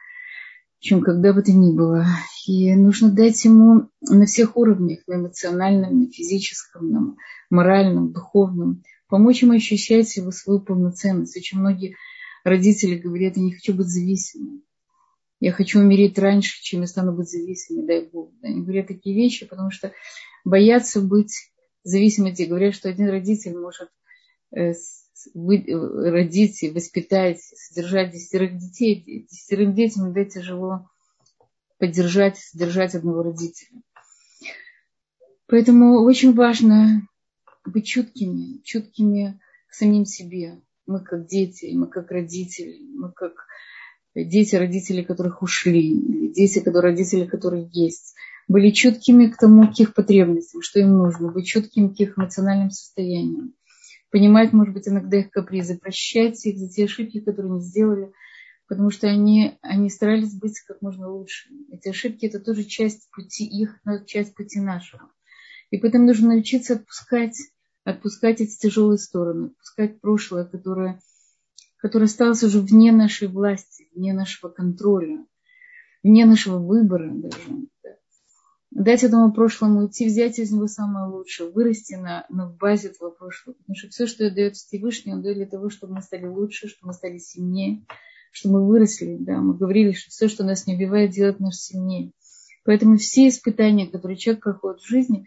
чем 0.86 1.01
когда 1.01 1.33
бы 1.33 1.41
то 1.41 1.51
ни 1.51 1.75
было. 1.75 2.05
И 2.47 2.75
нужно 2.75 3.09
дать 3.09 3.43
ему 3.43 3.89
на 4.01 4.27
всех 4.27 4.55
уровнях, 4.55 4.99
на 5.07 5.15
эмоциональном, 5.15 6.01
на 6.01 6.11
физическом, 6.11 6.91
на 6.91 7.15
моральном, 7.49 8.13
духовном, 8.13 8.83
помочь 9.07 9.41
ему 9.41 9.53
ощущать 9.53 10.15
его 10.15 10.29
свою 10.29 10.59
полноценность. 10.59 11.36
Очень 11.36 11.57
многие 11.57 11.95
родители 12.43 12.99
говорят, 12.99 13.36
я 13.36 13.41
не 13.41 13.53
хочу 13.53 13.73
быть 13.73 13.88
зависимым. 13.88 14.61
Я 15.39 15.51
хочу 15.51 15.79
умереть 15.79 16.19
раньше, 16.19 16.61
чем 16.61 16.81
я 16.81 16.88
стану 16.88 17.13
быть 17.13 17.31
зависимой, 17.31 17.88
дай 17.88 18.07
Бог. 18.07 18.31
Они 18.43 18.61
говорят 18.61 18.88
такие 18.88 19.15
вещи, 19.15 19.47
потому 19.47 19.71
что 19.71 19.91
боятся 20.43 21.01
быть 21.01 21.51
зависимыми. 21.83 22.45
Говорят, 22.45 22.75
что 22.75 22.89
один 22.89 23.09
родитель 23.09 23.57
может 23.57 23.89
э, 25.34 26.09
родить, 26.09 26.63
воспитать, 26.73 27.39
содержать 27.41 28.11
десятерых 28.11 28.57
детей. 28.57 29.28
Десятерым 29.30 29.73
детям 29.73 30.03
иногда 30.03 30.26
тяжело 30.26 30.89
поддержать, 31.78 32.38
содержать 32.38 32.95
одного 32.95 33.23
родителя. 33.23 33.82
Поэтому 35.47 36.03
очень 36.03 36.34
важно 36.34 37.07
быть 37.65 37.86
чуткими, 37.86 38.61
чуткими 38.63 39.39
к 39.67 39.73
самим 39.73 40.05
себе, 40.05 40.61
мы 40.88 40.99
как 41.01 41.28
дети, 41.28 41.71
мы 41.73 41.88
как 41.88 42.11
родители, 42.11 42.80
мы 42.93 43.11
как 43.11 43.34
дети 44.15 44.55
родителей, 44.55 45.03
которых 45.03 45.41
ушли, 45.41 46.32
дети, 46.32 46.59
которые, 46.59 46.93
родители, 46.93 47.26
которые 47.26 47.69
есть, 47.71 48.15
были 48.47 48.69
чуткими 48.69 49.28
к 49.28 49.38
тому, 49.38 49.71
к 49.71 49.80
их 49.80 49.93
потребностям, 49.93 50.61
что 50.61 50.80
им 50.80 50.97
нужно, 50.97 51.32
быть 51.32 51.47
чуткими 51.47 51.89
к 51.89 51.99
их 51.99 52.17
эмоциональным 52.17 52.71
состояниям, 52.71 53.53
понимать, 54.16 54.53
может 54.53 54.74
быть, 54.74 54.88
иногда 54.88 55.18
их 55.18 55.30
капризы, 55.30 55.78
прощать 55.78 56.45
их 56.45 56.57
за 56.57 56.70
те 56.70 56.86
ошибки, 56.86 57.20
которые 57.20 57.51
они 57.51 57.61
сделали, 57.61 58.13
потому 58.66 58.89
что 58.89 59.07
они, 59.07 59.57
они 59.61 59.89
старались 59.89 60.34
быть 60.34 60.57
как 60.61 60.82
можно 60.82 61.09
лучше. 61.09 61.49
Эти 61.70 61.89
ошибки– 61.89 62.26
это 62.28 62.39
тоже 62.39 62.63
часть 62.63 63.11
пути 63.11 63.43
их, 63.43 63.78
часть 64.05 64.34
пути 64.34 64.61
нашего. 64.61 65.11
И 65.70 65.78
поэтому 65.80 66.05
нужно 66.05 66.30
научиться 66.30 66.76
отпускать 66.76 67.36
отпускать 67.84 68.39
эти 68.39 68.57
тяжелые 68.57 68.99
стороны, 68.99 69.47
отпускать 69.47 69.99
прошлое, 69.99 70.45
которое, 70.45 71.01
которое 71.76 72.05
осталось 72.05 72.41
уже 72.41 72.61
вне 72.61 72.93
нашей 72.93 73.28
власти, 73.28 73.89
вне 73.93 74.13
нашего 74.13 74.49
контроля, 74.49 75.26
вне 76.03 76.26
нашего 76.26 76.57
выбора 76.57 77.11
даже. 77.13 77.68
Дать 78.76 79.05
этому 79.05 79.32
прошлому 79.32 79.88
идти, 79.88 80.05
взять 80.05 80.38
из 80.38 80.51
него 80.51 80.67
самое 80.67 81.07
лучшее, 81.07 81.49
вырасти 81.49 81.93
на, 81.93 82.26
на 82.28 82.49
базе 82.49 82.89
этого 82.89 83.09
прошлого. 83.09 83.55
Потому 83.55 83.76
что 83.78 83.88
все, 83.88 84.05
что 84.05 84.30
дает 84.30 84.57
Всевышний, 84.57 85.13
он 85.13 85.21
дает 85.21 85.38
для 85.38 85.45
того, 85.45 85.69
чтобы 85.69 85.93
мы 85.93 86.01
стали 86.01 86.26
лучше, 86.26 86.67
чтобы 86.67 86.88
мы 86.89 86.93
стали 86.93 87.17
сильнее, 87.17 87.86
чтобы 88.32 88.59
мы 88.59 88.67
выросли. 88.67 89.15
Да? 89.17 89.39
Мы 89.39 89.55
говорили, 89.55 89.93
что 89.93 90.09
все, 90.11 90.28
что 90.28 90.43
нас 90.43 90.67
не 90.67 90.76
убивает, 90.76 91.11
делает 91.11 91.39
нас 91.39 91.63
сильнее. 91.63 92.11
Поэтому 92.65 92.97
все 92.97 93.30
испытания, 93.30 93.88
которые 93.88 94.17
человек 94.17 94.43
проходит 94.43 94.82
в 94.82 94.89
жизни, 94.89 95.26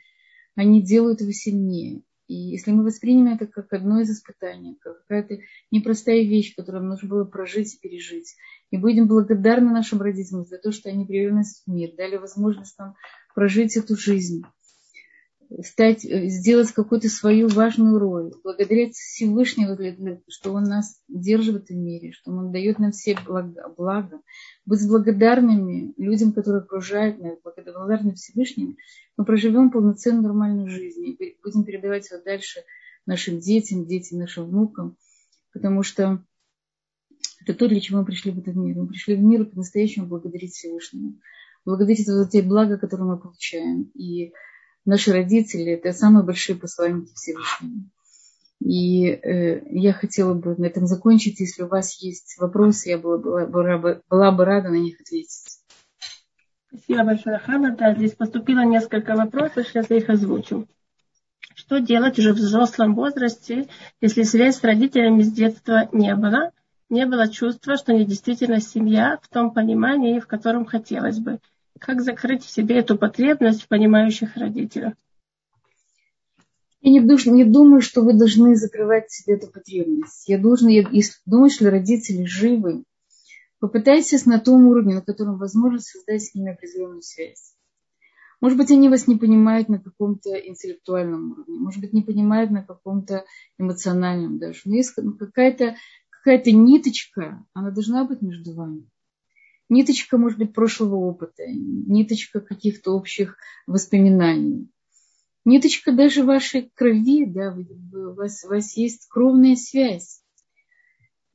они 0.55 0.82
делают 0.82 1.22
его 1.22 1.32
сильнее. 1.32 2.03
И 2.28 2.34
если 2.34 2.72
мы 2.72 2.84
воспримем 2.84 3.28
это 3.28 3.46
как 3.46 3.72
одно 3.72 4.03
из 4.03 4.11
испытаний, 4.11 4.76
как 4.82 5.01
какая-то 5.01 5.38
непростая 5.70 6.22
вещь, 6.24 6.55
которую 6.55 6.84
нужно 6.84 7.09
было 7.09 7.24
прожить 7.24 7.74
и 7.74 7.78
пережить, 7.80 8.36
и 8.70 8.76
будем 8.76 9.09
благодарны 9.09 9.70
нашим 9.70 10.03
родителям 10.03 10.44
за 10.44 10.59
то, 10.59 10.70
что 10.70 10.90
они 10.90 11.07
привели 11.07 11.32
нас 11.32 11.62
в 11.64 11.72
мир, 11.72 11.92
дали 11.96 12.18
возможность 12.18 12.78
нам 12.78 12.96
прожить 13.39 13.76
эту 13.76 13.95
жизнь, 13.95 14.43
стать, 15.62 16.05
э, 16.05 16.26
сделать 16.26 16.72
какую-то 16.72 17.09
свою 17.09 17.47
важную 17.47 17.97
роль, 18.01 18.32
благодарить 18.43 18.97
Всевышнего, 18.97 19.78
что 20.28 20.53
Он 20.53 20.64
нас 20.64 21.01
держит 21.07 21.55
в 21.55 21.59
этом 21.59 21.78
мире, 21.78 22.11
что 22.11 22.32
Он 22.32 22.51
дает 22.51 22.80
нам 22.80 22.91
все 22.91 23.16
блага, 23.24 23.72
блага. 23.76 24.20
быть 24.66 24.84
благодарными 24.89 25.95
людям, 25.99 26.32
которые 26.32 26.62
окружают 26.62 27.20
нас, 27.20 27.39
благодарны 27.45 28.16
Всевышнему, 28.16 28.74
мы 29.16 29.24
проживем 29.24 29.70
полноценную 29.70 30.24
нормальную 30.24 30.68
жизнь 30.68 31.07
и 31.07 31.39
будем 31.41 31.62
передавать 31.62 32.11
ее 32.11 32.20
дальше 32.20 32.64
нашим 33.07 33.39
детям, 33.39 33.86
детям, 33.86 34.18
нашим 34.18 34.47
внукам, 34.47 34.97
потому 35.53 35.84
что 35.84 36.24
это 37.43 37.55
то, 37.55 37.68
для 37.68 37.78
чего 37.78 38.01
мы 38.01 38.05
пришли 38.05 38.32
в 38.32 38.39
этот 38.41 38.57
мир. 38.57 38.74
Мы 38.76 38.89
пришли 38.89 39.14
в 39.14 39.22
мир 39.22 39.45
по-настоящему 39.45 40.07
благодарить 40.07 40.55
Всевышнему, 40.55 41.20
благодарить 41.68 42.06
за 42.06 42.26
те 42.26 42.40
блага, 42.40 42.78
которые 42.78 43.06
мы 43.06 43.18
получаем. 43.18 43.90
И 43.94 44.32
наши 44.86 45.12
родители– 45.12 45.72
это 45.74 45.92
самые 45.92 46.24
большие 46.24 46.56
посланники 46.56 47.12
Всевышнего. 47.14 47.84
И 48.60 49.06
э, 49.06 49.62
я 49.70 49.92
хотела 49.92 50.32
бы 50.32 50.56
на 50.56 50.64
этом 50.64 50.86
закончить. 50.86 51.40
Если 51.40 51.62
у 51.62 51.68
вас 51.68 52.00
есть 52.00 52.36
вопросы, 52.38 52.88
я 52.88 52.98
была, 52.98 53.18
была, 53.18 53.44
была, 53.46 54.00
была 54.08 54.32
бы 54.32 54.44
рада 54.46 54.70
на 54.70 54.76
них 54.76 54.98
ответить. 55.00 55.58
Спасибо 56.68 57.04
большое, 57.04 57.38
Хана. 57.38 57.76
Да, 57.76 57.94
здесь 57.94 58.14
поступило 58.14 58.64
несколько 58.64 59.14
вопросов, 59.14 59.68
сейчас 59.68 59.90
я 59.90 59.98
их 59.98 60.08
озвучу. 60.08 60.66
Что 61.54 61.80
делать 61.80 62.18
уже 62.18 62.32
в 62.32 62.36
взрослом 62.36 62.94
возрасте, 62.94 63.68
если 64.00 64.22
связь 64.22 64.56
с 64.56 64.64
родителями 64.64 65.22
с 65.22 65.30
детства 65.30 65.88
не 65.92 66.14
было? 66.14 66.52
Не 66.88 67.04
было 67.04 67.28
чувства, 67.28 67.76
что 67.76 67.92
они 67.92 68.06
действительно 68.06 68.60
семья 68.60 69.18
в 69.22 69.28
том 69.28 69.50
понимании, 69.50 70.20
в 70.20 70.26
котором 70.26 70.64
хотелось 70.64 71.18
бы. 71.18 71.38
Как 71.80 72.00
закрыть 72.02 72.44
в 72.44 72.50
себе 72.50 72.78
эту 72.78 72.96
потребность 72.96 73.62
в 73.62 73.68
понимающих 73.68 74.36
родителях? 74.36 74.94
Я 76.80 76.92
не, 76.92 77.30
не 77.30 77.44
думаю, 77.44 77.80
что 77.80 78.02
вы 78.02 78.12
должны 78.12 78.54
закрывать 78.54 79.10
себе 79.10 79.34
эту 79.34 79.48
потребность. 79.48 80.28
Я 80.28 80.38
должна, 80.38 80.70
если 80.70 81.14
думаю, 81.26 81.50
что 81.50 81.70
родители 81.70 82.24
живы, 82.24 82.84
попытайтесь 83.58 84.26
на 84.26 84.38
том 84.38 84.66
уровне, 84.68 84.94
на 84.94 85.02
котором 85.02 85.38
возможно 85.38 85.80
создать 85.80 86.22
с 86.22 86.34
ними 86.34 86.52
определенную 86.52 87.02
связь. 87.02 87.54
Может 88.40 88.56
быть, 88.56 88.70
они 88.70 88.88
вас 88.88 89.08
не 89.08 89.16
понимают 89.16 89.68
на 89.68 89.80
каком-то 89.80 90.30
интеллектуальном 90.34 91.32
уровне, 91.32 91.58
может 91.58 91.80
быть, 91.80 91.92
не 91.92 92.02
понимают 92.02 92.52
на 92.52 92.62
каком-то 92.62 93.24
эмоциональном 93.58 94.38
даже. 94.38 94.60
Но 94.64 94.76
есть 94.76 94.94
какая-то 94.94 95.74
какая 96.10 96.42
ниточка, 96.44 97.44
она 97.52 97.72
должна 97.72 98.04
быть 98.04 98.22
между 98.22 98.54
вами 98.54 98.88
ниточка, 99.68 100.18
может 100.18 100.38
быть, 100.38 100.52
прошлого 100.52 100.96
опыта, 100.96 101.44
ниточка 101.46 102.40
каких-то 102.40 102.92
общих 102.92 103.36
воспоминаний, 103.66 104.68
ниточка 105.44 105.92
даже 105.92 106.24
вашей 106.24 106.70
крови, 106.74 107.24
да, 107.26 107.56
у 107.56 108.14
вас, 108.14 108.44
у 108.44 108.48
вас 108.48 108.76
есть 108.76 109.06
кровная 109.08 109.56
связь. 109.56 110.22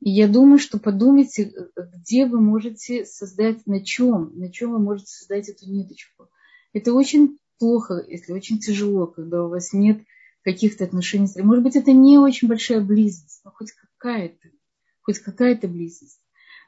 И 0.00 0.10
я 0.10 0.28
думаю, 0.28 0.58
что 0.58 0.78
подумайте, 0.78 1.50
где 1.76 2.26
вы 2.26 2.40
можете 2.40 3.06
создать, 3.06 3.66
на 3.66 3.82
чем, 3.82 4.38
на 4.38 4.52
чем 4.52 4.72
вы 4.72 4.78
можете 4.78 5.10
создать 5.10 5.48
эту 5.48 5.70
ниточку. 5.70 6.28
Это 6.74 6.92
очень 6.92 7.38
плохо, 7.58 8.04
если 8.06 8.32
очень 8.32 8.58
тяжело, 8.58 9.06
когда 9.06 9.44
у 9.44 9.48
вас 9.48 9.72
нет 9.72 10.02
каких-то 10.42 10.84
отношений. 10.84 11.28
Может 11.38 11.64
быть, 11.64 11.76
это 11.76 11.92
не 11.92 12.18
очень 12.18 12.48
большая 12.48 12.80
близость, 12.80 13.40
но 13.44 13.50
хоть 13.50 13.72
какая-то, 13.72 14.50
хоть 15.00 15.20
какая-то 15.20 15.68
близость. 15.68 16.20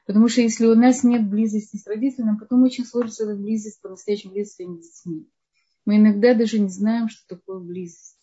Потому 0.07 0.29
что 0.29 0.39
если 0.39 0.65
у 0.65 0.73
нас 0.73 1.03
нет 1.03 1.29
близости 1.29 1.75
с 1.75 1.85
родителями, 1.85 2.37
потом 2.37 2.63
очень 2.63 2.85
сложно 2.85 3.11
создать 3.11 3.39
близость, 3.39 3.81
по-настоящему 3.81 4.31
близость 4.31 4.55
с 4.55 4.57
детьми. 4.57 5.29
Мы 5.83 5.97
иногда 5.97 6.33
даже 6.33 6.59
не 6.59 6.69
знаем, 6.69 7.09
что 7.09 7.27
такое 7.27 7.59
близость. 7.59 8.15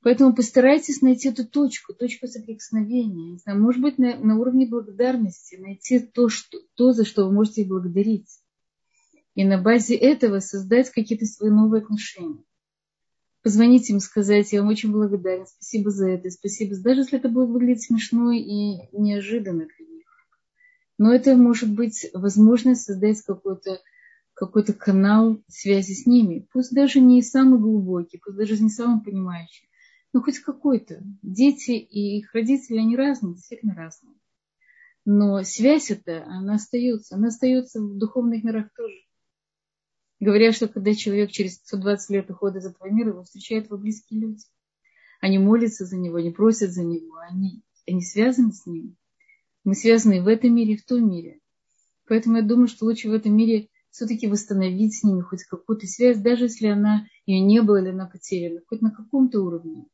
Поэтому 0.00 0.34
постарайтесь 0.34 1.02
найти 1.02 1.28
эту 1.28 1.46
точку, 1.46 1.92
точку 1.92 2.26
соприкосновения. 2.26 3.32
Не 3.32 3.38
знаю, 3.38 3.60
может 3.60 3.82
быть, 3.82 3.98
на, 3.98 4.16
на 4.16 4.38
уровне 4.38 4.66
благодарности 4.66 5.56
найти 5.56 6.00
то, 6.00 6.30
что, 6.30 6.58
то, 6.74 6.92
за 6.92 7.04
что 7.04 7.26
вы 7.26 7.32
можете 7.32 7.64
благодарить. 7.64 8.40
И 9.34 9.44
на 9.44 9.60
базе 9.60 9.96
этого 9.96 10.40
создать 10.40 10.90
какие-то 10.90 11.26
свои 11.26 11.50
новые 11.50 11.82
отношения 11.82 12.42
позвонить 13.44 13.90
им, 13.90 14.00
сказать, 14.00 14.52
я 14.52 14.62
вам 14.62 14.70
очень 14.70 14.90
благодарен, 14.90 15.46
спасибо 15.46 15.90
за 15.90 16.08
это, 16.08 16.30
спасибо, 16.30 16.74
даже 16.80 17.02
если 17.02 17.18
это 17.18 17.28
будет 17.28 17.50
выглядеть 17.50 17.84
смешно 17.84 18.32
и 18.32 18.88
неожиданно 18.92 19.66
для 19.66 19.86
них. 19.86 20.06
Но 20.96 21.12
это 21.14 21.36
может 21.36 21.70
быть 21.70 22.06
возможность 22.14 22.82
создать 22.82 23.20
какой-то 23.22 23.80
какой-то 24.32 24.72
канал 24.72 25.40
связи 25.46 25.92
с 25.92 26.06
ними, 26.06 26.48
пусть 26.52 26.74
даже 26.74 26.98
не 26.98 27.22
самый 27.22 27.60
глубокий, 27.60 28.18
пусть 28.18 28.36
даже 28.36 28.60
не 28.60 28.70
самый 28.70 29.04
понимающий, 29.04 29.68
но 30.12 30.22
хоть 30.22 30.40
какой-то. 30.40 31.02
Дети 31.22 31.72
и 31.72 32.18
их 32.18 32.34
родители, 32.34 32.78
они 32.78 32.96
разные, 32.96 33.34
действительно 33.34 33.74
разные. 33.74 34.14
Но 35.04 35.42
связь 35.44 35.90
эта, 35.90 36.24
она 36.24 36.54
остается. 36.54 37.14
Она 37.14 37.28
остается 37.28 37.80
в 37.80 37.98
духовных 37.98 38.42
мирах 38.42 38.70
тоже. 38.74 38.96
Говорят, 40.24 40.54
что 40.54 40.68
когда 40.68 40.94
человек 40.94 41.30
через 41.32 41.56
120 41.56 42.08
лет 42.08 42.30
уходит 42.30 42.62
из 42.62 42.66
этого 42.66 42.88
мира, 42.90 43.10
его 43.10 43.24
встречают 43.24 43.66
его 43.66 43.76
близкие 43.76 44.20
люди. 44.20 44.42
Они 45.20 45.36
молятся 45.38 45.84
за 45.84 45.98
него, 45.98 46.16
они 46.16 46.30
просят 46.30 46.70
за 46.72 46.82
него, 46.82 47.18
они, 47.28 47.62
они 47.86 48.00
связаны 48.00 48.52
с 48.52 48.64
ним. 48.64 48.96
Мы 49.64 49.74
связаны 49.74 50.22
в 50.22 50.26
этом 50.26 50.54
мире, 50.54 50.74
и 50.74 50.76
в 50.78 50.86
том 50.86 51.10
мире. 51.10 51.40
Поэтому 52.08 52.38
я 52.38 52.42
думаю, 52.42 52.68
что 52.68 52.86
лучше 52.86 53.10
в 53.10 53.12
этом 53.12 53.36
мире 53.36 53.68
все-таки 53.90 54.26
восстановить 54.26 54.94
с 54.94 55.04
ними 55.04 55.20
хоть 55.20 55.44
какую-то 55.44 55.86
связь, 55.86 56.16
даже 56.16 56.44
если 56.44 56.68
она 56.68 57.06
ее 57.26 57.40
не 57.40 57.60
было 57.60 57.82
или 57.82 57.90
она 57.90 58.06
потеряна, 58.06 58.62
хоть 58.66 58.80
на 58.80 58.92
каком-то 58.92 59.42
уровне. 59.42 59.84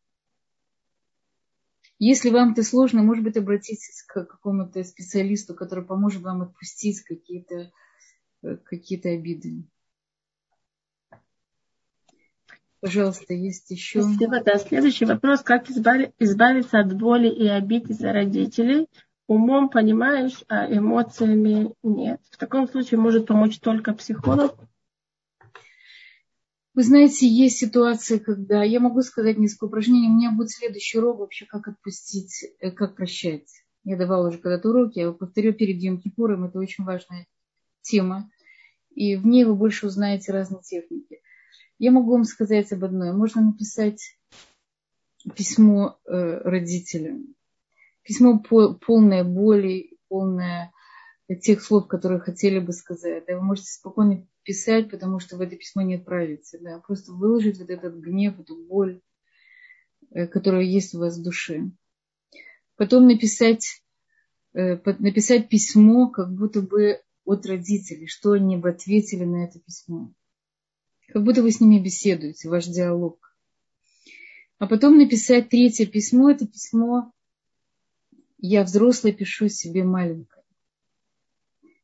Если 1.99 2.31
вам 2.31 2.53
это 2.53 2.63
сложно, 2.63 3.03
может 3.03 3.25
быть, 3.25 3.37
обратитесь 3.37 4.05
к 4.07 4.27
какому-то 4.27 4.85
специалисту, 4.85 5.57
который 5.57 5.85
поможет 5.85 6.23
вам 6.23 6.43
отпустить 6.43 7.03
какие-то 7.03 7.73
э, 8.43 8.57
какие 8.59 9.05
обиды. 9.09 9.65
Пожалуйста, 12.81 13.35
есть 13.35 13.71
еще. 13.71 14.03
Спасибо. 14.03 14.43
Да, 14.43 14.57
следующий 14.59 15.05
вопрос. 15.05 15.43
Как 15.43 15.69
избавиться 15.71 16.79
от 16.81 16.97
боли 16.97 17.29
и 17.29 17.47
обид 17.47 17.91
из-за 17.91 18.13
родителей? 18.13 18.89
Умом 19.27 19.69
понимаешь, 19.69 20.43
а 20.49 20.67
эмоциями 20.67 21.75
нет. 21.83 22.21
В 22.31 22.37
таком 22.37 22.67
случае 22.69 22.99
может 22.99 23.27
помочь 23.27 23.61
только 23.61 23.93
психолог. 23.93 24.57
Вы 26.75 26.85
знаете, 26.85 27.29
есть 27.29 27.59
ситуации, 27.59 28.19
когда 28.19 28.63
я 28.63 28.81
могу 28.81 29.03
сказать 29.03 29.37
несколько 29.39 29.65
упражнений. 29.65 30.09
У 30.09 30.17
меня 30.17 30.33
будет 30.33 30.51
следующий 30.51 30.99
урок 30.99 31.19
вообще, 31.19 31.45
как 31.45 31.69
отпустить, 31.69 32.47
э, 32.61 32.71
как 32.71 32.97
прощать. 32.97 33.49
Я 33.85 33.97
давала 33.97 34.29
уже 34.29 34.39
когда-то 34.39 34.71
уроки, 34.71 34.99
я 34.99 35.05
его 35.05 35.15
повторю 35.15 35.53
перед 35.53 35.83
Йом 35.83 36.01
Кипуром. 36.01 36.45
Это 36.45 36.59
очень 36.59 36.85
важная 36.85 37.27
тема. 37.83 38.31
И 38.95 39.17
в 39.17 39.27
ней 39.27 39.45
вы 39.45 39.55
больше 39.55 39.87
узнаете 39.87 40.33
разные 40.33 40.63
техники. 40.63 41.21
Я 41.81 41.93
могу 41.93 42.13
вам 42.13 42.25
сказать 42.25 42.71
об 42.73 42.85
одной. 42.85 43.15
Можно 43.15 43.41
написать 43.41 44.19
письмо 45.35 45.99
э, 46.05 46.13
родителям. 46.45 47.35
Письмо 48.03 48.39
полное 48.39 49.25
боли, 49.25 49.97
полное 50.09 50.75
тех 51.41 51.63
слов, 51.63 51.89
которые 51.89 52.21
хотели 52.21 52.59
бы 52.59 52.75
сказать. 52.75 53.25
Да, 53.27 53.35
вы 53.37 53.43
можете 53.43 53.73
спокойно 53.73 54.27
писать, 54.43 54.91
потому 54.91 55.21
что 55.21 55.39
в 55.39 55.41
это 55.41 55.57
письмо 55.57 55.81
не 55.81 55.95
отправите. 55.95 56.59
Да, 56.59 56.81
просто 56.81 57.13
выложить 57.13 57.59
вот 57.59 57.71
этот 57.71 57.95
гнев, 57.97 58.39
эту 58.39 58.63
боль, 58.63 59.01
э, 60.11 60.27
которая 60.27 60.65
есть 60.65 60.95
у 60.95 60.99
вас 60.99 61.17
в 61.17 61.23
душе. 61.23 61.71
Потом 62.77 63.07
написать, 63.07 63.83
э, 64.53 64.77
написать 64.99 65.49
письмо, 65.49 66.11
как 66.11 66.31
будто 66.31 66.61
бы 66.61 67.01
от 67.25 67.47
родителей, 67.47 68.07
что 68.07 68.33
они 68.33 68.59
бы 68.59 68.69
ответили 68.69 69.25
на 69.25 69.47
это 69.47 69.59
письмо. 69.61 70.13
Как 71.13 71.25
будто 71.25 71.43
вы 71.43 71.51
с 71.51 71.61
ними 71.61 71.83
беседуете, 71.83 72.49
ваш 72.49 72.67
диалог. 72.67 73.19
А 74.59 74.67
потом 74.67 74.99
написать 74.99 75.49
третье 75.49 75.87
письмо. 75.87 76.31
Это 76.31 76.47
письмо 76.47 77.13
«Я 78.39 78.63
взрослая, 78.63 79.13
пишу 79.13 79.49
себе 79.49 79.83
маленькое». 79.83 80.45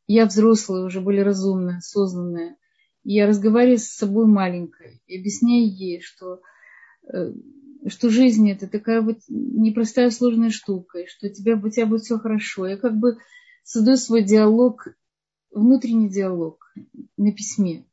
Я 0.06 0.26
взрослая, 0.26 0.84
уже 0.84 1.00
более 1.00 1.24
разумная, 1.24 1.78
осознанная. 1.78 2.56
Я 3.02 3.26
разговариваю 3.26 3.78
с 3.78 3.86
собой 3.86 4.26
маленькой 4.26 5.02
и 5.08 5.18
объясняю 5.18 5.66
ей, 5.66 6.00
что, 6.00 6.40
э, 7.12 7.32
что 7.88 8.10
жизнь 8.10 8.48
это 8.48 8.68
такая 8.68 9.00
вот 9.00 9.18
непростая 9.28 10.10
сложная 10.10 10.50
штука, 10.50 11.00
и 11.00 11.06
что 11.06 11.26
у 11.26 11.30
тебя, 11.30 11.56
у 11.56 11.68
тебя 11.68 11.86
будет 11.86 12.02
все 12.02 12.18
хорошо. 12.18 12.66
Я 12.68 12.76
как 12.76 12.96
бы 12.96 13.18
создаю 13.64 13.96
свой 13.96 14.22
диалог, 14.22 14.86
внутренний 15.50 16.08
диалог 16.08 16.72
на 17.16 17.32
письме. 17.32 17.84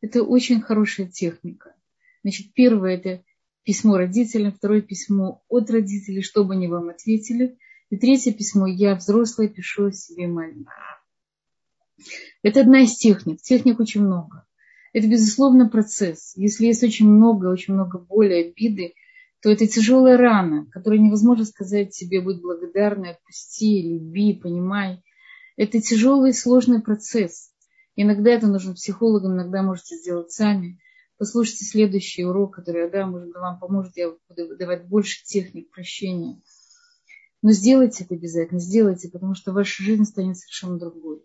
Это 0.00 0.22
очень 0.22 0.60
хорошая 0.60 1.06
техника. 1.06 1.74
Значит, 2.22 2.52
первое 2.54 2.96
это 2.96 3.24
письмо 3.64 3.96
родителям, 3.96 4.52
второе 4.52 4.80
письмо 4.80 5.42
от 5.48 5.70
родителей, 5.70 6.22
чтобы 6.22 6.54
они 6.54 6.68
вам 6.68 6.88
ответили. 6.88 7.58
И 7.90 7.96
третье 7.96 8.32
письмо 8.32 8.66
я 8.66 8.94
взрослая 8.94 9.48
пишу 9.48 9.90
себе 9.92 10.26
маленькое. 10.26 10.76
Это 12.42 12.60
одна 12.60 12.82
из 12.82 12.96
техник. 12.96 13.40
Техник 13.40 13.80
очень 13.80 14.02
много. 14.02 14.46
Это, 14.92 15.08
безусловно, 15.08 15.68
процесс. 15.68 16.32
Если 16.36 16.66
есть 16.66 16.82
очень 16.82 17.08
много, 17.08 17.46
очень 17.46 17.74
много 17.74 17.98
боли, 17.98 18.48
обиды, 18.48 18.94
то 19.42 19.50
это 19.50 19.66
тяжелая 19.66 20.16
рана, 20.16 20.66
которую 20.70 21.02
невозможно 21.02 21.44
сказать 21.44 21.94
себе, 21.94 22.20
будь 22.20 22.40
благодарной, 22.40 23.10
отпусти, 23.10 23.82
люби, 23.82 24.34
понимай. 24.34 25.02
Это 25.56 25.80
тяжелый 25.80 26.32
сложный 26.32 26.80
процесс. 26.80 27.50
Иногда 27.96 28.30
это 28.30 28.46
нужно 28.46 28.74
психологам, 28.74 29.34
иногда 29.34 29.62
можете 29.62 29.96
сделать 29.96 30.30
сами. 30.30 30.78
Послушайте 31.18 31.64
следующий 31.64 32.24
урок, 32.24 32.56
который 32.56 32.82
я 32.82 32.90
дам, 32.90 33.12
может 33.12 33.34
вам 33.34 33.58
поможет. 33.58 33.96
Я 33.96 34.14
буду 34.28 34.56
давать 34.56 34.86
больше 34.86 35.24
техник 35.24 35.70
прощения. 35.70 36.40
Но 37.40 37.52
сделайте 37.52 38.04
это 38.04 38.14
обязательно, 38.14 38.60
сделайте, 38.60 39.08
потому 39.08 39.34
что 39.34 39.52
ваша 39.52 39.82
жизнь 39.82 40.04
станет 40.04 40.36
совершенно 40.36 40.78
другой. 40.78 41.22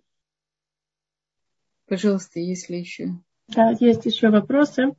Пожалуйста, 1.87 2.39
если 2.39 2.77
еще. 2.77 3.19
Да, 3.49 3.75
есть 3.79 4.05
еще 4.05 4.29
вопросы. 4.29 4.95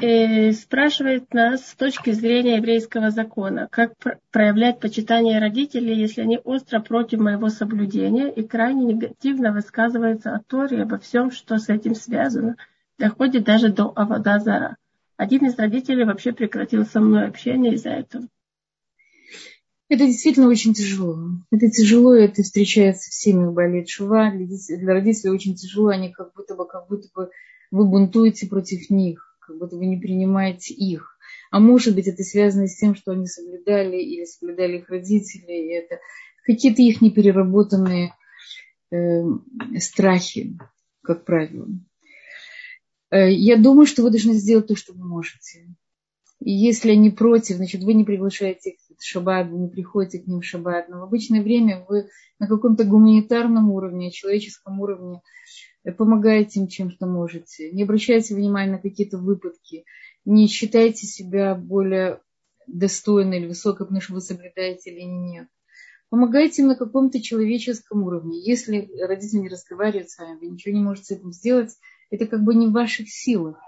Э, 0.00 0.50
спрашивает 0.50 1.32
нас 1.32 1.68
с 1.68 1.74
точки 1.76 2.10
зрения 2.10 2.56
еврейского 2.56 3.12
закона, 3.12 3.68
как 3.70 3.92
проявлять 4.32 4.80
почитание 4.80 5.38
родителей, 5.38 5.94
если 5.94 6.22
они 6.22 6.40
остро 6.42 6.80
против 6.80 7.20
моего 7.20 7.48
соблюдения 7.48 8.28
и 8.28 8.42
крайне 8.42 8.94
негативно 8.94 9.52
высказываются 9.52 10.34
о 10.34 10.40
Торе 10.40 10.82
обо 10.82 10.98
всем, 10.98 11.30
что 11.30 11.58
с 11.58 11.68
этим 11.68 11.94
связано, 11.94 12.56
доходит 12.98 13.44
даже 13.44 13.72
до 13.72 13.92
Авадазара. 13.94 14.78
Один 15.16 15.46
из 15.46 15.56
родителей 15.56 16.04
вообще 16.04 16.32
прекратил 16.32 16.84
со 16.84 16.98
мной 16.98 17.28
общение 17.28 17.74
из-за 17.74 17.90
этого. 17.90 18.26
Это 19.88 20.06
действительно 20.06 20.48
очень 20.48 20.74
тяжело. 20.74 21.18
Это 21.52 21.70
тяжело, 21.70 22.16
это 22.16 22.42
встречается 22.42 23.10
в 23.10 23.14
семьях 23.14 23.52
болит 23.52 23.88
шува. 23.88 24.32
Для 24.32 24.92
родителей 24.92 25.30
очень 25.30 25.54
тяжело, 25.54 25.90
они 25.90 26.10
как 26.10 26.32
будто 26.34 26.56
бы, 26.56 26.66
как 26.66 26.88
будто 26.88 27.06
бы 27.14 27.30
вы 27.70 27.86
бунтуете 27.86 28.48
против 28.48 28.90
них 28.90 29.33
как 29.46 29.58
будто 29.58 29.76
вы 29.76 29.86
не 29.86 29.96
принимаете 29.96 30.74
их. 30.74 31.18
А 31.50 31.60
может 31.60 31.94
быть, 31.94 32.08
это 32.08 32.22
связано 32.22 32.66
с 32.66 32.76
тем, 32.76 32.94
что 32.94 33.12
они 33.12 33.26
соблюдали 33.26 33.96
или 33.96 34.24
соблюдали 34.24 34.78
их 34.78 34.88
родители, 34.88 35.52
и 35.52 35.72
это 35.72 36.00
какие-то 36.44 36.82
их 36.82 37.00
непереработанные 37.00 38.14
э, 38.90 39.22
страхи, 39.78 40.58
как 41.02 41.24
правило. 41.24 41.68
Э, 43.10 43.30
я 43.30 43.56
думаю, 43.56 43.86
что 43.86 44.02
вы 44.02 44.10
должны 44.10 44.34
сделать 44.34 44.66
то, 44.66 44.76
что 44.76 44.92
вы 44.92 45.06
можете. 45.06 45.66
И 46.40 46.50
если 46.50 46.90
они 46.90 47.10
против, 47.10 47.56
значит, 47.56 47.82
вы 47.82 47.94
не 47.94 48.04
приглашаете 48.04 48.70
их 48.70 48.98
в 48.98 49.04
шаббат, 49.04 49.48
вы 49.48 49.58
не 49.58 49.68
приходите 49.68 50.18
к 50.18 50.26
ним 50.26 50.40
в 50.40 50.44
шаббат. 50.44 50.88
Но 50.88 51.00
в 51.00 51.02
обычное 51.04 51.42
время 51.42 51.84
вы 51.88 52.08
на 52.38 52.46
каком-то 52.46 52.84
гуманитарном 52.84 53.70
уровне, 53.70 54.10
человеческом 54.10 54.80
уровне 54.80 55.22
помогаете 55.92 56.60
им 56.60 56.68
чем 56.68 56.90
что 56.90 57.06
можете, 57.06 57.70
не 57.70 57.82
обращайте 57.82 58.34
внимания 58.34 58.72
на 58.72 58.78
какие-то 58.78 59.18
выпадки, 59.18 59.84
не 60.24 60.48
считайте 60.48 61.06
себя 61.06 61.54
более 61.54 62.20
достойной 62.66 63.38
или 63.38 63.46
высокой, 63.48 63.86
потому 63.86 64.00
что 64.00 64.14
вы 64.14 64.20
соблюдаете 64.22 64.90
или 64.90 65.02
нет. 65.02 65.48
Помогайте 66.08 66.62
им 66.62 66.68
на 66.68 66.76
каком-то 66.76 67.20
человеческом 67.20 68.04
уровне. 68.04 68.40
Если 68.40 68.88
родители 69.02 69.40
не 69.40 69.48
разговаривают 69.48 70.08
с 70.08 70.18
вами, 70.18 70.38
вы 70.38 70.46
ничего 70.46 70.74
не 70.74 70.82
можете 70.82 71.06
с 71.06 71.18
этим 71.18 71.32
сделать, 71.32 71.76
это 72.10 72.26
как 72.26 72.42
бы 72.42 72.54
не 72.54 72.68
в 72.68 72.72
ваших 72.72 73.10
силах. 73.10 73.58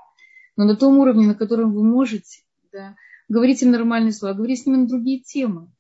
Но 0.57 0.65
на 0.65 0.77
том 0.77 0.97
уровне, 0.99 1.27
на 1.27 1.35
котором 1.35 1.75
вы 1.75 1.83
можете, 1.83 2.45
да, 2.73 2.97
говорить 3.29 3.63
им 3.63 3.73
нормальные 3.73 4.13
слова, 4.13 4.35
говорить 4.35 4.63
с 4.63 4.67
ними 4.67 4.79
на 4.79 4.87
другие 4.87 5.21
темы. 5.21 5.71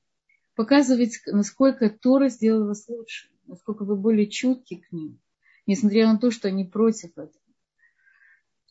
Показывать, 0.54 1.20
насколько 1.26 1.88
Тора 1.88 2.28
сделала 2.28 2.68
вас 2.68 2.86
лучше, 2.88 3.28
насколько 3.46 3.84
вы 3.84 3.96
более 3.96 4.28
чутки 4.28 4.76
к 4.76 4.92
ним 4.92 5.18
несмотря 5.66 6.12
на 6.12 6.18
то, 6.18 6.30
что 6.30 6.48
они 6.48 6.64
против 6.64 7.10
этого. 7.16 7.32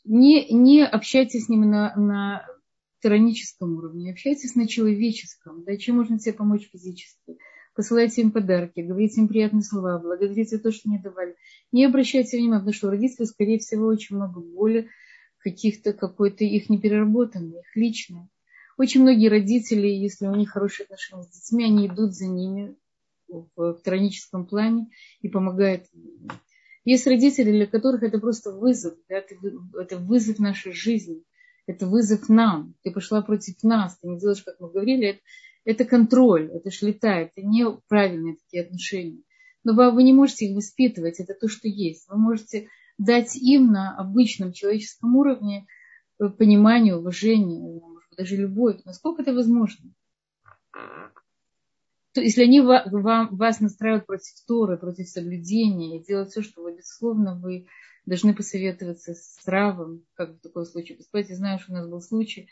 Не, 0.03 0.49
не 0.51 0.85
общайтесь 0.85 1.45
с 1.45 1.49
ними 1.49 1.65
на, 1.65 1.95
на 1.95 2.45
тираническом 3.01 3.77
уровне, 3.77 4.11
общайтесь 4.11 4.55
на 4.55 4.67
человеческом. 4.67 5.63
Да, 5.63 5.77
чем 5.77 5.97
можно 5.97 6.19
тебе 6.19 6.33
помочь 6.33 6.69
физически? 6.71 7.37
Посылайте 7.75 8.21
им 8.21 8.31
подарки, 8.31 8.79
говорите 8.79 9.19
им 9.19 9.27
приятные 9.27 9.63
слова, 9.63 9.99
благодарите 9.99 10.55
за 10.55 10.63
то, 10.63 10.71
что 10.71 10.89
не 10.89 10.97
давали. 10.97 11.35
Не 11.71 11.85
обращайте 11.85 12.37
внимания, 12.37 12.59
потому 12.59 12.73
что 12.73 12.87
у 12.87 12.91
родителей, 12.91 13.25
скорее 13.25 13.59
всего, 13.59 13.87
очень 13.87 14.15
много 14.15 14.39
боли, 14.39 14.89
каких-то 15.39 15.91
какой-то 15.91 16.43
их 16.43 16.69
непереработанной, 16.69 17.59
их 17.59 17.75
личной. 17.75 18.29
Очень 18.77 19.01
многие 19.01 19.27
родители, 19.27 19.87
если 19.87 20.27
у 20.27 20.35
них 20.35 20.51
хорошие 20.51 20.85
отношения 20.85 21.23
с 21.23 21.29
детьми, 21.29 21.65
они 21.65 21.87
идут 21.87 22.13
за 22.13 22.27
ними 22.27 22.75
в, 23.27 23.79
тираническом 23.83 24.45
плане 24.45 24.89
и 25.21 25.29
помогают 25.29 25.85
есть 26.85 27.07
родители, 27.07 27.51
для 27.51 27.67
которых 27.67 28.03
это 28.03 28.19
просто 28.19 28.51
вызов, 28.51 28.93
да, 29.09 29.17
это, 29.17 29.97
вызов 29.97 30.39
нашей 30.39 30.71
жизни, 30.71 31.23
это 31.65 31.87
вызов 31.87 32.29
нам. 32.29 32.75
Ты 32.83 32.91
пошла 32.91 33.21
против 33.21 33.61
нас, 33.63 33.97
ты 33.97 34.07
не 34.07 34.19
делаешь, 34.19 34.43
как 34.43 34.59
мы 34.59 34.69
говорили, 34.69 35.07
это, 35.07 35.19
это 35.65 35.85
контроль, 35.85 36.51
это 36.53 36.69
шлита, 36.71 37.09
это 37.09 37.41
неправильные 37.41 38.35
такие 38.35 38.63
отношения. 38.63 39.23
но 39.63 39.73
вы 39.73 40.03
не 40.03 40.13
можете 40.13 40.45
их 40.45 40.55
воспитывать, 40.55 41.19
это 41.19 41.33
то, 41.33 41.47
что 41.47 41.67
есть. 41.67 42.07
Вы 42.07 42.17
можете 42.17 42.69
дать 42.99 43.35
им 43.35 43.71
на 43.71 43.97
обычном 43.97 44.53
человеческом 44.53 45.15
уровне 45.15 45.65
э, 46.19 46.29
понимание, 46.29 46.95
уважение, 46.95 47.81
даже 48.15 48.37
любовь. 48.37 48.81
Насколько 48.85 49.23
это 49.23 49.33
возможно? 49.33 49.91
То, 52.15 52.21
если 52.21 52.43
они 52.43 52.61
вас 52.61 53.59
настраивают 53.59 54.05
против 54.07 54.33
Торы, 54.47 54.77
против 54.77 55.07
соблюдения 55.09 55.99
и 55.99 56.03
делают 56.03 56.29
все, 56.29 56.41
что 56.41 56.63
вы, 56.63 56.77
безусловно, 56.77 57.37
вы 57.37 57.67
должны 58.05 58.33
посоветоваться 58.33 59.13
с 59.13 59.45
Равом, 59.45 60.05
как 60.13 60.31
в 60.31 60.39
таком 60.39 60.63
случае. 60.63 60.97
Кстати, 60.97 61.33
знаю, 61.33 61.59
что 61.59 61.73
у 61.73 61.75
нас 61.75 61.89
был 61.89 61.99
случай, 61.99 62.47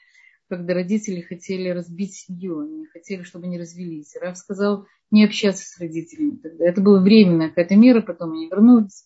когда 0.49 0.73
родители 0.73 1.21
хотели 1.21 1.69
разбить 1.69 2.13
семью, 2.13 2.59
они 2.59 2.85
хотели, 2.87 3.23
чтобы 3.23 3.45
они 3.45 3.57
развелись. 3.57 4.15
Рав 4.19 4.37
сказал 4.37 4.85
не 5.11 5.23
общаться 5.23 5.63
с 5.65 5.79
родителями 5.79 6.35
тогда. 6.35 6.65
Это 6.67 6.81
была 6.81 7.01
временная 7.01 7.47
какая-то 7.47 7.77
мера, 7.77 8.01
потом 8.01 8.33
они 8.33 8.49
вернулись. 8.49 9.05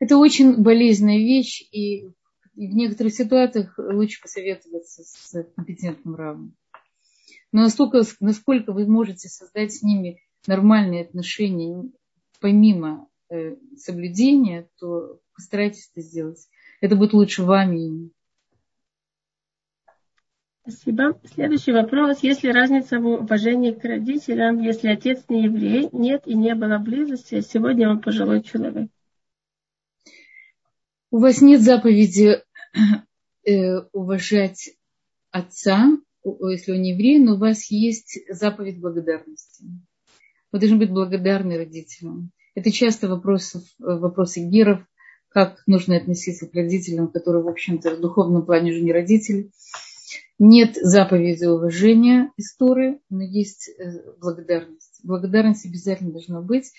Это 0.00 0.16
очень 0.16 0.60
болезненная 0.60 1.18
вещь, 1.18 1.62
и 1.70 2.08
в 2.54 2.58
некоторых 2.58 3.14
ситуациях 3.14 3.74
лучше 3.78 4.20
посоветоваться 4.20 5.04
с 5.04 5.44
компетентным 5.54 6.16
равным. 6.16 6.56
Но 7.54 7.60
настолько, 7.60 8.02
насколько 8.18 8.72
вы 8.72 8.84
можете 8.84 9.28
создать 9.28 9.72
с 9.72 9.82
ними 9.84 10.20
нормальные 10.44 11.02
отношения, 11.02 11.88
помимо 12.40 13.06
э, 13.30 13.54
соблюдения, 13.76 14.68
то 14.80 15.20
постарайтесь 15.36 15.88
это 15.92 16.04
сделать. 16.04 16.48
Это 16.80 16.96
будет 16.96 17.12
лучше 17.12 17.44
вам 17.44 17.74
и 17.74 17.86
им. 17.86 18.10
Спасибо. 20.62 21.16
Следующий 21.32 21.70
вопрос. 21.70 22.24
Есть 22.24 22.42
ли 22.42 22.50
разница 22.50 22.98
в 22.98 23.06
уважении 23.06 23.70
к 23.70 23.84
родителям, 23.84 24.60
если 24.60 24.88
отец 24.88 25.22
не 25.28 25.44
еврей, 25.44 25.88
нет 25.92 26.26
и 26.26 26.34
не 26.34 26.56
было 26.56 26.78
близости, 26.78 27.36
а 27.36 27.42
сегодня 27.42 27.88
он 27.88 28.00
пожилой 28.00 28.42
человек? 28.42 28.90
У 31.12 31.18
вас 31.18 31.40
нет 31.40 31.62
заповеди 31.62 32.42
э, 33.44 33.78
уважать 33.92 34.74
отца, 35.30 35.86
если 36.24 36.72
он 36.72 36.82
еврей, 36.82 37.18
но 37.18 37.34
у 37.34 37.38
вас 37.38 37.70
есть 37.70 38.18
заповедь 38.28 38.80
благодарности. 38.80 39.64
Вы 40.52 40.58
должны 40.58 40.78
быть 40.78 40.90
благодарны 40.90 41.56
родителям. 41.56 42.30
Это 42.54 42.70
часто 42.70 43.08
вопросы, 43.08 43.62
вопросы 43.78 44.40
геров, 44.40 44.80
как 45.28 45.62
нужно 45.66 45.96
относиться 45.96 46.46
к 46.46 46.54
родителям, 46.54 47.08
которые, 47.08 47.42
в 47.42 47.48
общем-то, 47.48 47.96
в 47.96 48.00
духовном 48.00 48.46
плане 48.46 48.70
уже 48.70 48.80
не 48.80 48.92
родители. 48.92 49.50
Нет 50.38 50.76
заповеди 50.76 51.44
уважения 51.44 52.30
истории, 52.36 53.00
но 53.10 53.22
есть 53.22 53.68
э, 53.68 54.12
благодарность. 54.20 55.00
Благодарность 55.02 55.66
обязательно 55.66 56.12
должна 56.12 56.40
быть. 56.40 56.72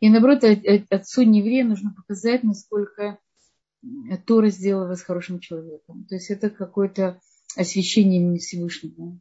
И 0.00 0.08
наоборот, 0.08 0.42
отцу 0.88 1.22
нееврея 1.22 1.64
нужно 1.64 1.94
показать, 1.94 2.42
насколько 2.42 3.18
Тора 4.26 4.48
сделала 4.48 4.88
вас 4.88 5.02
хорошим 5.02 5.40
человеком. 5.40 6.06
То 6.08 6.14
есть 6.14 6.30
это 6.30 6.50
какое-то 6.50 7.20
освящение 7.56 8.20
имени 8.20 8.38
Всевышнего. 8.38 9.18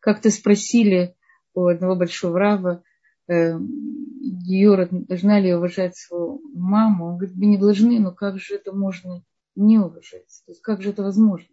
Как-то 0.00 0.30
спросили 0.30 1.14
у 1.54 1.66
одного 1.66 1.96
большого 1.96 2.38
раба, 2.38 2.82
э, 3.28 3.58
Геора, 3.58 4.88
должна 4.90 5.40
ли 5.40 5.54
уважать 5.54 5.96
свою 5.96 6.40
маму? 6.54 7.06
Он 7.06 7.16
говорит, 7.18 7.36
вы 7.36 7.46
не 7.46 7.58
должны, 7.58 7.98
но 7.98 8.12
как 8.12 8.38
же 8.38 8.54
это 8.54 8.72
можно 8.72 9.24
не 9.54 9.78
уважать? 9.78 10.42
То 10.46 10.52
есть 10.52 10.62
как 10.62 10.82
же 10.82 10.90
это 10.90 11.02
возможно? 11.02 11.48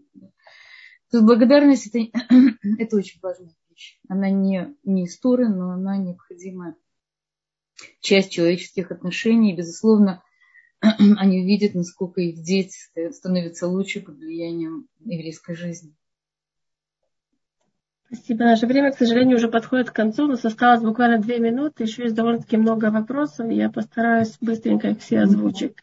То 1.11 1.17
есть 1.17 1.25
благодарность 1.25 1.87
это, 1.87 1.99
это 2.79 2.95
очень 2.95 3.19
важная 3.21 3.53
вещь. 3.69 3.99
Она 4.07 4.29
не, 4.29 4.75
не 4.83 5.05
история, 5.05 5.49
но 5.49 5.71
она 5.71 5.97
необходимая 5.97 6.75
часть 7.99 8.31
человеческих 8.31 8.91
отношений. 8.91 9.53
И, 9.53 9.57
безусловно, 9.57 10.23
они 11.17 11.41
увидят, 11.41 11.75
насколько 11.75 12.21
их 12.21 12.41
дети 12.41 12.77
становятся 13.11 13.67
лучше 13.67 14.01
под 14.01 14.17
влиянием 14.17 14.87
еврейской 14.99 15.55
жизни. 15.55 15.93
Спасибо. 18.11 18.43
Наше 18.43 18.65
время, 18.65 18.91
к 18.91 18.97
сожалению, 18.97 19.37
уже 19.37 19.49
подходит 19.49 19.91
к 19.91 19.95
концу. 19.95 20.23
У 20.23 20.27
нас 20.27 20.43
осталось 20.43 20.81
буквально 20.81 21.19
две 21.19 21.37
минуты. 21.37 21.83
Еще 21.83 22.03
есть 22.03 22.15
довольно-таки 22.15 22.57
много 22.57 22.89
вопросов. 22.89 23.51
Я 23.51 23.69
постараюсь 23.69 24.35
быстренько 24.41 24.89
их 24.89 24.99
все 24.99 25.19
озвучить. 25.21 25.75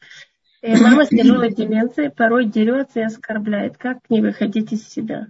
И 0.61 0.67
э, 0.67 0.77
мама 0.81 1.05
с 1.05 1.09
тяжелой 1.09 1.55
деменцией 1.55 2.11
порой 2.11 2.47
дерется 2.47 3.01
и 3.01 3.05
оскорбляет. 3.05 3.77
Как 3.77 3.99
не 4.11 4.21
выходить 4.21 4.73
из 4.73 4.89
себя? 4.89 5.29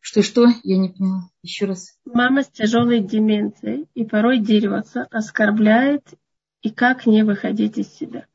Что-что? 0.00 0.48
Я 0.64 0.78
не 0.78 0.88
поняла. 0.88 1.30
Еще 1.42 1.66
раз. 1.66 1.96
Мама 2.04 2.42
с 2.42 2.48
тяжелой 2.48 2.98
деменцией 2.98 3.86
и 3.94 4.04
порой 4.04 4.40
дерется, 4.40 5.06
оскорбляет. 5.12 6.02
И 6.62 6.70
как 6.70 7.06
не 7.06 7.22
выходить 7.22 7.78
из 7.78 7.94
себя? 7.94 8.26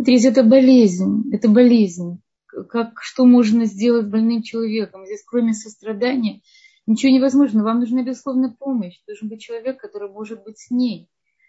Смотрите, 0.00 0.28
это 0.28 0.42
болезнь. 0.42 1.30
Это 1.30 1.48
болезнь. 1.50 2.22
Как, 2.46 3.02
что 3.02 3.26
можно 3.26 3.66
сделать 3.66 4.08
больным 4.08 4.42
человеком? 4.42 5.04
Здесь 5.04 5.22
кроме 5.26 5.52
сострадания 5.52 6.40
Ничего 6.86 7.12
невозможно. 7.12 7.62
Вам 7.62 7.80
нужна, 7.80 8.02
безусловно, 8.02 8.56
помощь. 8.58 8.98
Должен 9.06 9.28
быть 9.28 9.42
человек, 9.42 9.78
который 9.78 10.10
может 10.10 10.42
быть 10.42 10.58
с 10.58 10.70
ней. 10.70 11.08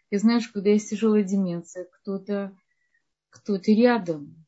И 0.09 0.17
знаешь, 0.17 0.49
когда 0.49 0.69
есть 0.69 0.89
тяжелая 0.89 1.23
деменция, 1.23 1.87
кто-то 1.91 2.55
кто 3.29 3.55
рядом. 3.65 4.45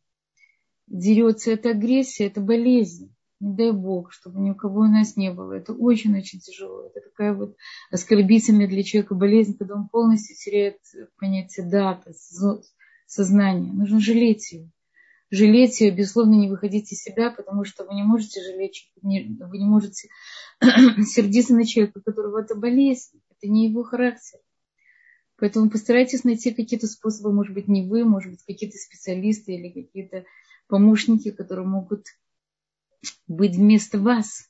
Дерется, 0.88 1.52
это 1.52 1.70
агрессия, 1.70 2.26
это 2.28 2.42
болезнь. 2.42 3.16
Не 3.40 3.56
дай 3.56 3.72
Бог, 3.72 4.12
чтобы 4.12 4.42
ни 4.42 4.52
у 4.52 4.56
кого 4.56 4.82
у 4.82 4.88
нас 4.88 5.16
не 5.16 5.32
было. 5.32 5.54
Это 5.54 5.72
очень-очень 5.74 6.40
тяжело. 6.40 6.88
Это 6.88 7.00
такая 7.00 7.34
вот 7.34 7.56
оскорбительная 7.90 8.68
для 8.68 8.84
человека 8.84 9.16
болезнь, 9.16 9.58
когда 9.58 9.76
он 9.76 9.88
полностью 9.88 10.36
теряет 10.36 10.78
понятие 11.18 11.66
дата, 11.66 12.12
сознания. 13.08 13.72
Нужно 13.72 14.00
жалеть 14.00 14.52
ее 14.52 14.72
жалеть 15.34 15.82
ее, 15.82 15.90
безусловно, 15.90 16.36
не 16.36 16.48
выходить 16.48 16.92
из 16.92 17.02
себя, 17.02 17.32
потому 17.32 17.66
что 17.66 17.86
вы 17.86 17.96
не 17.96 18.04
можете 18.04 18.40
жалеть, 18.44 18.92
вы 19.02 19.58
не 19.58 19.66
можете 19.66 20.10
сердиться 21.06 21.56
на 21.56 21.66
человека, 21.66 22.00
у 22.00 22.02
которого 22.04 22.42
это 22.42 22.54
болезнь, 22.54 23.20
это 23.32 23.52
не 23.52 23.68
его 23.68 23.84
характер. 23.84 24.40
Поэтому 25.38 25.72
постарайтесь 25.72 26.24
найти 26.24 26.54
какие-то 26.54 26.86
способы, 26.86 27.34
может 27.34 27.56
быть, 27.56 27.68
не 27.68 27.88
вы, 27.88 28.06
может 28.06 28.32
быть, 28.32 28.44
какие-то 28.46 28.78
специалисты 28.78 29.56
или 29.56 29.70
какие-то 29.70 30.24
помощники, 30.68 31.32
которые 31.32 31.68
могут 31.68 32.06
быть 33.26 33.56
вместо 33.56 33.98
вас, 33.98 34.48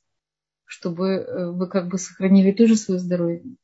чтобы 0.66 1.08
э, 1.08 1.52
вы 1.52 1.70
как 1.70 1.88
бы 1.88 1.98
сохранили 1.98 2.52
тоже 2.52 2.76
свое 2.76 3.00
здоровье. 3.00 3.56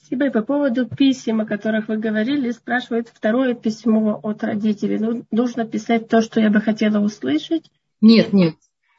Спасибо. 0.00 0.26
И 0.26 0.30
по 0.30 0.42
поводу 0.42 0.88
писем, 0.88 1.40
о 1.40 1.46
которых 1.46 1.88
вы 1.88 1.98
говорили, 1.98 2.50
спрашивает 2.50 3.08
второе 3.08 3.54
письмо 3.54 4.18
от 4.22 4.42
родителей. 4.42 4.98
Ну, 4.98 5.24
нужно 5.30 5.66
писать 5.66 6.08
то, 6.08 6.22
что 6.22 6.40
я 6.40 6.50
бы 6.50 6.60
хотела 6.60 6.98
услышать? 6.98 7.70
Нет, 8.00 8.32
нет. 8.32 8.56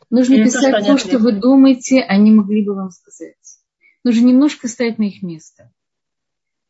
Нужно 0.10 0.36
Или 0.36 0.44
писать 0.46 0.72
то, 0.72 0.82
что, 0.82 0.94
то, 0.94 0.98
что 0.98 1.20
вы 1.20 1.34
думаете, 1.34 2.02
они 2.02 2.32
могли 2.32 2.64
бы 2.64 2.76
вам 2.76 2.92
сказать. 2.92 3.36
Нужно 4.04 4.28
немножко 4.28 4.68
стать 4.68 5.00
на 5.00 5.04
их 5.04 5.22
место. 5.22 5.72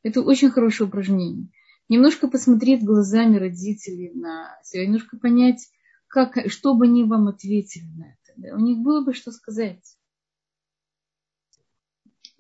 Это 0.04 0.22
очень 0.22 0.50
хорошее 0.50 0.88
упражнение. 0.88 1.48
Немножко 1.90 2.28
посмотреть 2.28 2.84
глазами 2.84 3.38
родителей 3.38 4.12
на 4.14 4.58
себя, 4.64 4.86
немножко 4.86 5.18
понять, 5.18 5.68
как, 6.08 6.38
что 6.50 6.74
бы 6.74 6.86
они 6.86 7.04
вам 7.04 7.28
ответили 7.28 7.86
на 7.98 8.06
это. 8.06 8.34
Да? 8.38 8.56
У 8.56 8.60
них 8.60 8.80
было 8.80 9.04
бы 9.04 9.14
что 9.14 9.32
сказать. 9.32 9.84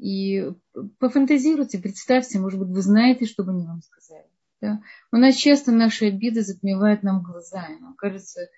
И 0.01 0.51
пофантазируйте, 0.97 1.77
представьте, 1.77 2.39
может 2.39 2.59
быть, 2.59 2.69
вы 2.69 2.81
знаете, 2.81 3.27
что 3.27 3.43
бы 3.43 3.51
они 3.51 3.67
вам 3.67 3.83
сказали. 3.83 4.25
Да? 4.59 4.81
У 5.11 5.17
нас 5.17 5.35
часто 5.35 5.71
наши 5.71 6.05
обиды 6.05 6.41
затмевают 6.41 7.03
нам 7.03 7.21
глаза. 7.21 7.67
И 7.67 7.79
нам 7.79 7.93
кажется, 7.93 8.49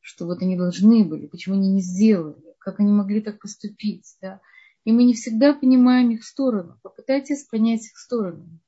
что 0.00 0.24
вот 0.24 0.40
они 0.40 0.56
должны 0.56 1.04
были, 1.04 1.26
почему 1.26 1.56
они 1.56 1.68
не 1.68 1.80
сделали, 1.80 2.54
как 2.60 2.78
они 2.78 2.92
могли 2.92 3.20
так 3.20 3.40
поступить. 3.40 4.16
Да? 4.22 4.40
И 4.84 4.92
мы 4.92 5.02
не 5.02 5.14
всегда 5.14 5.52
понимаем 5.52 6.12
их 6.12 6.24
сторону. 6.24 6.78
Попытайтесь 6.82 7.42
понять 7.42 7.86
их 7.86 7.98
сторону. 7.98 8.60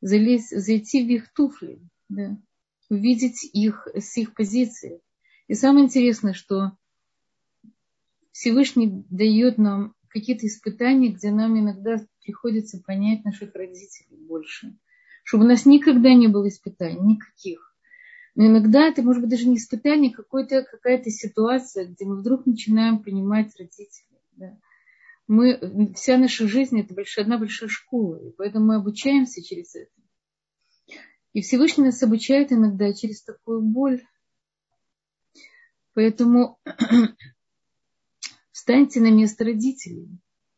Залезть, 0.00 0.58
зайти 0.58 1.04
в 1.04 1.08
их 1.10 1.34
туфли, 1.34 1.82
да? 2.08 2.38
увидеть 2.88 3.44
их 3.52 3.86
с 3.94 4.16
их 4.16 4.32
позиции. 4.32 5.02
И 5.48 5.54
самое 5.54 5.84
интересное, 5.84 6.32
что 6.32 6.72
Всевышний 8.30 9.04
дает 9.10 9.58
нам 9.58 9.94
какие-то 10.12 10.46
испытания, 10.46 11.08
где 11.08 11.30
нам 11.30 11.58
иногда 11.58 12.04
приходится 12.22 12.78
понять 12.78 13.24
наших 13.24 13.54
родителей 13.54 14.16
больше. 14.26 14.76
Чтобы 15.24 15.44
у 15.44 15.48
нас 15.48 15.66
никогда 15.66 16.12
не 16.14 16.28
было 16.28 16.48
испытаний, 16.48 17.00
никаких. 17.00 17.74
Но 18.34 18.46
иногда 18.46 18.88
это 18.88 19.02
может 19.02 19.22
быть 19.22 19.30
даже 19.30 19.48
не 19.48 19.56
испытание, 19.56 20.10
а 20.12 20.22
какая-то 20.22 20.64
какая 20.64 21.02
ситуация, 21.04 21.86
где 21.86 22.04
мы 22.04 22.16
вдруг 22.16 22.46
начинаем 22.46 23.02
понимать 23.02 23.54
родителей. 23.58 24.20
Да. 24.36 24.58
Мы, 25.28 25.92
вся 25.94 26.18
наша 26.18 26.48
жизнь 26.48 26.80
это 26.80 26.94
большая, 26.94 27.24
одна 27.24 27.38
большая 27.38 27.68
школа, 27.68 28.16
и 28.16 28.30
поэтому 28.32 28.66
мы 28.66 28.74
обучаемся 28.76 29.42
через 29.42 29.74
это. 29.74 29.90
И 31.32 31.40
Всевышний 31.40 31.84
нас 31.84 32.02
обучает 32.02 32.52
иногда 32.52 32.92
через 32.92 33.22
такую 33.22 33.62
боль. 33.62 34.02
Поэтому 35.94 36.58
Встаньте 38.62 39.00
на 39.00 39.10
место 39.10 39.42
родителей 39.42 40.08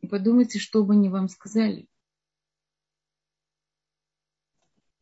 и 0.02 0.07
подумайте, 0.07 0.59
что 0.59 0.84
бы 0.84 0.92
они 0.92 1.09
вам 1.09 1.30
сказали. 1.30 1.88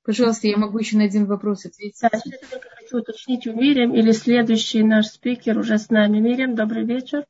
Пожалуйста, 0.04 0.46
я 0.46 0.56
могу 0.56 0.78
еще 0.78 0.96
на 0.96 1.02
один 1.02 1.26
вопрос 1.26 1.66
ответить. 1.66 1.98
Да, 2.00 2.10
я 2.12 2.38
только 2.48 2.68
хочу 2.70 2.98
уточнить 2.98 3.44
у 3.48 3.54
Мирим, 3.54 3.92
или 3.92 4.12
следующий 4.12 4.84
наш 4.84 5.06
спикер 5.06 5.58
уже 5.58 5.78
с 5.78 5.90
нами. 5.90 6.20
Мирим, 6.20 6.54
добрый 6.54 6.84
вечер. 6.84 7.26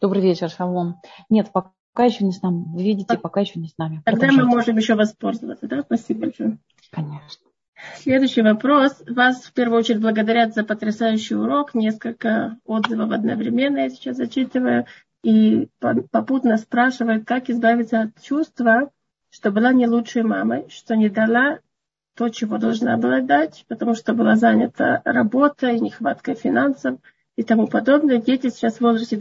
Добрый 0.00 0.22
вечер, 0.22 0.48
Шалом. 0.48 1.02
Нет, 1.28 1.52
пока 1.52 2.04
еще 2.06 2.24
не 2.24 2.32
с 2.32 2.40
нами. 2.40 2.64
Вы 2.68 2.84
видите, 2.84 3.18
пока 3.18 3.42
еще 3.42 3.60
не 3.60 3.68
с 3.68 3.76
нами. 3.76 4.00
Тогда 4.06 4.20
Продолжайте. 4.20 4.42
мы 4.42 4.56
можем 4.56 4.76
еще 4.78 4.94
воспользоваться, 4.94 5.66
да? 5.66 5.82
Спасибо 5.82 6.20
большое. 6.20 6.58
Конечно. 6.90 7.50
Следующий 7.96 8.42
вопрос. 8.42 9.02
Вас 9.08 9.44
в 9.44 9.52
первую 9.52 9.80
очередь 9.80 10.00
благодарят 10.00 10.54
за 10.54 10.64
потрясающий 10.64 11.34
урок. 11.34 11.74
Несколько 11.74 12.58
отзывов 12.64 13.10
одновременно 13.10 13.78
я 13.78 13.90
сейчас 13.90 14.16
зачитываю. 14.16 14.86
И 15.22 15.68
попутно 15.78 16.58
спрашивают, 16.58 17.26
как 17.26 17.48
избавиться 17.48 18.02
от 18.02 18.22
чувства, 18.22 18.90
что 19.30 19.50
была 19.50 19.72
не 19.72 19.86
лучшей 19.86 20.22
мамой, 20.22 20.66
что 20.68 20.96
не 20.96 21.08
дала 21.08 21.60
то, 22.14 22.28
чего 22.28 22.58
должна 22.58 22.96
была 22.96 23.20
дать, 23.20 23.64
потому 23.68 23.94
что 23.94 24.14
была 24.14 24.36
занята 24.36 25.02
работой, 25.04 25.80
нехваткой 25.80 26.34
финансов 26.34 26.98
и 27.36 27.42
тому 27.42 27.66
подобное. 27.66 28.18
Дети 28.18 28.50
сейчас 28.50 28.76
в 28.76 28.80
возрасте 28.82 29.16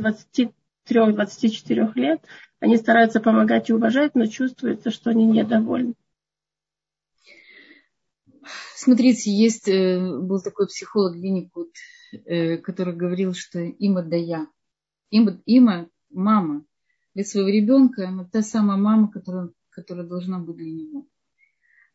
23-24 0.88 1.92
лет, 1.96 2.22
они 2.60 2.78
стараются 2.78 3.20
помогать 3.20 3.70
и 3.70 3.74
уважать, 3.74 4.14
но 4.14 4.26
чувствуется, 4.28 4.92
что 4.92 5.10
они 5.10 5.26
недовольны. 5.26 5.96
Смотрите, 8.76 9.32
есть, 9.32 9.68
э, 9.68 10.00
был 10.00 10.42
такой 10.42 10.68
психолог 10.68 11.16
Винникут, 11.16 11.70
э, 12.12 12.58
который 12.58 12.96
говорил, 12.96 13.34
что 13.34 13.60
има 13.60 14.04
да 14.04 14.16
я. 14.16 14.48
Има, 15.10 15.42
има 15.46 15.90
мама 16.10 16.66
для 17.14 17.24
своего 17.24 17.50
ребенка, 17.50 18.08
она 18.08 18.26
та 18.26 18.42
самая 18.42 18.78
мама, 18.78 19.12
которая, 19.12 19.52
которая 19.70 20.06
должна 20.06 20.40
быть 20.40 20.58
для 20.58 20.72
него. 20.72 21.08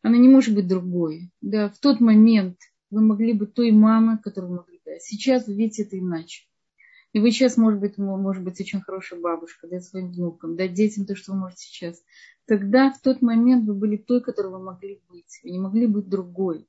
Она 0.01 0.17
не 0.17 0.29
может 0.29 0.55
быть 0.55 0.67
другой. 0.67 1.31
Да, 1.41 1.69
в 1.69 1.77
тот 1.79 1.99
момент 1.99 2.57
вы 2.89 3.01
могли 3.01 3.33
быть 3.33 3.53
той 3.53 3.71
мамой, 3.71 4.17
которую 4.17 4.55
могли 4.55 4.79
дать. 4.85 5.03
Сейчас 5.03 5.47
вы 5.47 5.55
видите 5.55 5.83
это 5.83 5.99
иначе. 5.99 6.45
И 7.11 7.19
вы 7.19 7.31
сейчас, 7.31 7.57
может 7.57 7.79
быть, 7.79 7.97
может 7.97 8.43
быть, 8.43 8.61
очень 8.61 8.81
хорошая 8.81 9.19
бабушка, 9.19 9.67
дать 9.67 9.83
своим 9.83 10.11
внукам, 10.11 10.55
дать 10.55 10.73
детям 10.73 11.05
то, 11.05 11.15
что 11.15 11.31
вы 11.31 11.39
можете 11.39 11.63
сейчас. 11.63 12.03
Тогда, 12.45 12.91
в 12.91 13.01
тот 13.01 13.21
момент, 13.21 13.65
вы 13.65 13.73
были 13.73 13.97
той, 13.97 14.21
которой 14.21 14.51
вы 14.51 14.59
могли 14.59 15.01
быть. 15.09 15.39
Вы 15.43 15.49
не 15.51 15.59
могли 15.59 15.87
быть 15.87 16.07
другой. 16.07 16.67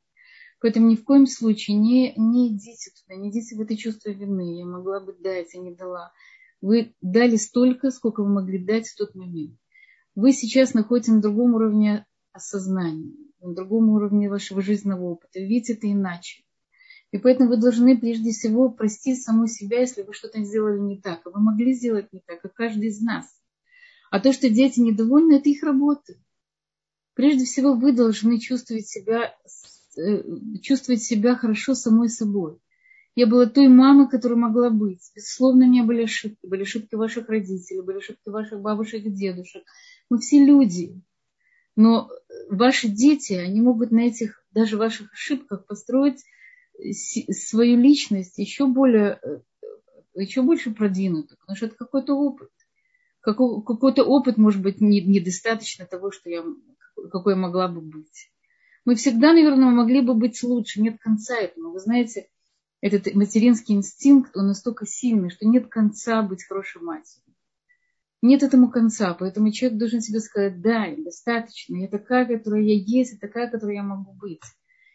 Поэтому 0.60 0.88
ни 0.88 0.96
в 0.96 1.04
коем 1.04 1.26
случае 1.26 1.76
не, 1.76 2.14
не 2.16 2.48
идите 2.48 2.90
туда, 2.90 3.18
не 3.18 3.30
идите 3.30 3.56
в 3.56 3.60
это 3.60 3.76
чувство 3.76 4.10
вины. 4.10 4.58
Я 4.58 4.66
могла 4.66 5.00
бы 5.00 5.14
дать, 5.18 5.54
я 5.54 5.60
не 5.60 5.74
дала. 5.74 6.12
Вы 6.60 6.94
дали 7.00 7.36
столько, 7.36 7.90
сколько 7.90 8.22
вы 8.22 8.28
могли 8.28 8.58
дать 8.58 8.88
в 8.88 8.96
тот 8.96 9.14
момент. 9.14 9.58
Вы 10.14 10.32
сейчас 10.32 10.74
находитесь 10.74 11.12
на 11.12 11.22
другом 11.22 11.54
уровне 11.54 12.06
осознания, 12.32 13.14
на 13.40 13.54
другом 13.54 13.88
уровне 13.90 14.28
вашего 14.28 14.60
жизненного 14.60 15.04
опыта. 15.04 15.40
Видите 15.40 15.74
это 15.74 15.90
иначе. 15.90 16.44
И 17.12 17.18
поэтому 17.18 17.48
вы 17.48 17.56
должны 17.56 17.98
прежде 17.98 18.30
всего 18.30 18.70
простить 18.70 19.22
саму 19.22 19.46
себя, 19.46 19.80
если 19.80 20.02
вы 20.02 20.12
что-то 20.12 20.42
сделали 20.44 20.78
не 20.78 21.00
так. 21.00 21.20
А 21.24 21.30
вы 21.30 21.40
могли 21.40 21.72
сделать 21.74 22.12
не 22.12 22.20
так, 22.24 22.40
как 22.40 22.54
каждый 22.54 22.88
из 22.88 23.00
нас. 23.00 23.26
А 24.10 24.20
то, 24.20 24.32
что 24.32 24.48
дети 24.48 24.80
недовольны, 24.80 25.34
это 25.34 25.48
их 25.48 25.62
работа. 25.62 26.14
Прежде 27.14 27.44
всего 27.44 27.74
вы 27.74 27.92
должны 27.92 28.38
чувствовать 28.38 28.86
себя 28.86 29.34
Э, 29.98 30.22
чувствовать 30.62 31.02
себя 31.02 31.34
хорошо 31.34 31.74
самой 31.74 32.08
собой. 32.08 32.58
Я 33.16 33.26
была 33.26 33.46
той 33.46 33.66
мамой, 33.66 34.08
которая 34.08 34.38
могла 34.38 34.70
быть. 34.70 35.10
Безусловно, 35.16 35.66
у 35.66 35.68
меня 35.68 35.82
были 35.82 36.04
ошибки. 36.04 36.46
Были 36.46 36.62
ошибки 36.62 36.94
ваших 36.94 37.28
родителей, 37.28 37.82
были 37.82 37.98
ошибки 37.98 38.28
ваших 38.28 38.60
бабушек 38.60 39.04
и 39.04 39.10
дедушек. 39.10 39.64
Мы 40.08 40.18
все 40.18 40.44
люди. 40.44 41.00
Но 41.74 42.08
ваши 42.48 42.88
дети, 42.88 43.32
они 43.32 43.60
могут 43.60 43.90
на 43.90 44.00
этих, 44.00 44.44
даже 44.52 44.76
ваших 44.76 45.12
ошибках 45.12 45.66
построить 45.66 46.22
свою 46.92 47.78
личность 47.78 48.38
еще 48.38 48.66
более, 48.66 49.18
э, 49.22 49.40
еще 50.14 50.42
больше 50.42 50.72
продвинутую. 50.72 51.38
Потому 51.38 51.56
что 51.56 51.66
это 51.66 51.76
какой-то 51.76 52.14
опыт. 52.14 52.50
Какой-то 53.22 54.04
опыт, 54.04 54.38
может 54.38 54.62
быть, 54.62 54.80
недостаточно 54.80 55.84
того, 55.84 56.10
что 56.10 56.30
я, 56.30 56.42
какой 57.10 57.34
я 57.34 57.38
могла 57.38 57.68
бы 57.68 57.82
быть. 57.82 58.30
Мы 58.86 58.94
всегда, 58.94 59.34
наверное, 59.34 59.70
могли 59.70 60.00
бы 60.00 60.14
быть 60.14 60.42
лучше, 60.42 60.80
нет 60.80 60.98
конца 61.00 61.36
этому. 61.36 61.72
Вы 61.72 61.80
знаете, 61.80 62.30
этот 62.80 63.14
материнский 63.14 63.74
инстинкт, 63.74 64.36
он 64.36 64.46
настолько 64.46 64.86
сильный, 64.86 65.30
что 65.30 65.46
нет 65.46 65.68
конца 65.68 66.22
быть 66.22 66.44
хорошей 66.44 66.80
матерью. 66.80 67.34
Нет 68.22 68.42
этому 68.42 68.70
конца, 68.70 69.14
поэтому 69.14 69.50
человек 69.50 69.78
должен 69.78 70.00
себе 70.00 70.20
сказать, 70.20 70.60
да, 70.60 70.86
достаточно, 70.96 71.76
я 71.76 71.88
такая, 71.88 72.26
которая 72.26 72.62
я 72.62 72.74
есть, 72.74 73.12
я 73.12 73.18
такая, 73.18 73.50
которая 73.50 73.76
я 73.76 73.82
могу 73.82 74.12
быть. 74.12 74.42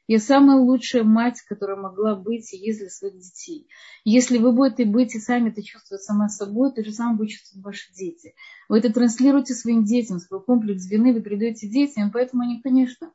Я 0.07 0.19
самая 0.19 0.57
лучшая 0.57 1.03
мать, 1.03 1.41
которая 1.41 1.77
могла 1.77 2.15
быть 2.15 2.53
и 2.53 2.57
есть 2.57 2.79
для 2.79 2.89
своих 2.89 3.17
детей. 3.17 3.67
Если 4.03 4.37
вы 4.37 4.51
будете 4.51 4.85
быть 4.85 5.15
и 5.15 5.19
сами 5.19 5.49
это 5.49 5.63
чувствовать 5.63 6.03
сама 6.03 6.29
собой, 6.29 6.71
то 6.73 6.83
же 6.83 6.91
самое 6.91 7.17
будут 7.17 7.31
чувствовать 7.31 7.65
ваши 7.65 7.91
дети. 7.93 8.35
Вы 8.69 8.79
это 8.79 8.93
транслируете 8.93 9.55
своим 9.55 9.83
детям, 9.83 10.19
свой 10.19 10.43
комплекс 10.43 10.85
вины 10.85 11.11
вы 11.11 11.21
передаете 11.21 11.67
детям, 11.67 12.11
поэтому 12.11 12.43
они, 12.43 12.61
конечно, 12.61 13.11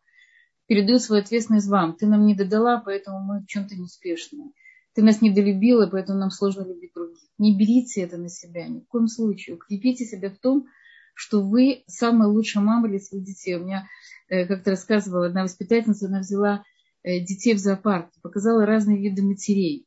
передаю 0.66 0.98
свою 0.98 1.22
ответственность 1.22 1.68
вам. 1.68 1.94
Ты 1.94 2.06
нам 2.06 2.26
не 2.26 2.34
додала, 2.34 2.82
поэтому 2.84 3.20
мы 3.20 3.40
в 3.40 3.46
чем-то 3.46 3.76
неуспешны. 3.76 4.52
Ты 4.94 5.02
нас 5.02 5.20
недолюбила, 5.20 5.86
поэтому 5.86 6.18
нам 6.18 6.30
сложно 6.30 6.66
любить 6.66 6.92
других. 6.92 7.28
Не 7.38 7.56
берите 7.56 8.00
это 8.00 8.16
на 8.16 8.28
себя 8.28 8.66
ни 8.66 8.80
в 8.80 8.88
коем 8.88 9.06
случае. 9.06 9.54
Укрепите 9.54 10.04
себя 10.04 10.30
в 10.30 10.38
том, 10.38 10.66
что 11.14 11.40
вы 11.40 11.84
самая 11.86 12.28
лучшая 12.28 12.64
мама 12.64 12.88
для 12.88 12.98
своих 12.98 13.24
детей. 13.24 13.54
У 13.54 13.64
меня, 13.64 13.86
э, 14.28 14.46
как-то 14.46 14.70
рассказывала 14.70 15.26
одна 15.26 15.44
воспитательница, 15.44 16.06
она 16.06 16.20
взяла 16.20 16.64
детей 17.04 17.54
в 17.54 17.58
зоопарк, 17.58 18.10
показала 18.22 18.66
разные 18.66 19.00
виды 19.00 19.22
матерей. 19.22 19.86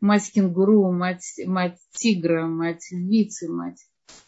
Мать 0.00 0.32
кенгуру, 0.32 0.90
мать, 0.90 1.40
мать 1.46 1.78
тигра, 1.92 2.46
мать 2.46 2.88
львицы, 2.90 3.48
мать. 3.48 3.86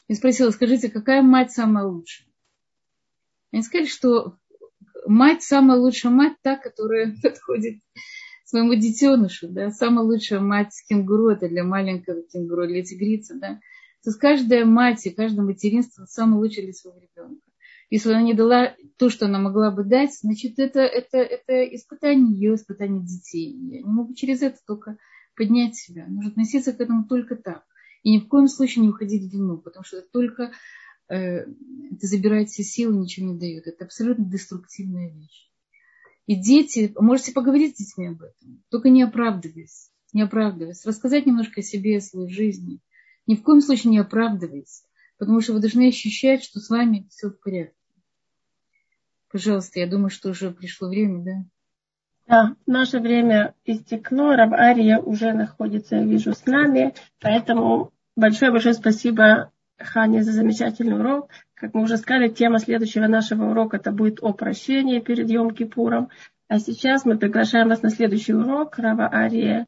И 0.08 0.14
спросила, 0.14 0.50
скажите, 0.50 0.88
какая 0.88 1.22
мать 1.22 1.52
самая 1.52 1.84
лучшая? 1.84 2.28
Они 3.52 3.62
сказали, 3.62 3.86
что 3.86 4.38
мать, 5.06 5.42
самая 5.42 5.78
лучшая 5.78 6.12
мать, 6.12 6.36
та, 6.42 6.56
которая 6.56 7.14
подходит 7.22 7.80
своему 8.44 8.74
детенышу, 8.74 9.48
да, 9.48 9.70
самая 9.70 10.04
лучшая 10.04 10.40
мать 10.40 10.74
кенгуру, 10.88 11.30
это 11.30 11.48
для 11.48 11.64
маленького 11.64 12.22
кенгуру, 12.22 12.66
для 12.66 12.82
тигрицы, 12.82 13.34
да. 13.38 13.60
То 14.02 14.10
есть 14.10 14.18
каждая 14.18 14.64
мать 14.64 15.06
и 15.06 15.10
каждое 15.10 15.42
материнство 15.42 16.04
самое 16.04 16.38
лучшее 16.38 16.64
для 16.64 16.74
своего 16.74 17.00
ребенка. 17.00 17.43
Если 17.90 18.10
она 18.10 18.22
не 18.22 18.34
дала 18.34 18.74
то, 18.98 19.10
что 19.10 19.26
она 19.26 19.38
могла 19.38 19.70
бы 19.70 19.84
дать, 19.84 20.18
значит, 20.18 20.58
это, 20.58 20.80
это, 20.80 21.18
это 21.18 21.64
испытание 21.74 22.34
ее, 22.34 22.54
испытание 22.54 23.02
детей. 23.02 23.52
Я 23.52 23.82
не 23.82 23.84
могу 23.84 24.14
через 24.14 24.42
это 24.42 24.58
только 24.66 24.96
поднять 25.36 25.76
себя. 25.76 26.06
Нужно 26.08 26.30
относиться 26.30 26.72
к 26.72 26.80
этому 26.80 27.04
только 27.04 27.36
так. 27.36 27.64
И 28.02 28.12
ни 28.12 28.18
в 28.18 28.28
коем 28.28 28.48
случае 28.48 28.82
не 28.82 28.90
уходить 28.90 29.30
в 29.30 29.32
вину, 29.32 29.58
потому 29.58 29.84
что 29.84 29.98
это 29.98 30.08
только 30.10 30.52
Э, 31.08 31.44
это 31.44 32.06
забирает 32.06 32.48
все 32.48 32.62
силы, 32.62 32.96
ничего 32.96 33.26
не 33.28 33.38
дает. 33.38 33.66
Это 33.66 33.84
абсолютно 33.84 34.24
деструктивная 34.24 35.10
вещь. 35.10 35.50
И 36.26 36.36
дети, 36.36 36.94
можете 36.98 37.32
поговорить 37.32 37.76
с 37.76 37.78
детьми 37.78 38.06
об 38.06 38.22
этом, 38.22 38.62
только 38.70 38.88
не 38.88 39.02
оправдываясь, 39.02 39.90
не 40.14 40.22
оправдываясь, 40.22 40.86
рассказать 40.86 41.26
немножко 41.26 41.60
о 41.60 41.64
себе, 41.64 41.98
о 41.98 42.00
своей 42.00 42.32
жизни. 42.32 42.80
Ни 43.26 43.34
в 43.36 43.42
коем 43.42 43.60
случае 43.60 43.90
не 43.90 43.98
оправдываясь, 43.98 44.84
потому 45.18 45.40
что 45.40 45.52
вы 45.52 45.60
должны 45.60 45.88
ощущать, 45.88 46.42
что 46.42 46.60
с 46.60 46.68
вами 46.70 47.06
все 47.10 47.28
в 47.28 47.40
порядке. 47.40 47.74
Пожалуйста, 49.30 49.80
я 49.80 49.86
думаю, 49.86 50.10
что 50.10 50.30
уже 50.30 50.50
пришло 50.50 50.88
время, 50.88 51.24
да? 51.24 51.32
Да, 52.26 52.56
наше 52.66 53.00
время 53.00 53.54
истекло. 53.64 54.34
Раб 54.34 54.52
Ария 54.52 54.98
уже 54.98 55.32
находится, 55.32 55.96
я 55.96 56.04
вижу, 56.04 56.32
с 56.32 56.46
нами. 56.46 56.94
Поэтому 57.20 57.92
большое-большое 58.16 58.74
спасибо 58.74 59.52
Хане 59.76 60.22
за 60.22 60.32
замечательный 60.32 60.98
урок. 60.98 61.30
Как 61.54 61.74
мы 61.74 61.82
уже 61.82 61.96
сказали, 61.96 62.28
тема 62.28 62.58
следующего 62.58 63.06
нашего 63.06 63.50
урока 63.50 63.76
это 63.76 63.90
будет 63.90 64.22
о 64.22 64.32
прощении 64.32 65.00
перед 65.00 65.28
Йом-Кипуром. 65.28 66.08
А 66.48 66.58
сейчас 66.58 67.04
мы 67.04 67.18
приглашаем 67.18 67.68
вас 67.68 67.82
на 67.82 67.90
следующий 67.90 68.34
урок 68.34 68.78
Рава 68.78 69.12
Ария 69.12 69.66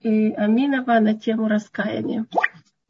и 0.00 0.30
Аминова 0.32 1.00
на 1.00 1.14
тему 1.14 1.48
раскаяния. 1.48 2.26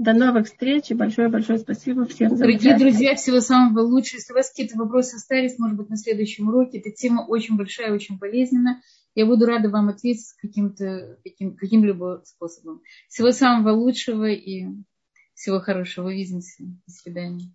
До 0.02 0.14
новых 0.14 0.46
встреч 0.46 0.90
и 0.90 0.94
большое-большое 0.94 1.60
спасибо 1.60 2.06
всем 2.06 2.30
за 2.30 2.38
Дорогие 2.38 2.76
друзья, 2.76 3.14
всего 3.14 3.38
самого 3.40 3.82
лучшего. 3.82 4.16
Если 4.16 4.32
у 4.32 4.36
вас 4.36 4.50
какие-то 4.50 4.76
вопросы 4.76 5.14
остались, 5.14 5.60
может 5.60 5.76
быть, 5.76 5.90
на 5.90 5.96
следующем 5.96 6.48
уроке. 6.48 6.78
Эта 6.78 6.90
тема 6.90 7.24
очень 7.24 7.56
большая, 7.56 7.94
очень 7.94 8.18
полезная. 8.18 8.82
Я 9.14 9.26
буду 9.26 9.46
рада 9.46 9.68
вам 9.68 9.90
ответить 9.90 10.32
каким-то, 10.40 11.18
каким, 11.22 11.54
каким-либо 11.54 12.22
способом. 12.24 12.82
Всего 13.08 13.30
самого 13.30 13.76
лучшего 13.76 14.28
и 14.28 14.66
всего 15.34 15.60
хорошего. 15.60 16.08
Увидимся. 16.08 16.64
До 16.64 16.92
свидания. 16.92 17.52